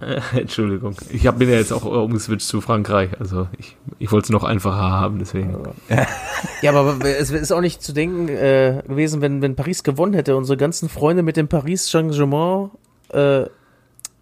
Entschuldigung. 0.36 0.94
Ich 1.10 1.26
hab, 1.26 1.38
bin 1.38 1.48
ja 1.48 1.56
jetzt 1.56 1.72
auch 1.72 1.84
umgeswitcht 1.84 2.46
zu 2.46 2.60
Frankreich. 2.60 3.10
Also 3.18 3.48
ich, 3.58 3.76
ich 3.98 4.12
wollte 4.12 4.26
es 4.26 4.30
noch 4.30 4.44
einfacher 4.44 4.76
haben, 4.90 5.18
deswegen. 5.18 5.56
Ja, 6.62 6.72
aber 6.72 6.96
es 7.04 7.30
ist 7.30 7.52
auch 7.52 7.60
nicht 7.60 7.82
zu 7.82 7.92
denken 7.92 8.28
äh, 8.28 8.82
gewesen, 8.86 9.20
wenn, 9.20 9.40
wenn 9.42 9.56
Paris 9.56 9.82
gewonnen 9.82 10.14
hätte. 10.14 10.36
Unsere 10.36 10.56
ganzen 10.56 10.88
Freunde 10.88 11.22
mit 11.22 11.36
den 11.36 11.48
Paris 11.48 11.88
Saint-Germain 11.90 12.70
äh, 13.10 13.44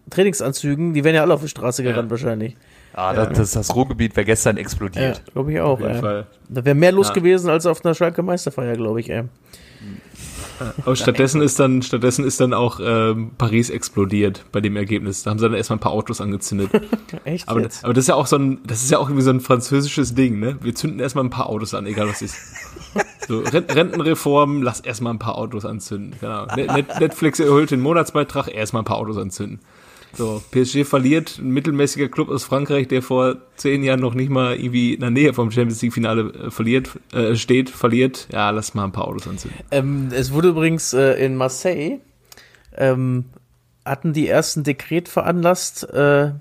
Trainingsanzügen, 0.09 0.93
die 0.93 1.03
wären 1.03 1.15
ja 1.15 1.21
alle 1.21 1.33
auf 1.33 1.41
die 1.41 1.47
Straße 1.47 1.81
gerannt 1.83 2.09
wahrscheinlich. 2.11 2.55
Ah, 2.93 3.13
das, 3.13 3.29
das, 3.37 3.51
das 3.51 3.75
Ruhrgebiet 3.75 4.15
wäre 4.15 4.25
gestern 4.25 4.55
Ja, 4.55 4.61
explodiert. 4.61 5.21
glaube 5.33 5.51
ich 5.51 5.59
auch. 5.59 5.73
Auf 5.73 5.79
jeden 5.81 5.95
Ey. 5.95 6.01
Fall. 6.01 6.27
Da 6.47 6.63
wäre 6.63 6.75
mehr 6.75 6.91
los 6.91 7.07
Ja. 7.09 7.13
gewesen 7.13 7.49
als 7.49 7.65
auf 7.65 7.83
einer 7.83 7.93
Schalke 7.95 8.23
Meisterfeier, 8.23 8.75
glaube 8.75 9.01
ich. 9.01 9.09
Ey. 9.09 9.23
Aber 10.85 10.95
stattdessen 10.95 11.41
ist 11.41 11.59
dann, 11.59 11.81
stattdessen 11.81 12.23
ist 12.25 12.39
dann 12.39 12.53
auch 12.53 12.79
ähm, 12.81 13.31
Paris 13.37 13.69
explodiert 13.69 14.45
bei 14.51 14.61
dem 14.61 14.75
Ergebnis. 14.75 15.23
Da 15.23 15.31
haben 15.31 15.39
sie 15.39 15.45
dann 15.45 15.53
erstmal 15.53 15.77
ein 15.77 15.81
paar 15.81 15.91
Autos 15.91 16.21
angezündet. 16.21 16.69
Echt 17.25 17.47
Aber, 17.49 17.67
aber 17.83 17.93
das 17.93 18.03
ist 18.03 18.07
ja 18.07 18.15
auch 18.15 18.27
so 18.27 18.37
ein, 18.37 18.59
das 18.65 18.83
ist 18.83 18.91
ja 18.91 18.97
auch 18.99 19.09
irgendwie 19.09 19.23
so 19.23 19.31
ein 19.31 19.41
französisches 19.41 20.15
Ding, 20.15 20.39
ne? 20.39 20.57
Wir 20.61 20.73
zünden 20.75 20.99
erstmal 20.99 21.23
ein 21.23 21.29
paar 21.29 21.49
Autos 21.49 21.73
an, 21.73 21.85
egal 21.85 22.07
was 22.07 22.21
ist. 22.21 22.35
So, 23.27 23.39
Ren- 23.39 23.65
Rentenreform, 23.69 24.61
lass 24.61 24.79
erstmal 24.79 25.13
ein 25.13 25.19
paar 25.19 25.37
Autos 25.37 25.65
anzünden. 25.65 26.15
Genau. 26.21 26.45
Net 26.55 26.71
Net 26.71 26.99
Netflix 26.99 27.39
erhöht 27.39 27.71
den 27.71 27.81
Monatsbeitrag, 27.81 28.53
erstmal 28.53 28.83
ein 28.83 28.85
paar 28.85 28.97
Autos 28.97 29.17
anzünden. 29.17 29.59
So, 30.17 30.41
PSG 30.51 30.85
verliert, 30.85 31.39
ein 31.39 31.49
mittelmäßiger 31.49 32.07
Club 32.07 32.29
aus 32.29 32.45
Frankreich, 32.45 32.87
der 32.87 33.01
vor 33.01 33.35
zehn 33.57 33.83
Jahren 33.83 33.99
noch 33.99 34.13
nicht 34.13 34.29
mal 34.29 34.55
irgendwie 34.55 34.93
in 34.93 35.01
der 35.01 35.09
Nähe 35.09 35.33
vom 35.33 35.51
Champions 35.51 35.81
League 35.81 35.93
Finale 35.93 36.31
äh, 36.31 36.51
verliert, 36.51 36.89
äh, 37.13 37.35
steht, 37.35 37.69
verliert. 37.69 38.27
Ja, 38.31 38.49
lass 38.51 38.73
mal 38.73 38.85
ein 38.85 38.93
paar 38.93 39.07
Autos 39.07 39.27
anzünden. 39.27 39.59
Ähm, 39.71 40.09
es 40.11 40.31
wurde 40.31 40.49
übrigens 40.49 40.93
äh, 40.93 41.13
in 41.13 41.35
Marseille, 41.35 41.99
ähm, 42.77 43.25
hatten 43.83 44.13
die 44.13 44.27
ersten 44.27 44.63
Dekret 44.63 45.09
veranlasst, 45.09 45.83
äh, 45.89 46.31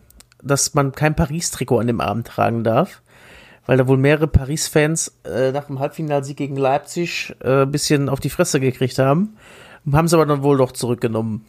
dass 0.42 0.74
man 0.74 0.92
kein 0.92 1.16
Paris-Trikot 1.16 1.80
an 1.80 1.88
dem 1.88 2.00
Abend 2.00 2.28
tragen 2.28 2.62
darf. 2.62 3.02
Weil 3.66 3.78
da 3.78 3.88
wohl 3.88 3.96
mehrere 3.96 4.26
Paris-Fans 4.28 5.20
äh, 5.24 5.50
nach 5.50 5.64
dem 5.64 5.78
Halbfinalsieg 5.78 6.36
gegen 6.36 6.56
Leipzig 6.56 7.34
äh, 7.42 7.62
ein 7.62 7.72
bisschen 7.72 8.10
auf 8.10 8.20
die 8.20 8.28
Fresse 8.28 8.60
gekriegt 8.60 8.98
haben. 8.98 9.36
Haben 9.90 10.06
sie 10.06 10.16
aber 10.16 10.26
dann 10.26 10.42
wohl 10.42 10.58
doch 10.58 10.72
zurückgenommen. 10.72 11.46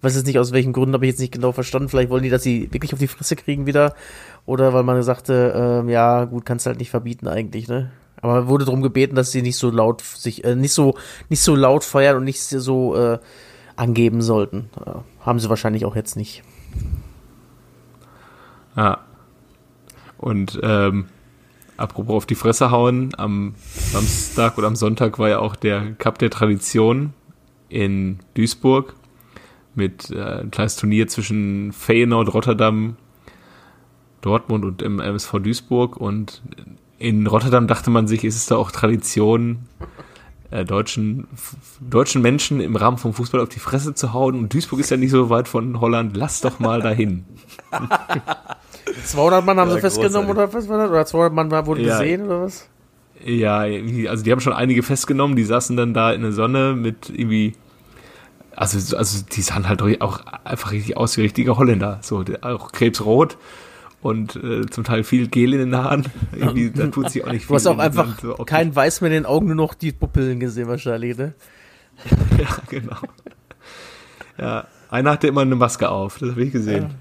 Weiß 0.00 0.14
jetzt 0.14 0.26
nicht 0.26 0.38
aus 0.38 0.52
welchen 0.52 0.72
Gründen, 0.72 0.94
habe 0.94 1.06
ich 1.06 1.12
jetzt 1.12 1.20
nicht 1.20 1.32
genau 1.32 1.52
verstanden. 1.52 1.88
Vielleicht 1.88 2.10
wollen 2.10 2.22
die, 2.22 2.30
dass 2.30 2.42
sie 2.42 2.72
wirklich 2.72 2.92
auf 2.92 2.98
die 2.98 3.08
Fresse 3.08 3.36
kriegen 3.36 3.66
wieder. 3.66 3.94
Oder 4.46 4.72
weil 4.72 4.82
man 4.82 5.02
sagte, 5.02 5.52
ähm, 5.56 5.88
ja, 5.88 6.24
gut, 6.24 6.44
kannst 6.44 6.66
halt 6.66 6.78
nicht 6.78 6.90
verbieten 6.90 7.26
eigentlich, 7.26 7.68
ne? 7.68 7.90
Aber 8.20 8.48
wurde 8.48 8.64
darum 8.64 8.82
gebeten, 8.82 9.14
dass 9.14 9.30
sie 9.30 9.42
nicht 9.42 9.56
so 9.56 9.70
laut 9.70 10.02
sich, 10.02 10.44
äh, 10.44 10.56
nicht 10.56 10.72
so, 10.72 10.96
nicht 11.28 11.42
so 11.42 11.54
laut 11.54 11.84
feiern 11.84 12.16
und 12.16 12.24
nicht 12.24 12.40
so 12.40 12.96
äh, 12.96 13.18
angeben 13.76 14.22
sollten. 14.22 14.70
Haben 15.20 15.38
sie 15.38 15.48
wahrscheinlich 15.48 15.84
auch 15.84 15.94
jetzt 15.94 16.16
nicht. 16.16 16.42
Ja. 18.76 18.98
Und 20.18 20.58
ähm, 20.62 21.06
apropos 21.76 22.16
auf 22.16 22.26
die 22.26 22.34
Fresse 22.34 22.72
hauen, 22.72 23.12
am 23.16 23.54
Samstag 23.58 24.58
oder 24.58 24.66
am 24.66 24.76
Sonntag 24.76 25.18
war 25.20 25.28
ja 25.28 25.38
auch 25.38 25.54
der 25.54 25.92
Cup 25.94 26.18
der 26.18 26.30
Tradition 26.30 27.12
in 27.68 28.18
Duisburg 28.34 28.94
mit 29.78 30.10
äh, 30.10 30.20
ein 30.42 30.50
kleines 30.50 30.76
Turnier 30.76 31.06
zwischen 31.08 31.72
Feyenoord, 31.72 32.34
Rotterdam, 32.34 32.96
Dortmund 34.20 34.64
und 34.66 34.80
dem 34.82 35.00
MSV 35.00 35.38
Duisburg. 35.38 35.96
Und 35.96 36.42
in 36.98 37.26
Rotterdam 37.26 37.66
dachte 37.66 37.88
man 37.88 38.06
sich, 38.06 38.24
ist 38.24 38.36
es 38.36 38.46
da 38.46 38.56
auch 38.56 38.70
Tradition, 38.70 39.60
äh, 40.50 40.64
deutschen, 40.64 41.26
deutschen 41.80 42.20
Menschen 42.20 42.60
im 42.60 42.76
Rahmen 42.76 42.98
vom 42.98 43.14
Fußball 43.14 43.40
auf 43.40 43.48
die 43.48 43.60
Fresse 43.60 43.94
zu 43.94 44.12
hauen. 44.12 44.34
Und 44.34 44.52
Duisburg 44.52 44.80
ist 44.80 44.90
ja 44.90 44.96
nicht 44.98 45.12
so 45.12 45.30
weit 45.30 45.48
von 45.48 45.80
Holland. 45.80 46.16
Lass 46.16 46.40
doch 46.42 46.58
mal 46.58 46.82
dahin. 46.82 47.24
200 49.04 49.44
Mann 49.44 49.58
haben 49.58 49.68
Ja, 49.68 49.74
sie 49.76 49.80
festgenommen 49.80 50.30
oder 50.30 50.52
was 50.52 50.68
war 50.68 50.78
das? 50.78 50.90
Oder 50.90 51.06
200 51.06 51.32
Mann 51.50 51.66
wurden 51.66 51.84
Ja. 51.84 51.98
gesehen 51.98 52.22
oder 52.26 52.42
was? 52.42 52.68
Ja, 53.24 53.58
also 53.58 54.22
die 54.24 54.30
haben 54.30 54.40
schon 54.40 54.52
einige 54.52 54.82
festgenommen, 54.82 55.34
die 55.36 55.42
saßen 55.44 55.76
dann 55.76 55.92
da 55.92 56.12
in 56.12 56.22
der 56.22 56.30
Sonne 56.32 56.74
mit 56.74 57.10
irgendwie, 57.10 57.54
also, 58.58 58.96
also 58.96 59.24
die 59.32 59.42
sahen 59.42 59.68
halt 59.68 59.82
auch 60.02 60.20
einfach 60.44 60.72
richtig 60.72 60.96
aus 60.96 61.16
wie 61.16 61.22
richtige 61.22 61.56
Holländer, 61.56 61.98
so, 62.02 62.24
auch 62.42 62.72
krebsrot 62.72 63.36
und 64.02 64.36
äh, 64.36 64.66
zum 64.66 64.84
Teil 64.84 65.04
viel 65.04 65.28
Gel 65.28 65.52
in 65.54 65.58
den 65.60 65.76
Haaren, 65.76 66.04
irgendwie, 66.32 66.70
da 66.70 66.86
tut 66.88 67.10
sich 67.10 67.24
auch 67.24 67.32
nicht 67.32 67.42
viel. 67.42 67.48
Du 67.48 67.54
hast 67.54 67.66
auch 67.66 67.74
in- 67.74 67.80
einfach 67.80 68.18
so 68.20 68.32
optisch. 68.32 68.46
kein 68.46 68.74
Weiß 68.74 69.00
mehr 69.00 69.08
in 69.10 69.14
den 69.14 69.26
Augen, 69.26 69.46
nur 69.46 69.54
noch 69.56 69.74
die 69.74 69.92
Pupillen 69.92 70.38
gesehen 70.40 70.68
wahrscheinlich, 70.68 71.16
ne? 71.16 71.34
Ja, 72.38 72.46
genau. 72.68 72.96
Ja, 74.38 74.66
einer 74.90 75.10
hatte 75.12 75.26
immer 75.26 75.40
eine 75.42 75.56
Maske 75.56 75.88
auf, 75.88 76.18
das 76.18 76.30
habe 76.30 76.42
ich 76.44 76.52
gesehen. 76.52 76.94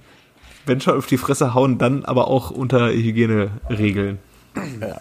Wenn 0.66 0.82
schon 0.82 0.98
auf 0.98 1.06
die 1.08 1.18
Fresse 1.18 1.54
hauen, 1.54 1.78
dann 1.78 2.04
aber 2.04 2.28
auch 2.28 2.50
unter 2.52 2.90
Hygieneregeln. 2.90 4.18
Ja. 4.82 4.98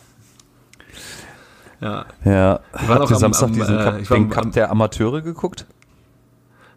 Ja, 1.81 2.07
Ja. 2.25 2.61
waren 2.73 2.89
Habt 2.89 3.01
auch 3.03 3.11
ihr 3.11 3.17
am- 3.17 3.21
Samstag 3.21 3.47
am, 3.49 3.53
diesen 3.55 3.79
äh, 3.79 3.83
Cup, 3.85 3.99
ich 4.01 4.11
war 4.11 4.17
den 4.19 4.25
am- 4.25 4.31
Cup 4.31 4.53
der 4.53 4.71
Amateure 4.71 5.23
geguckt? 5.23 5.67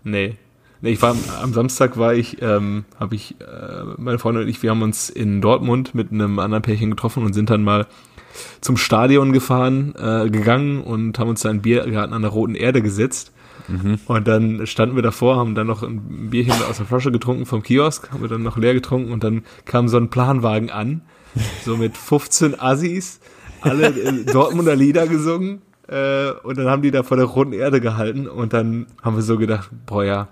Nee. 0.04 0.36
Nee, 0.82 0.92
ich 0.92 1.02
war 1.02 1.12
am, 1.12 1.20
am 1.42 1.54
Samstag 1.54 1.98
war 1.98 2.14
ich, 2.14 2.42
ähm, 2.42 2.86
habe 3.00 3.16
ich, 3.16 3.36
äh, 3.42 3.84
meine 3.98 4.18
Freundin 4.18 4.44
und 4.44 4.50
ich, 4.50 4.64
wir 4.64 4.70
haben 4.70 4.82
uns 4.82 5.10
in 5.10 5.42
Dortmund 5.42 5.94
mit 5.94 6.12
einem 6.12 6.40
anderen 6.40 6.62
Pärchen 6.62 6.90
getroffen 6.90 7.26
und 7.26 7.34
sind 7.34 7.50
dann 7.50 7.64
mal 7.64 7.88
zum 8.62 8.78
Stadion 8.78 9.34
gefahren, 9.34 9.94
äh, 9.98 10.30
gegangen 10.30 10.82
und 10.82 11.20
haben 11.20 11.30
uns 11.30 11.42
da 11.42 11.50
in 11.50 11.62
Biergarten 11.62 12.14
an 12.14 12.22
der 12.22 12.32
Roten 12.32 12.56
Erde 12.56 12.82
gesetzt. 12.82 13.34
Und 14.08 14.28
dann 14.28 14.66
standen 14.66 14.96
wir 14.96 15.04
davor, 15.04 15.36
haben 15.36 15.54
dann 15.54 15.68
noch 15.68 15.84
ein 15.84 16.30
Bierchen 16.30 16.54
aus 16.68 16.78
der 16.78 16.86
Flasche 16.86 17.12
getrunken 17.12 17.46
vom 17.46 17.62
Kiosk, 17.62 18.10
haben 18.12 18.22
wir 18.22 18.30
dann 18.30 18.42
noch 18.42 18.58
leer 18.58 18.74
getrunken 18.74 19.12
und 19.12 19.24
dann 19.24 19.44
kam 19.66 19.88
so 19.88 19.98
ein 19.98 20.10
Planwagen 20.10 20.72
an, 20.72 21.02
so 21.66 21.78
mit 21.78 21.96
15 21.96 22.60
Assis, 22.60 23.20
alle 23.62 23.88
äh, 23.88 24.26
Dortmunder 24.26 24.76
Lieder 24.76 25.08
gesungen 25.08 25.62
äh, 25.90 26.32
und 26.44 26.58
dann 26.58 26.68
haben 26.68 26.82
die 26.82 26.92
da 26.92 27.04
vor 27.04 27.18
der 27.18 27.26
Roten 27.26 27.54
Erde 27.54 27.82
gehalten 27.82 28.28
und 28.28 28.54
dann 28.54 28.86
haben 29.02 29.16
wir 29.16 29.24
so 29.24 29.38
gedacht, 29.38 29.70
boah 29.86 30.04
ja, 30.04 30.28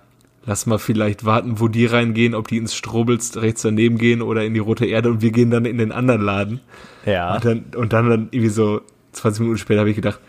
lass 0.45 0.65
mal 0.65 0.77
vielleicht 0.77 1.25
warten, 1.25 1.59
wo 1.59 1.67
die 1.67 1.85
reingehen, 1.85 2.35
ob 2.35 2.47
die 2.47 2.57
ins 2.57 2.75
Strobels 2.75 3.41
rechts 3.41 3.63
daneben 3.63 3.97
gehen 3.97 4.21
oder 4.21 4.43
in 4.45 4.53
die 4.53 4.59
Rote 4.59 4.85
Erde 4.85 5.09
und 5.09 5.21
wir 5.21 5.31
gehen 5.31 5.51
dann 5.51 5.65
in 5.65 5.77
den 5.77 5.91
anderen 5.91 6.21
Laden. 6.21 6.59
Ja. 7.05 7.35
Und 7.35 7.45
dann, 7.45 7.65
und 7.75 7.93
dann, 7.93 8.09
dann 8.09 8.27
irgendwie 8.31 8.49
so 8.49 8.81
20 9.13 9.41
Minuten 9.41 9.57
später 9.57 9.79
habe 9.79 9.89
ich 9.89 9.95
gedacht, 9.95 10.19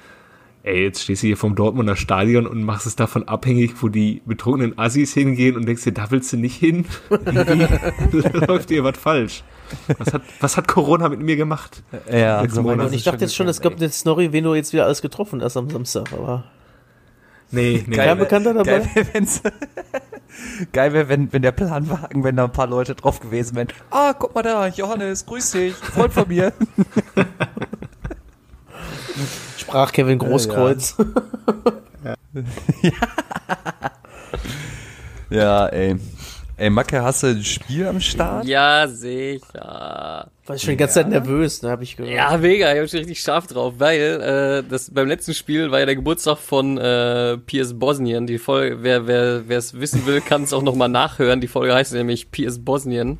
ey, 0.68 0.84
jetzt 0.84 1.02
stehst 1.02 1.22
du 1.22 1.28
hier 1.28 1.36
vom 1.36 1.54
Dortmunder 1.54 1.96
Stadion 1.96 2.46
und 2.46 2.62
machst 2.62 2.86
es 2.86 2.94
davon 2.94 3.26
abhängig, 3.26 3.82
wo 3.82 3.88
die 3.88 4.22
betrunkenen 4.26 4.78
Assis 4.78 5.14
hingehen 5.14 5.56
und 5.56 5.66
denkst 5.66 5.84
dir, 5.84 5.92
da 5.92 6.10
willst 6.10 6.32
du 6.32 6.36
nicht 6.36 6.56
hin. 6.56 6.84
Läuft 8.46 8.70
dir 8.70 8.84
was 8.84 8.98
falsch. 8.98 9.42
Was 9.98 10.12
hat, 10.12 10.22
was 10.40 10.56
hat 10.56 10.68
Corona 10.68 11.08
mit 11.08 11.20
mir 11.20 11.36
gemacht? 11.36 11.82
Ja, 12.10 12.46
so 12.48 12.62
meine 12.62 12.84
Und 12.84 12.92
ich 12.92 13.04
dachte 13.04 13.22
jetzt 13.22 13.34
schon, 13.34 13.48
es 13.48 13.60
gab 13.60 13.76
eine 13.76 13.88
Story, 13.90 14.32
wen 14.32 14.44
du 14.44 14.54
jetzt 14.54 14.72
wieder 14.72 14.84
alles 14.84 15.02
getroffen 15.02 15.42
hast 15.42 15.56
am 15.56 15.70
Samstag, 15.70 16.12
aber. 16.12 16.44
Nee, 17.50 17.84
nee. 17.86 17.96
Kein 17.96 18.18
Bekannter 18.18 18.52
dabei? 18.52 18.80
Geil 18.80 18.90
wäre, 18.94 19.26
Geil 20.72 20.92
wär, 20.92 21.08
wenn, 21.08 21.32
wenn 21.32 21.42
der 21.42 21.52
Planwagen, 21.52 22.22
wenn 22.22 22.36
da 22.36 22.44
ein 22.44 22.52
paar 22.52 22.66
Leute 22.66 22.94
drauf 22.94 23.20
gewesen 23.20 23.56
wären. 23.56 23.68
Ah, 23.90 24.12
guck 24.12 24.34
mal 24.34 24.42
da, 24.42 24.68
Johannes, 24.68 25.24
grüß 25.24 25.52
dich, 25.52 25.74
Freund 25.74 26.12
von 26.12 26.28
mir. 26.28 26.52
Sprach 29.68 29.92
Kevin 29.92 30.18
Großkreuz. 30.18 30.96
ja, 35.28 35.66
ey. 35.66 35.96
Ey, 36.56 36.70
Macke, 36.70 37.02
hast 37.02 37.22
du 37.22 37.26
ein 37.26 37.44
Spiel 37.44 37.86
am 37.86 38.00
Start? 38.00 38.46
Ja, 38.46 38.88
sicher. 38.88 40.30
War 40.46 40.56
ich 40.56 40.62
schon 40.62 40.70
die 40.70 40.78
ganze 40.78 40.94
Zeit 40.94 41.10
nervös, 41.10 41.60
ne, 41.60 41.68
hab 41.68 41.82
ich 41.82 41.98
gehört. 41.98 42.14
Ja, 42.14 42.34
mega, 42.38 42.72
ich 42.72 42.80
hab 42.80 42.88
schon 42.88 43.00
richtig 43.00 43.20
scharf 43.20 43.46
drauf, 43.46 43.74
weil 43.76 44.00
äh, 44.00 44.68
das 44.68 44.90
beim 44.90 45.06
letzten 45.06 45.34
Spiel 45.34 45.70
war 45.70 45.80
ja 45.80 45.86
der 45.86 45.96
Geburtstag 45.96 46.38
von 46.38 46.78
äh, 46.78 47.36
Piers 47.36 47.78
Bosnian. 47.78 48.26
Die 48.26 48.38
Folge, 48.38 48.82
wer 48.82 49.06
wer 49.06 49.46
wer 49.48 49.58
es 49.58 49.78
wissen 49.78 50.06
will, 50.06 50.22
kann 50.22 50.44
es 50.44 50.54
auch 50.54 50.62
noch 50.62 50.74
mal 50.74 50.88
nachhören. 50.88 51.42
Die 51.42 51.46
Folge 51.46 51.74
heißt 51.74 51.92
nämlich 51.92 52.30
Piers 52.30 52.58
Bosnian. 52.64 53.18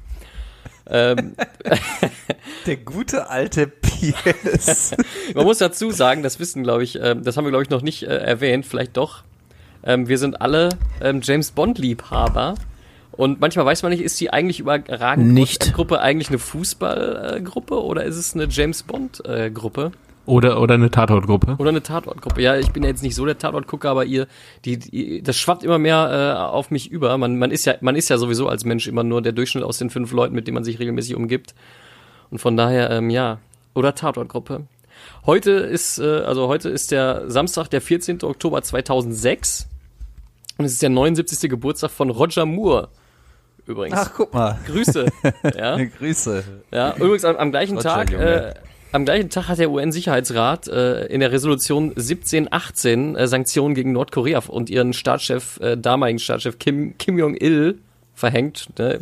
Ähm, 0.90 1.34
Der 2.66 2.76
gute 2.76 3.28
alte 3.28 3.66
Piers. 3.66 4.94
man 5.34 5.44
muss 5.44 5.58
dazu 5.58 5.90
sagen, 5.90 6.22
das 6.22 6.38
wissen, 6.38 6.62
glaube 6.62 6.84
ich, 6.84 6.98
ähm, 7.00 7.24
das 7.24 7.36
haben 7.36 7.44
wir 7.44 7.50
glaube 7.50 7.64
ich 7.64 7.70
noch 7.70 7.82
nicht 7.82 8.02
äh, 8.02 8.16
erwähnt, 8.16 8.66
vielleicht 8.66 8.96
doch. 8.96 9.22
Ähm, 9.82 10.08
wir 10.08 10.18
sind 10.18 10.40
alle 10.40 10.70
ähm, 11.00 11.20
James 11.22 11.50
Bond 11.50 11.78
Liebhaber. 11.78 12.54
Und 13.12 13.40
manchmal 13.40 13.66
weiß 13.66 13.82
man 13.82 13.90
nicht, 13.90 14.02
ist 14.02 14.20
die 14.20 14.32
eigentlich 14.32 14.60
überragend 14.60 15.32
Nicht. 15.32 15.74
Gruppe 15.74 16.00
eigentlich 16.00 16.28
eine 16.28 16.38
Fußballgruppe 16.38 17.82
oder 17.82 18.04
ist 18.04 18.16
es 18.16 18.34
eine 18.34 18.46
James 18.48 18.84
Bond 18.84 19.24
äh, 19.26 19.50
Gruppe? 19.50 19.90
Oder, 20.28 20.60
oder 20.60 20.74
eine 20.74 20.90
Tatortgruppe. 20.90 21.56
Oder 21.58 21.70
eine 21.70 21.82
Tatortgruppe. 21.82 22.42
Ja, 22.42 22.54
ich 22.54 22.70
bin 22.70 22.82
ja 22.82 22.90
jetzt 22.90 23.02
nicht 23.02 23.14
so 23.14 23.24
der 23.24 23.38
Tatortgucker, 23.38 23.88
aber 23.88 24.04
ihr, 24.04 24.26
die, 24.66 24.78
die 24.78 25.22
das 25.22 25.38
schwappt 25.38 25.64
immer 25.64 25.78
mehr 25.78 26.36
äh, 26.36 26.38
auf 26.38 26.70
mich 26.70 26.90
über. 26.90 27.16
Man, 27.16 27.38
man 27.38 27.50
ist 27.50 27.64
ja, 27.64 27.76
man 27.80 27.96
ist 27.96 28.10
ja 28.10 28.18
sowieso 28.18 28.46
als 28.46 28.66
Mensch 28.66 28.88
immer 28.88 29.04
nur 29.04 29.22
der 29.22 29.32
Durchschnitt 29.32 29.64
aus 29.64 29.78
den 29.78 29.88
fünf 29.88 30.12
Leuten, 30.12 30.34
mit 30.34 30.46
denen 30.46 30.56
man 30.56 30.64
sich 30.64 30.78
regelmäßig 30.78 31.14
umgibt. 31.14 31.54
Und 32.30 32.40
von 32.40 32.58
daher, 32.58 32.90
ähm, 32.90 33.08
ja. 33.08 33.38
Oder 33.74 33.94
Tatortgruppe. 33.94 34.66
Heute 35.24 35.52
ist, 35.52 35.98
äh, 35.98 36.20
also 36.20 36.46
heute 36.46 36.68
ist 36.68 36.90
der 36.90 37.30
Samstag, 37.30 37.68
der 37.68 37.80
14. 37.80 38.22
Oktober 38.22 38.60
2006. 38.60 39.66
Und 40.58 40.66
es 40.66 40.72
ist 40.72 40.82
der 40.82 40.90
79. 40.90 41.48
Geburtstag 41.48 41.90
von 41.90 42.10
Roger 42.10 42.44
Moore. 42.44 42.88
Übrigens. 43.64 43.98
Ach, 43.98 44.12
guck 44.14 44.34
mal. 44.34 44.58
Grüße. 44.66 45.06
ja. 45.56 45.82
Grüße. 45.82 46.44
Ja, 46.70 46.94
übrigens 46.96 47.24
am, 47.24 47.36
am 47.36 47.50
gleichen 47.50 47.78
Roger, 47.78 47.88
Tag, 47.88 48.12
äh, 48.12 48.52
am 48.92 49.04
gleichen 49.04 49.30
Tag 49.30 49.48
hat 49.48 49.58
der 49.58 49.70
UN-Sicherheitsrat 49.70 50.68
äh, 50.68 51.06
in 51.06 51.20
der 51.20 51.30
Resolution 51.32 51.90
1718 51.90 53.16
äh, 53.16 53.28
Sanktionen 53.28 53.74
gegen 53.74 53.92
Nordkorea 53.92 54.42
und 54.48 54.70
ihren 54.70 54.92
Staatschef, 54.92 55.58
äh, 55.60 55.76
damaligen 55.76 56.18
Staatschef 56.18 56.58
Kim, 56.58 56.96
Kim 56.98 57.18
Jong-il 57.18 57.78
verhängt. 58.14 58.68
Ne? 58.78 59.00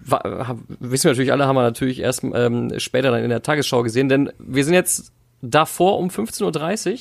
Wa- 0.00 0.46
hab- 0.48 0.58
wissen 0.80 1.04
wir 1.04 1.12
natürlich 1.12 1.32
alle, 1.32 1.46
haben 1.46 1.56
wir 1.56 1.62
natürlich 1.62 2.00
erst 2.00 2.22
ähm, 2.24 2.72
später 2.78 3.10
dann 3.10 3.22
in 3.22 3.30
der 3.30 3.42
Tagesschau 3.42 3.82
gesehen, 3.82 4.08
denn 4.08 4.30
wir 4.38 4.64
sind 4.64 4.74
jetzt 4.74 5.12
davor 5.42 5.98
um 5.98 6.08
15.30 6.08 6.92
Uhr 6.92 6.98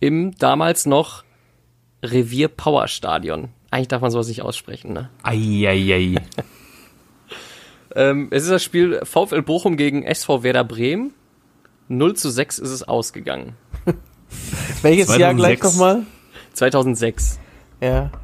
im 0.00 0.36
damals 0.38 0.86
noch 0.86 1.22
Revier 2.02 2.48
Power 2.48 2.88
Stadion. 2.88 3.48
Eigentlich 3.70 3.88
darf 3.88 4.02
man 4.02 4.10
sowas 4.10 4.28
nicht 4.28 4.42
aussprechen, 4.42 4.92
ne? 4.92 5.08
Eieiei. 5.22 6.16
Ähm, 7.94 8.28
es 8.30 8.42
ist 8.44 8.50
das 8.50 8.62
Spiel 8.62 9.00
VfL 9.04 9.42
Bochum 9.42 9.76
gegen 9.76 10.02
SV 10.02 10.42
Werder 10.42 10.64
Bremen. 10.64 11.12
0 11.88 12.14
zu 12.16 12.30
6 12.30 12.58
ist 12.58 12.70
es 12.70 12.82
ausgegangen. 12.82 13.54
Welches 14.82 15.16
Jahr 15.16 15.34
gleich 15.34 15.60
2006. 15.60 15.62
nochmal? 15.64 16.02
2006. 16.54 17.38
Ja. 17.80 18.10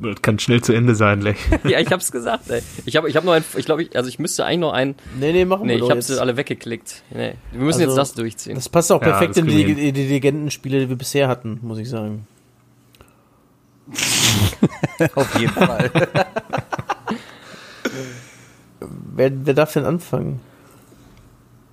Das 0.00 0.22
kann 0.22 0.38
schnell 0.38 0.62
zu 0.62 0.72
Ende 0.72 0.94
sein, 0.94 1.20
gleich. 1.20 1.36
ja, 1.64 1.78
ich 1.78 1.92
hab's 1.92 2.10
gesagt, 2.10 2.48
ey. 2.50 2.62
Ich 2.86 2.96
habe 2.96 3.08
ich 3.10 3.16
hab 3.16 3.24
noch 3.24 3.34
ein, 3.34 3.44
ich 3.54 3.66
glaube, 3.66 3.82
ich, 3.82 3.94
also 3.96 4.08
ich 4.08 4.18
müsste 4.18 4.46
eigentlich 4.46 4.60
noch 4.60 4.72
ein, 4.72 4.94
Nee, 5.20 5.30
nee, 5.32 5.44
machen 5.44 5.66
nee, 5.66 5.72
wir 5.72 5.74
ich 5.76 5.80
doch 5.82 5.90
habe 5.90 6.00
jetzt. 6.00 6.18
alle 6.18 6.38
weggeklickt. 6.38 7.02
Nee, 7.10 7.34
wir 7.52 7.60
müssen 7.60 7.82
Also, 7.82 7.90
jetzt 7.92 7.98
das 7.98 8.14
durchziehen. 8.14 8.54
Das 8.54 8.70
passt 8.70 8.90
auch 8.90 9.02
Ja, 9.02 9.08
perfekt 9.10 9.32
das 9.36 9.42
in 9.42 9.46
die, 9.46 9.66
wir 9.66 9.76
in 9.78 9.94
die 9.94 10.06
Legendenspiele, 10.06 10.80
die 10.80 10.88
wir 10.88 10.96
bisher 10.96 11.28
hatten, 11.28 11.58
muss 11.62 11.78
ich 11.78 11.88
sagen. 11.90 12.26
Auf 15.14 15.38
jeden 15.38 15.52
Fall. 15.52 15.90
Wer, 19.18 19.32
wer 19.46 19.54
darf 19.54 19.72
denn 19.72 19.84
anfangen? 19.84 20.38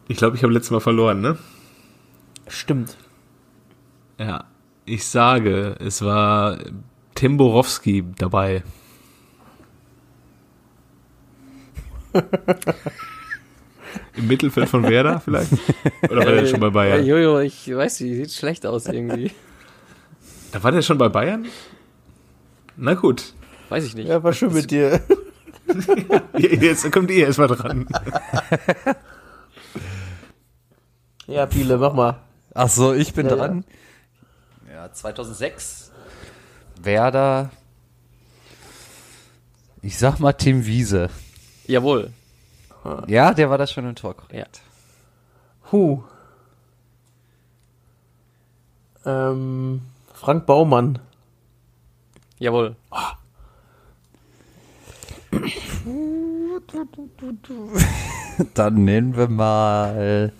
Ich 0.07 0.17
glaube, 0.17 0.35
ich 0.35 0.41
habe 0.41 0.51
letztes 0.51 0.71
Mal 0.71 0.79
verloren, 0.79 1.21
ne? 1.21 1.37
Stimmt. 2.47 2.97
Ja. 4.17 4.45
Ich 4.85 5.05
sage, 5.07 5.75
es 5.79 6.01
war 6.01 6.57
Tim 7.13 7.37
Borowski 7.37 8.03
dabei. 8.17 8.63
Im 14.15 14.27
Mittelfeld 14.27 14.67
von 14.67 14.81
Werder 14.81 15.19
vielleicht? 15.19 15.51
Oder 16.09 16.25
war 16.25 16.31
der 16.31 16.47
schon 16.47 16.59
bei 16.59 16.67
Äh, 16.67 16.71
Bayern? 16.71 17.05
Jojo, 17.05 17.41
ich 17.41 17.67
weiß 17.75 17.99
nicht, 17.99 18.15
sieht 18.15 18.31
schlecht 18.31 18.65
aus 18.65 18.87
irgendwie. 18.87 19.29
Da 20.51 20.63
war 20.63 20.71
der 20.71 20.81
schon 20.81 20.97
bei 20.97 21.09
Bayern? 21.09 21.45
Na 22.75 22.95
gut. 22.95 23.33
Weiß 23.69 23.85
ich 23.85 23.93
nicht. 23.93 24.07
Ja, 24.07 24.23
war 24.23 24.33
schön 24.33 24.51
mit 24.51 24.71
dir. 24.71 24.99
Jetzt 26.37 26.91
kommt 26.91 27.09
ihr 27.11 27.25
erstmal 27.27 27.47
dran. 27.47 27.87
Ja, 31.27 31.45
Piele, 31.45 31.77
mach 31.77 31.93
mal. 31.93 32.19
Ach 32.53 32.69
so, 32.69 32.93
ich 32.93 33.13
bin 33.13 33.27
Ja, 33.27 33.35
dran. 33.35 33.65
Ja, 34.71 34.91
2006. 34.91 35.91
Werder. 36.81 37.49
Ich 39.81 39.97
sag 39.97 40.19
mal 40.19 40.33
Tim 40.33 40.65
Wiese. 40.65 41.09
Jawohl. 41.65 42.11
Ja, 43.07 43.33
der 43.33 43.49
war 43.49 43.57
das 43.57 43.71
schon 43.71 43.87
im 43.89 43.95
Tor. 43.95 44.15
Ja. 44.31 44.45
Huh. 45.71 46.03
Ähm, 49.05 49.81
Frank 50.13 50.45
Baumann. 50.45 50.99
Jawohl. 52.37 52.75
Dann 58.53 58.83
nennen 58.83 59.15
wir 59.15 59.27
mal. 59.27 60.31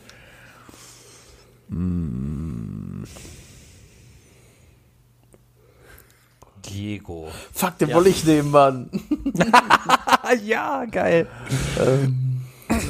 mm, 1.69 3.03
Diego. 6.65 7.27
Fuck, 7.53 7.77
den 7.77 7.93
wollte 7.93 8.09
ich 8.09 8.25
nehmen, 8.25 8.51
Mann. 8.51 8.89
Ja, 10.43 10.85
geil. 10.85 11.27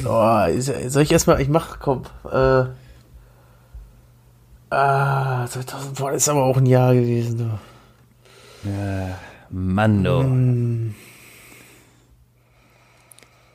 Oh, 0.08 0.44
ist, 0.48 0.72
soll 0.90 1.02
ich 1.02 1.12
erstmal, 1.12 1.38
ich 1.40 1.48
mach, 1.48 1.78
komm, 1.80 2.02
äh, 2.24 2.64
ah, 4.70 5.46
2000, 5.46 5.98
boah, 5.98 6.12
ist 6.12 6.28
aber 6.30 6.44
auch 6.44 6.56
ein 6.56 6.64
Jahr 6.66 6.94
gewesen, 6.94 7.38
du. 7.38 7.58
Mando. 9.50 10.22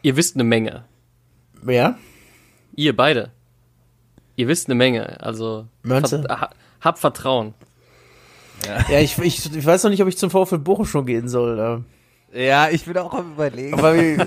Ihr 0.02 0.16
wisst 0.16 0.36
eine 0.36 0.44
Menge. 0.44 0.86
Wer? 1.62 1.98
Ihr 2.76 2.96
beide. 2.96 3.32
Ihr 4.36 4.48
wisst 4.48 4.68
eine 4.68 4.76
Menge. 4.76 5.22
Also 5.22 5.68
Meinst 5.84 6.14
du? 6.14 6.24
ha, 6.28 6.50
habt 6.80 7.00
Vertrauen. 7.00 7.54
Ja, 8.90 9.00
ich, 9.00 9.18
ich, 9.18 9.56
ich 9.56 9.66
weiß 9.66 9.84
noch 9.84 9.90
nicht, 9.92 10.02
ob 10.02 10.08
ich 10.08 10.18
zum 10.18 10.30
VfL 10.30 10.60
Bochum 10.60 10.86
schon 10.86 11.06
gehen 11.06 11.28
soll. 11.28 11.84
Ja, 12.34 12.70
ich 12.70 12.86
bin 12.86 12.98
auch 12.98 13.14
am 13.14 13.34
überlegen. 13.34 13.74
Aber 13.78 13.96
wie, 13.96 14.18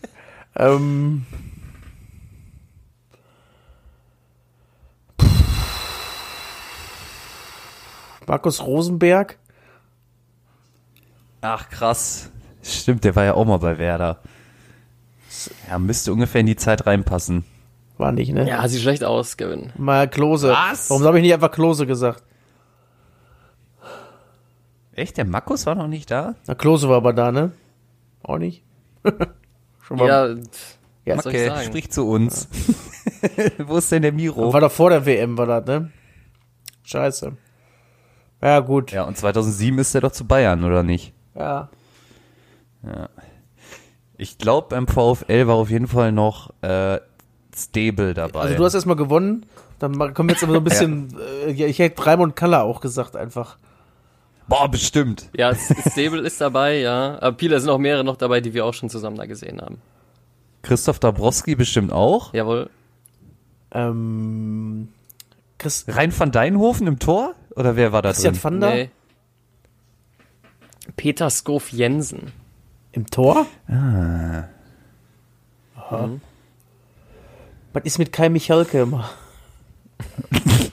ähm, 0.56 1.26
Markus 8.26 8.62
Rosenberg? 8.62 9.38
Ach, 11.40 11.68
krass. 11.68 12.30
Stimmt, 12.62 13.04
der 13.04 13.16
war 13.16 13.24
ja 13.24 13.34
auch 13.34 13.44
mal 13.44 13.58
bei 13.58 13.78
Werder. 13.78 14.20
Ja, 15.68 15.78
müsste 15.78 16.12
ungefähr 16.12 16.40
in 16.40 16.46
die 16.46 16.56
Zeit 16.56 16.86
reinpassen. 16.86 17.44
War 17.98 18.12
nicht, 18.12 18.32
ne? 18.32 18.48
Ja, 18.48 18.66
sieht 18.68 18.80
schlecht 18.82 19.04
aus, 19.04 19.36
Kevin. 19.36 19.72
Mal 19.76 20.08
Klose. 20.08 20.50
Was? 20.50 20.90
Warum 20.90 21.04
habe 21.04 21.18
ich 21.18 21.22
nicht 21.22 21.34
einfach 21.34 21.50
Klose 21.50 21.86
gesagt? 21.86 22.22
Echt? 24.94 25.16
Der 25.16 25.24
Markus 25.24 25.66
war 25.66 25.74
noch 25.74 25.88
nicht 25.88 26.10
da? 26.10 26.34
Na, 26.46 26.54
Klose 26.54 26.88
war 26.88 26.96
aber 26.96 27.12
da, 27.12 27.32
ne? 27.32 27.52
Auch 28.22 28.38
nicht? 28.38 28.62
Schon 29.80 29.96
mal. 29.98 30.08
Ja, 30.08 30.26
Ja, 31.04 31.18
Okay, 31.18 31.48
sagen? 31.48 31.64
sprich 31.64 31.90
zu 31.90 32.06
uns. 32.08 32.48
Wo 33.58 33.78
ist 33.78 33.90
denn 33.90 34.02
der 34.02 34.12
Miro? 34.12 34.52
War 34.52 34.60
doch 34.60 34.70
vor 34.72 34.90
der 34.90 35.04
WM, 35.06 35.36
war 35.38 35.46
das, 35.46 35.66
ne? 35.66 35.90
Scheiße. 36.84 37.36
Ja, 38.42 38.60
gut. 38.60 38.92
Ja, 38.92 39.04
und 39.04 39.16
2007 39.16 39.78
ist 39.78 39.94
er 39.94 40.00
doch 40.02 40.12
zu 40.12 40.26
Bayern, 40.26 40.64
oder 40.64 40.82
nicht? 40.82 41.12
Ja. 41.34 41.70
Ich 44.22 44.38
glaube, 44.38 44.68
beim 44.70 44.86
VfL 44.86 45.48
war 45.48 45.56
auf 45.56 45.68
jeden 45.68 45.88
Fall 45.88 46.12
noch 46.12 46.50
äh, 46.62 47.00
Stable 47.56 48.14
dabei. 48.14 48.42
Also 48.42 48.54
du 48.54 48.64
hast 48.64 48.74
erstmal 48.74 48.94
gewonnen. 48.94 49.46
Dann 49.80 50.14
kommen 50.14 50.28
jetzt 50.28 50.44
aber 50.44 50.52
so 50.52 50.58
ein 50.60 50.64
bisschen. 50.70 51.16
äh, 51.44 51.50
ja, 51.50 51.66
ich 51.66 51.80
hätte 51.80 52.06
Raimund 52.06 52.36
Kaller 52.36 52.62
auch 52.62 52.80
gesagt, 52.80 53.16
einfach. 53.16 53.58
Boah, 54.46 54.70
bestimmt. 54.70 55.28
Ja, 55.36 55.52
Stable 55.54 56.20
ist 56.20 56.40
dabei, 56.40 56.78
ja. 56.78 57.16
Aber 57.20 57.32
Pieler 57.36 57.58
sind 57.58 57.68
auch 57.68 57.78
mehrere 57.78 58.04
noch 58.04 58.16
dabei, 58.16 58.40
die 58.40 58.54
wir 58.54 58.64
auch 58.64 58.74
schon 58.74 58.88
zusammen 58.90 59.16
da 59.16 59.26
gesehen 59.26 59.60
haben. 59.60 59.78
Christoph 60.62 61.00
Dabrowski 61.00 61.56
bestimmt 61.56 61.92
auch. 61.92 62.32
Jawohl. 62.32 62.70
Ähm. 63.72 64.86
Chris, 65.58 65.84
Rein 65.88 66.16
van 66.16 66.30
Deinhofen 66.30 66.86
im 66.86 67.00
Tor? 67.00 67.34
Oder 67.56 67.74
wer 67.74 67.90
war 67.92 68.02
da 68.02 68.10
Christian 68.10 68.34
drin? 68.34 68.42
Vander? 68.42 68.70
Nee. 68.70 68.90
Peter 70.96 71.28
Skof 71.28 71.72
Jensen. 71.72 72.30
Im 72.92 73.06
Tor? 73.08 73.46
Ah. 73.68 74.44
Aha. 75.76 76.06
Mhm. 76.06 76.20
Was 77.72 77.84
ist 77.84 77.98
mit 77.98 78.12
Kai 78.12 78.28
Michalke 78.28 78.82
immer? 78.82 79.08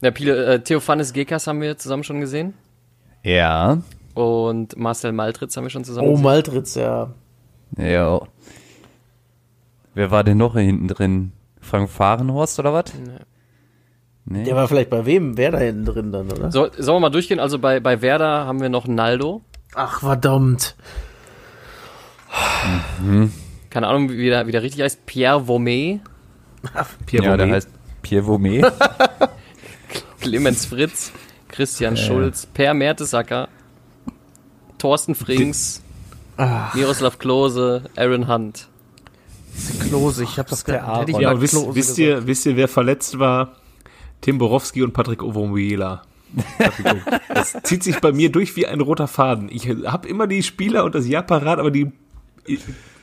Ja, 0.00 0.10
Pile, 0.10 0.44
äh, 0.44 0.60
Theophanes 0.60 1.14
Gekas 1.14 1.46
haben 1.46 1.62
wir 1.62 1.78
zusammen 1.78 2.04
schon 2.04 2.20
gesehen. 2.20 2.52
Ja. 3.22 3.78
Und 4.12 4.76
Marcel 4.76 5.12
Maltritz 5.12 5.56
haben 5.56 5.64
wir 5.64 5.70
schon 5.70 5.84
zusammen 5.84 6.08
Oh, 6.08 6.10
gesehen. 6.10 6.24
Maltritz, 6.24 6.74
ja. 6.74 7.10
Ja. 7.78 8.20
Wer 9.94 10.10
war 10.10 10.22
denn 10.22 10.36
noch 10.36 10.56
hinten 10.56 10.88
drin? 10.88 11.32
Frank 11.58 11.88
Fahrenhorst 11.88 12.58
oder 12.58 12.74
was? 12.74 12.92
Nee. 14.26 14.44
Der 14.44 14.54
war 14.56 14.68
vielleicht 14.68 14.90
bei 14.90 15.06
wem? 15.06 15.38
Wer 15.38 15.52
da 15.52 15.58
hinten 15.58 15.86
drin 15.86 16.12
dann, 16.12 16.30
oder? 16.30 16.52
So, 16.52 16.68
sollen 16.76 16.96
wir 16.96 17.00
mal 17.00 17.08
durchgehen? 17.10 17.40
Also 17.40 17.58
bei, 17.58 17.80
bei 17.80 18.02
Werder 18.02 18.44
haben 18.44 18.60
wir 18.60 18.68
noch 18.68 18.86
Naldo. 18.86 19.40
Ach, 19.74 20.00
verdammt. 20.00 20.76
Keine 23.70 23.86
Ahnung, 23.86 24.10
wie 24.10 24.28
der, 24.28 24.46
wie 24.46 24.52
der 24.52 24.62
richtig 24.62 24.82
heißt. 24.82 25.04
Pierre 25.06 25.40
Vomé. 25.40 26.00
Pierre 27.06 27.24
ja, 27.24 27.36
der 27.36 27.46
Vomé. 27.46 27.52
heißt 27.52 27.68
Pierre 28.02 28.26
Vomé. 28.26 28.72
Clemens 30.20 30.66
Fritz. 30.66 31.12
Christian 31.48 31.96
Schulz. 31.96 32.46
Per 32.46 32.74
Mertesacker. 32.74 33.48
Thorsten 34.78 35.14
Frings. 35.14 35.82
Miroslav 36.74 37.18
Klose. 37.18 37.84
Aaron 37.96 38.28
Hunt. 38.28 38.68
Klose, 39.88 40.24
ich 40.24 40.38
hab 40.38 40.48
das 40.48 40.64
der 40.64 40.80
gerade. 40.80 41.12
Ja, 41.20 41.40
wisst, 41.40 41.74
wisst, 41.74 41.98
ihr, 41.98 42.26
wisst 42.26 42.44
ihr, 42.46 42.56
wer 42.56 42.66
verletzt 42.66 43.18
war? 43.18 43.56
Tim 44.20 44.38
Borowski 44.38 44.82
und 44.82 44.92
Patrick 44.92 45.22
Ovomuela. 45.22 46.02
Das 47.32 47.56
zieht 47.62 47.82
sich 47.82 48.00
bei 48.00 48.12
mir 48.12 48.30
durch 48.32 48.56
wie 48.56 48.66
ein 48.66 48.80
roter 48.80 49.08
Faden. 49.08 49.48
Ich 49.50 49.68
habe 49.68 50.08
immer 50.08 50.26
die 50.26 50.42
Spieler 50.42 50.84
und 50.84 50.94
das 50.94 51.06
Jahr 51.06 51.22
parat, 51.22 51.58
aber 51.58 51.70
die 51.70 51.92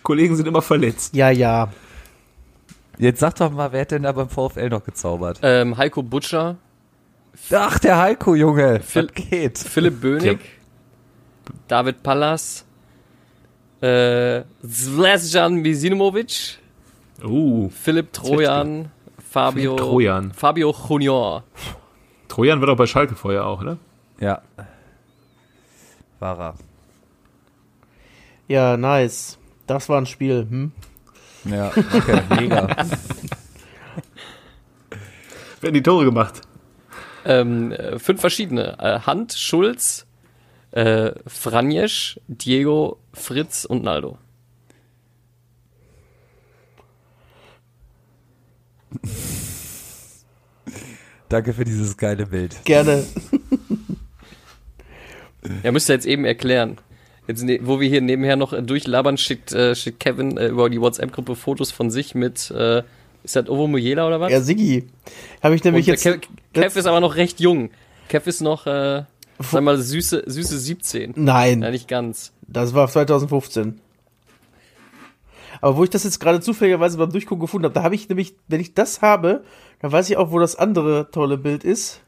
Kollegen 0.04 0.36
sind 0.36 0.48
immer 0.48 0.62
verletzt. 0.62 1.16
Ja, 1.16 1.30
ja. 1.30 1.70
Jetzt 2.98 3.20
sag 3.20 3.36
doch 3.36 3.52
mal, 3.52 3.72
wer 3.72 3.82
hat 3.82 3.92
denn 3.92 4.04
da 4.04 4.12
beim 4.12 4.30
VfL 4.30 4.70
noch 4.70 4.84
gezaubert? 4.84 5.40
Ähm, 5.44 5.78
Heiko 5.78 6.04
Butcher. 6.04 6.58
Ach, 7.52 7.80
der 7.80 7.98
Heiko, 7.98 8.36
Junge. 8.36 8.80
Phil- 8.82 9.08
Was 9.08 9.14
geht? 9.30 9.58
Philipp 9.58 10.02
Bönig. 10.02 10.40
David 11.68 12.04
Pallas. 12.04 12.66
Äh, 13.82 14.44
Zlezjan 14.68 15.56
Misinovic. 15.56 16.60
Uh, 17.24 17.70
Philipp 17.70 18.14
Trojan. 18.14 18.92
Fabio. 19.32 19.76
Philipp 19.76 19.78
Trojan. 19.90 20.32
Fabio 20.34 20.76
Junior. 20.88 21.44
Trojan 22.32 22.62
war 22.62 22.68
doch 22.68 22.78
bei 22.78 22.88
Schalke 22.88 23.16
vorher 23.16 23.46
auch, 23.46 23.62
ne? 23.62 23.78
Ja. 24.22 24.42
War 26.20 26.40
er. 26.40 26.54
Ja, 28.48 28.78
nice. 28.78 29.38
Das 29.68 29.90
war 29.90 30.00
ein 30.00 30.06
Spiel. 30.06 30.48
Hm? 30.50 30.72
Ja, 31.44 31.68
okay, 31.68 32.22
mega. 32.40 32.68
Wer 35.60 35.68
hat 35.68 35.76
die 35.76 35.84
Tore 35.84 36.06
gemacht? 36.06 36.40
Ähm, 37.26 37.74
äh, 37.74 38.00
fünf 38.00 38.22
verschiedene. 38.22 38.80
Äh, 38.80 39.02
Hand, 39.02 39.34
Schulz, 39.34 40.08
äh, 40.72 41.12
Franjesch, 41.28 42.18
Diego, 42.28 42.98
Fritz 43.14 43.66
und 43.66 43.84
Naldo. 43.84 44.18
Danke 51.32 51.54
für 51.54 51.64
dieses 51.64 51.96
geile 51.98 52.26
Bild. 52.28 52.64
Gerne. 52.66 53.04
Ja, 55.64 55.72
müsst 55.72 55.90
ihr 55.90 55.94
jetzt 55.96 56.06
eben 56.06 56.24
erklären. 56.26 56.78
Jetzt, 57.28 57.44
ne, 57.44 57.60
wo 57.64 57.80
wir 57.80 57.90
hier 57.90 58.02
nebenher 58.02 58.36
noch 58.36 58.54
äh, 58.54 58.62
durchlabern, 58.62 59.18
schickt, 59.18 59.52
äh, 59.54 59.74
schickt 59.74 60.00
Kevin 60.00 60.38
äh, 60.38 60.50
über 60.50 60.70
die 60.70 60.80
WhatsApp-Gruppe 60.80 61.36
Fotos 61.36 61.72
von 61.72 61.90
sich 61.90 62.14
mit, 62.14 62.52
äh, 62.52 62.84
ist 63.24 63.36
das 63.36 63.50
Ovo 63.50 63.66
Mujela 63.68 64.06
oder 64.06 64.20
was? 64.20 64.32
Ja, 64.32 64.42
Siggi. 64.42 64.88
Habe 65.42 65.56
ich 65.56 65.64
nämlich 65.64 65.88
Und, 65.88 65.90
äh, 65.90 65.92
jetzt. 65.94 66.04
Kev, 66.04 66.20
Kev 66.54 66.78
ist 66.80 66.86
aber 66.86 67.00
noch 67.00 67.16
recht 67.16 67.40
jung. 67.40 67.72
Kev 68.08 68.30
ist 68.30 68.42
noch, 68.42 68.68
äh, 68.68 69.04
sag 69.40 69.64
mal, 69.64 69.78
süße, 69.80 70.24
süße 70.28 70.60
17. 70.60 71.14
Nein, 71.16 71.64
Ja, 71.64 71.72
nicht 71.72 71.88
ganz. 71.88 72.34
das 72.48 72.76
war 72.76 72.88
2015. 72.88 73.80
Aber 75.62 75.78
wo 75.78 75.84
ich 75.84 75.90
das 75.92 76.04
jetzt 76.04 76.20
gerade 76.20 76.42
zufälligerweise 76.42 76.98
beim 76.98 77.12
Durchgucken 77.12 77.40
gefunden 77.42 77.66
habe, 77.66 77.74
da 77.76 77.84
habe 77.84 77.96
ich 77.96 78.10
nämlich, 78.10 78.36
wenn 78.48 78.60
ich 78.60 78.74
das 78.74 79.02
habe, 79.02 79.44
dann 79.80 79.92
weiß 79.92 80.10
ich 80.10 80.18
auch, 80.18 80.32
wo 80.32 80.40
das 80.40 80.56
andere 80.56 81.10
tolle 81.12 81.38
Bild 81.38 81.64
ist. 81.64 82.02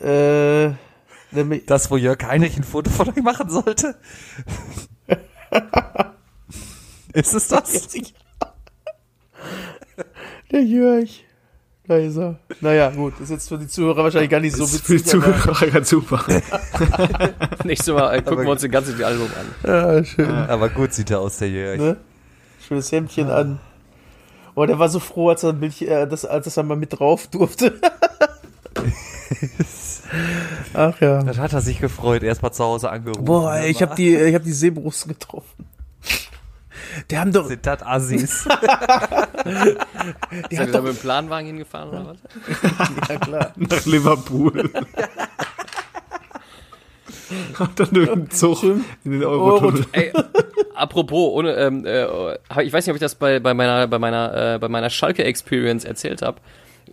Äh, 0.00 0.70
nämlich, 1.30 1.66
Das, 1.66 1.90
wo 1.90 1.96
Jörg 1.96 2.18
Heinrich 2.26 2.56
ein 2.56 2.64
Foto 2.64 2.90
von 2.90 3.08
euch 3.10 3.22
machen 3.22 3.48
sollte? 3.50 3.96
Ist 7.14 7.34
es 7.34 7.48
das? 7.48 7.88
Der 10.50 10.62
Jörg. 10.62 11.08
Da 11.86 11.96
ist 11.96 12.18
er. 12.18 12.38
Naja, 12.60 12.90
gut, 12.90 13.18
ist 13.18 13.30
jetzt 13.30 13.48
für 13.48 13.56
die 13.56 13.66
Zuhörer 13.66 14.04
wahrscheinlich 14.04 14.28
gar 14.28 14.40
nicht 14.40 14.54
so 14.54 14.64
ist 14.64 14.82
für 14.84 14.92
die 14.92 14.98
witzig. 15.00 15.22
aber- 15.22 15.34
Zuhörer 15.40 15.66
ganz 15.68 15.88
super. 15.88 16.22
Nächstes 17.64 17.94
Mal 17.94 18.22
gucken 18.22 18.44
wir 18.44 18.50
uns 18.52 18.60
das 18.60 18.70
ganze 18.70 19.06
Album 19.06 19.28
an. 19.40 19.46
Ja, 19.66 20.04
schön. 20.04 20.28
Aber 20.30 20.68
gut 20.68 20.92
sieht 20.92 21.10
er 21.10 21.20
aus, 21.20 21.38
der 21.38 21.48
Jörg. 21.48 21.78
Ne? 21.80 21.96
Schönes 22.68 22.92
Hemdchen 22.92 23.30
an. 23.30 23.58
Oh, 24.54 24.66
der 24.66 24.78
war 24.78 24.90
so 24.90 25.00
froh, 25.00 25.30
als 25.30 25.42
er, 25.42 25.50
ein 25.50 25.60
Bildchen, 25.60 25.88
äh, 25.88 26.06
das, 26.06 26.26
als 26.26 26.54
er 26.54 26.62
mal 26.64 26.76
mit 26.76 26.98
drauf 26.98 27.26
durfte. 27.28 27.80
Ach 30.74 31.00
ja. 31.00 31.22
Das 31.22 31.38
hat 31.38 31.54
er 31.54 31.62
sich 31.62 31.80
gefreut, 31.80 32.22
erstmal 32.22 32.52
zu 32.52 32.62
Hause 32.64 32.90
angerufen. 32.90 33.24
Boah, 33.24 33.54
ey, 33.54 33.70
ich 33.70 33.80
habe 33.80 33.94
die, 33.94 34.14
ich 34.14 34.34
hab 34.34 34.42
die 34.42 34.52
Seebrust 34.52 35.08
getroffen. 35.08 35.66
Die 37.10 37.16
haben 37.18 37.32
doch, 37.32 37.46
Sind 37.46 37.64
das 37.64 37.82
Assis? 37.82 38.44
die 40.50 40.56
er 40.56 40.66
wieder 40.66 40.66
doch, 40.66 40.82
mit 40.82 40.94
dem 40.94 41.00
Planwagen 41.00 41.46
hingefahren 41.46 41.88
oder 41.88 42.06
was? 42.06 42.18
ja 43.08 43.16
klar. 43.16 43.52
Nach 43.56 43.86
Liverpool. 43.86 44.70
Und 47.58 47.78
dann 47.80 47.90
den 47.92 48.30
Zug 48.30 48.62
in 48.62 48.84
den 49.04 49.24
Eurotunnel. 49.24 49.84
Ey, 49.92 50.12
apropos, 50.74 51.32
ohne, 51.34 51.54
ähm, 51.56 51.84
äh, 51.84 52.04
ich 52.62 52.72
weiß 52.72 52.86
nicht, 52.86 52.90
ob 52.90 52.96
ich 52.96 53.00
das 53.00 53.14
bei, 53.14 53.40
bei 53.40 53.54
meiner, 53.54 53.86
bei 53.86 53.98
meiner, 53.98 54.54
äh, 54.54 54.58
bei 54.58 54.68
meiner 54.68 54.90
Schalke-Experience 54.90 55.84
erzählt 55.84 56.22
habe. 56.22 56.38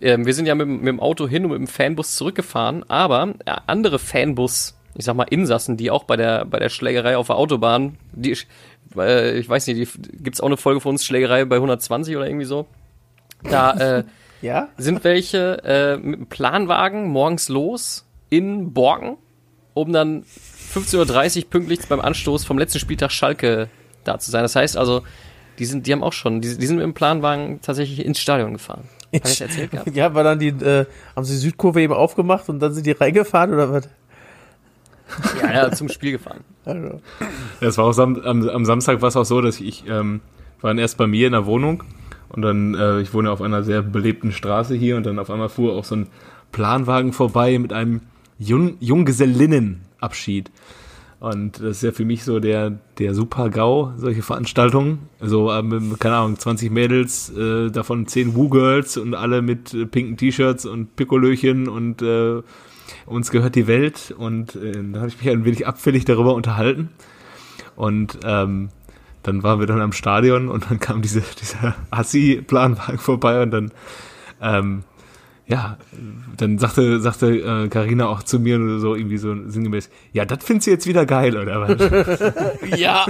Ähm, 0.00 0.26
wir 0.26 0.34
sind 0.34 0.46
ja 0.46 0.54
mit, 0.54 0.66
dem- 0.66 0.78
mit 0.78 0.88
dem 0.88 1.00
Auto 1.00 1.26
hin 1.28 1.44
und 1.44 1.52
mit 1.52 1.58
dem 1.60 1.66
Fanbus 1.66 2.16
zurückgefahren, 2.16 2.84
aber 2.88 3.34
äh, 3.46 3.52
andere 3.66 3.98
Fanbus, 3.98 4.76
ich 4.94 5.04
sag 5.06 5.16
mal 5.16 5.24
Insassen, 5.30 5.76
die 5.76 5.90
auch 5.90 6.04
bei 6.04 6.16
der, 6.16 6.44
bei 6.44 6.58
der 6.58 6.68
Schlägerei 6.68 7.16
auf 7.16 7.28
der 7.28 7.36
Autobahn, 7.36 7.96
die, 8.12 8.36
äh, 8.96 9.38
ich 9.38 9.48
weiß 9.48 9.66
nicht, 9.68 9.78
die, 9.96 10.22
gibt's 10.22 10.40
auch 10.40 10.46
eine 10.46 10.56
Folge 10.58 10.80
von 10.80 10.90
uns, 10.90 11.04
Schlägerei 11.04 11.44
bei 11.46 11.56
120 11.56 12.14
oder 12.16 12.26
irgendwie 12.26 12.44
so. 12.46 12.66
Da, 13.42 13.98
äh, 13.98 14.04
Ja? 14.42 14.68
sind 14.76 15.02
welche 15.02 15.62
äh, 15.64 15.96
mit 15.96 16.20
dem 16.20 16.26
Planwagen 16.26 17.08
morgens 17.08 17.48
los 17.48 18.04
in 18.28 18.74
Borken, 18.74 19.16
um 19.76 19.92
dann 19.92 20.24
15.30 20.74 21.44
Uhr 21.44 21.50
pünktlich 21.50 21.80
beim 21.86 22.00
Anstoß 22.00 22.44
vom 22.44 22.58
letzten 22.58 22.78
Spieltag 22.78 23.12
Schalke 23.12 23.68
da 24.04 24.18
zu 24.18 24.30
sein. 24.30 24.42
Das 24.42 24.56
heißt 24.56 24.76
also, 24.76 25.02
die 25.58 25.66
sind, 25.66 25.86
die 25.86 25.92
haben 25.92 26.02
auch 26.02 26.14
schon, 26.14 26.40
die, 26.40 26.56
die 26.56 26.66
sind 26.66 26.76
mit 26.76 26.84
dem 26.84 26.94
Planwagen 26.94 27.60
tatsächlich 27.60 28.04
ins 28.04 28.18
Stadion 28.18 28.54
gefahren. 28.54 28.84
Hab 29.12 29.26
ich 29.26 29.40
erzählt 29.40 29.70
gehabt? 29.70 29.94
Ja, 29.94 30.14
war 30.14 30.24
dann 30.24 30.38
die, 30.38 30.48
äh, 30.48 30.86
haben 31.14 31.24
sie 31.24 31.34
die 31.34 31.40
Südkurve 31.40 31.82
eben 31.82 31.92
aufgemacht 31.92 32.48
und 32.48 32.60
dann 32.60 32.72
sind 32.72 32.86
die 32.86 32.92
reingefahren 32.92 33.52
oder 33.52 33.70
was? 33.70 33.88
Ja, 35.40 35.52
ja, 35.52 35.70
zum 35.70 35.88
Spiel 35.88 36.12
gefahren. 36.12 36.40
Also, 36.64 37.00
Das 37.60 37.78
war 37.78 37.84
auch 37.84 37.92
sam 37.92 38.20
am, 38.24 38.48
am 38.48 38.64
Samstag 38.64 39.02
war 39.02 39.08
es 39.08 39.16
auch 39.16 39.24
so, 39.24 39.40
dass 39.40 39.60
ich 39.60 39.84
ähm, 39.86 40.20
war 40.60 40.70
dann 40.70 40.78
erst 40.78 40.96
bei 40.96 41.06
mir 41.06 41.26
in 41.26 41.32
der 41.32 41.46
Wohnung 41.46 41.84
und 42.30 42.42
dann 42.42 42.74
äh, 42.74 43.00
ich 43.00 43.12
wohne 43.14 43.30
auf 43.30 43.42
einer 43.42 43.62
sehr 43.62 43.82
belebten 43.82 44.32
Straße 44.32 44.74
hier 44.74 44.96
und 44.96 45.04
dann 45.06 45.18
auf 45.18 45.30
einmal 45.30 45.48
fuhr 45.48 45.74
auch 45.74 45.84
so 45.84 45.96
ein 45.96 46.06
Planwagen 46.50 47.12
vorbei 47.12 47.58
mit 47.58 47.72
einem 47.72 48.00
Jung 48.38 48.76
Junggesellinnenabschied. 48.80 50.50
Und 51.18 51.60
das 51.60 51.78
ist 51.78 51.82
ja 51.82 51.92
für 51.92 52.04
mich 52.04 52.24
so 52.24 52.40
der 52.40 52.78
der 52.98 53.14
Super 53.14 53.48
GAU 53.48 53.92
solche 53.96 54.22
Veranstaltungen, 54.22 55.08
so 55.20 55.50
ähm, 55.50 55.96
keine 55.98 56.16
Ahnung 56.16 56.38
20 56.38 56.70
Mädels, 56.70 57.30
äh, 57.30 57.70
davon 57.70 58.06
10 58.06 58.34
Woo 58.36 58.50
Girls 58.50 58.98
und 58.98 59.14
alle 59.14 59.40
mit 59.40 59.72
äh, 59.72 59.86
pinken 59.86 60.18
T-Shirts 60.18 60.66
und 60.66 60.94
Pikolöchen 60.94 61.68
und 61.68 62.02
äh, 62.02 62.42
uns 63.06 63.30
gehört 63.30 63.54
die 63.54 63.66
Welt 63.66 64.14
und 64.16 64.56
äh, 64.56 64.72
da 64.92 65.00
habe 65.00 65.08
ich 65.08 65.18
mich 65.18 65.30
ein 65.30 65.44
wenig 65.44 65.66
abfällig 65.66 66.04
darüber 66.04 66.34
unterhalten. 66.34 66.90
Und 67.76 68.18
ähm, 68.24 68.70
dann 69.22 69.42
waren 69.42 69.58
wir 69.60 69.66
dann 69.66 69.80
am 69.80 69.92
Stadion 69.92 70.48
und 70.48 70.70
dann 70.70 70.80
kam 70.80 71.02
diese, 71.02 71.22
dieser 71.40 71.74
Assi-Planwagen 71.90 72.98
vorbei 72.98 73.42
und 73.42 73.50
dann, 73.50 73.72
ähm, 74.40 74.84
ja, 75.48 75.76
dann 76.36 76.58
sagte 76.58 77.00
sagte 77.00 77.28
äh, 77.38 77.68
Carina 77.68 78.08
auch 78.08 78.22
zu 78.22 78.38
mir 78.40 78.78
so 78.80 78.94
irgendwie 78.94 79.18
so 79.18 79.34
sinngemäß, 79.48 79.90
ja, 80.12 80.24
das 80.24 80.44
findest 80.44 80.66
du 80.66 80.70
jetzt 80.72 80.86
wieder 80.86 81.06
geil, 81.06 81.36
oder 81.36 81.60
was? 81.60 82.78
Ja. 82.78 83.06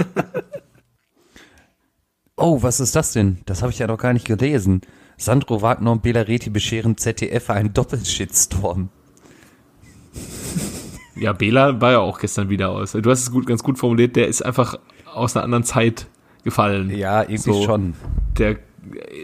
Oh, 2.35 2.61
was 2.61 2.79
ist 2.79 2.95
das 2.95 3.13
denn? 3.13 3.39
Das 3.45 3.61
habe 3.63 3.71
ich 3.71 3.79
ja 3.79 3.87
noch 3.87 3.97
gar 3.97 4.13
nicht 4.13 4.27
gelesen. 4.27 4.81
Sandro 5.17 5.63
Wagner 5.63 5.91
und 5.93 6.03
Bela 6.03 6.21
Reti 6.21 6.51
bescheren 6.51 6.95
ZDF 6.95 7.49
einen 7.49 7.73
Doppelshitstorm. 7.73 8.89
Ja, 11.15 11.33
Bela 11.33 11.81
war 11.81 11.91
ja 11.93 11.99
auch 11.99 12.19
gestern 12.19 12.49
wieder 12.49 12.69
aus. 12.69 12.91
Du 12.91 13.09
hast 13.09 13.21
es 13.21 13.31
gut, 13.31 13.47
ganz 13.47 13.63
gut 13.63 13.79
formuliert, 13.79 14.15
der 14.15 14.27
ist 14.27 14.43
einfach 14.45 14.77
aus 15.11 15.35
einer 15.35 15.43
anderen 15.43 15.63
Zeit 15.63 16.05
gefallen. 16.43 16.91
Ja, 16.95 17.23
irgendwie 17.23 17.53
So. 17.53 17.63
schon. 17.63 17.95
Der, 18.37 18.57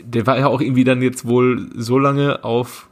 der 0.04 0.26
war 0.26 0.40
ja 0.40 0.48
auch 0.48 0.60
irgendwie 0.60 0.84
dann 0.84 1.04
jetzt 1.04 1.28
wohl 1.28 1.70
so 1.76 2.00
lange 2.00 2.44
auf, 2.44 2.90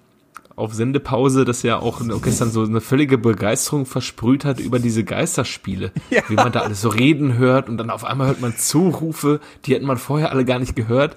auf 0.55 0.73
Sendepause, 0.73 1.45
dass 1.45 1.63
er 1.63 1.81
auch 1.81 2.01
gestern 2.21 2.51
so 2.51 2.63
eine 2.63 2.81
völlige 2.81 3.17
Begeisterung 3.17 3.85
versprüht 3.85 4.45
hat 4.45 4.59
über 4.59 4.79
diese 4.79 5.03
Geisterspiele. 5.03 5.91
Wie 6.27 6.35
man 6.35 6.51
da 6.51 6.61
alles 6.61 6.81
so 6.81 6.89
reden 6.89 7.37
hört 7.37 7.69
und 7.69 7.77
dann 7.77 7.89
auf 7.89 8.03
einmal 8.03 8.27
hört 8.27 8.41
man 8.41 8.55
Zurufe, 8.55 9.39
die 9.65 9.73
hätten 9.73 9.85
man 9.85 9.97
vorher 9.97 10.31
alle 10.31 10.45
gar 10.45 10.59
nicht 10.59 10.75
gehört, 10.75 11.15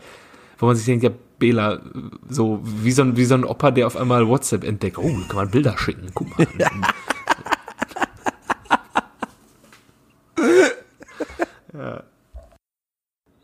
wo 0.58 0.66
man 0.66 0.76
sich 0.76 0.86
denkt, 0.86 1.04
ja, 1.04 1.10
Bela, 1.38 1.80
so 2.28 2.60
wie 2.62 2.92
so 2.92 3.02
ein, 3.02 3.16
wie 3.16 3.24
so 3.24 3.34
ein 3.34 3.44
Opa, 3.44 3.70
der 3.70 3.86
auf 3.86 3.96
einmal 3.96 4.28
WhatsApp 4.28 4.64
entdeckt. 4.64 4.98
Oh, 4.98 5.10
kann 5.28 5.36
man 5.36 5.50
Bilder 5.50 5.76
schicken. 5.76 6.06
Guck 6.14 6.38
mal. 6.38 6.46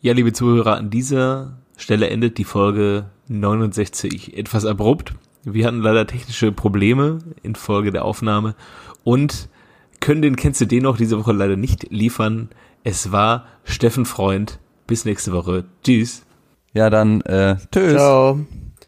Ja, 0.00 0.12
liebe 0.14 0.32
Zuhörer, 0.32 0.76
an 0.76 0.90
dieser 0.90 1.58
Stelle 1.76 2.08
endet 2.08 2.38
die 2.38 2.44
Folge 2.44 3.06
69 3.28 4.36
etwas 4.36 4.64
abrupt. 4.64 5.14
Wir 5.44 5.66
hatten 5.66 5.80
leider 5.80 6.06
technische 6.06 6.52
Probleme 6.52 7.18
in 7.42 7.54
Folge 7.54 7.90
der 7.92 8.04
Aufnahme 8.04 8.54
und 9.04 9.48
können 10.00 10.22
den 10.22 10.36
Kennst 10.36 10.60
du 10.60 10.66
den 10.66 10.82
noch 10.82 10.96
diese 10.96 11.18
Woche 11.18 11.32
leider 11.32 11.56
nicht 11.56 11.90
liefern. 11.90 12.48
Es 12.84 13.12
war 13.12 13.46
Steffen 13.64 14.06
Freund. 14.06 14.58
Bis 14.86 15.04
nächste 15.04 15.32
Woche. 15.32 15.64
Tschüss. 15.84 16.22
Ja, 16.72 16.90
dann, 16.90 17.20
äh, 17.22 17.56
tschüss. 17.70 17.92
Ciao. 17.92 18.40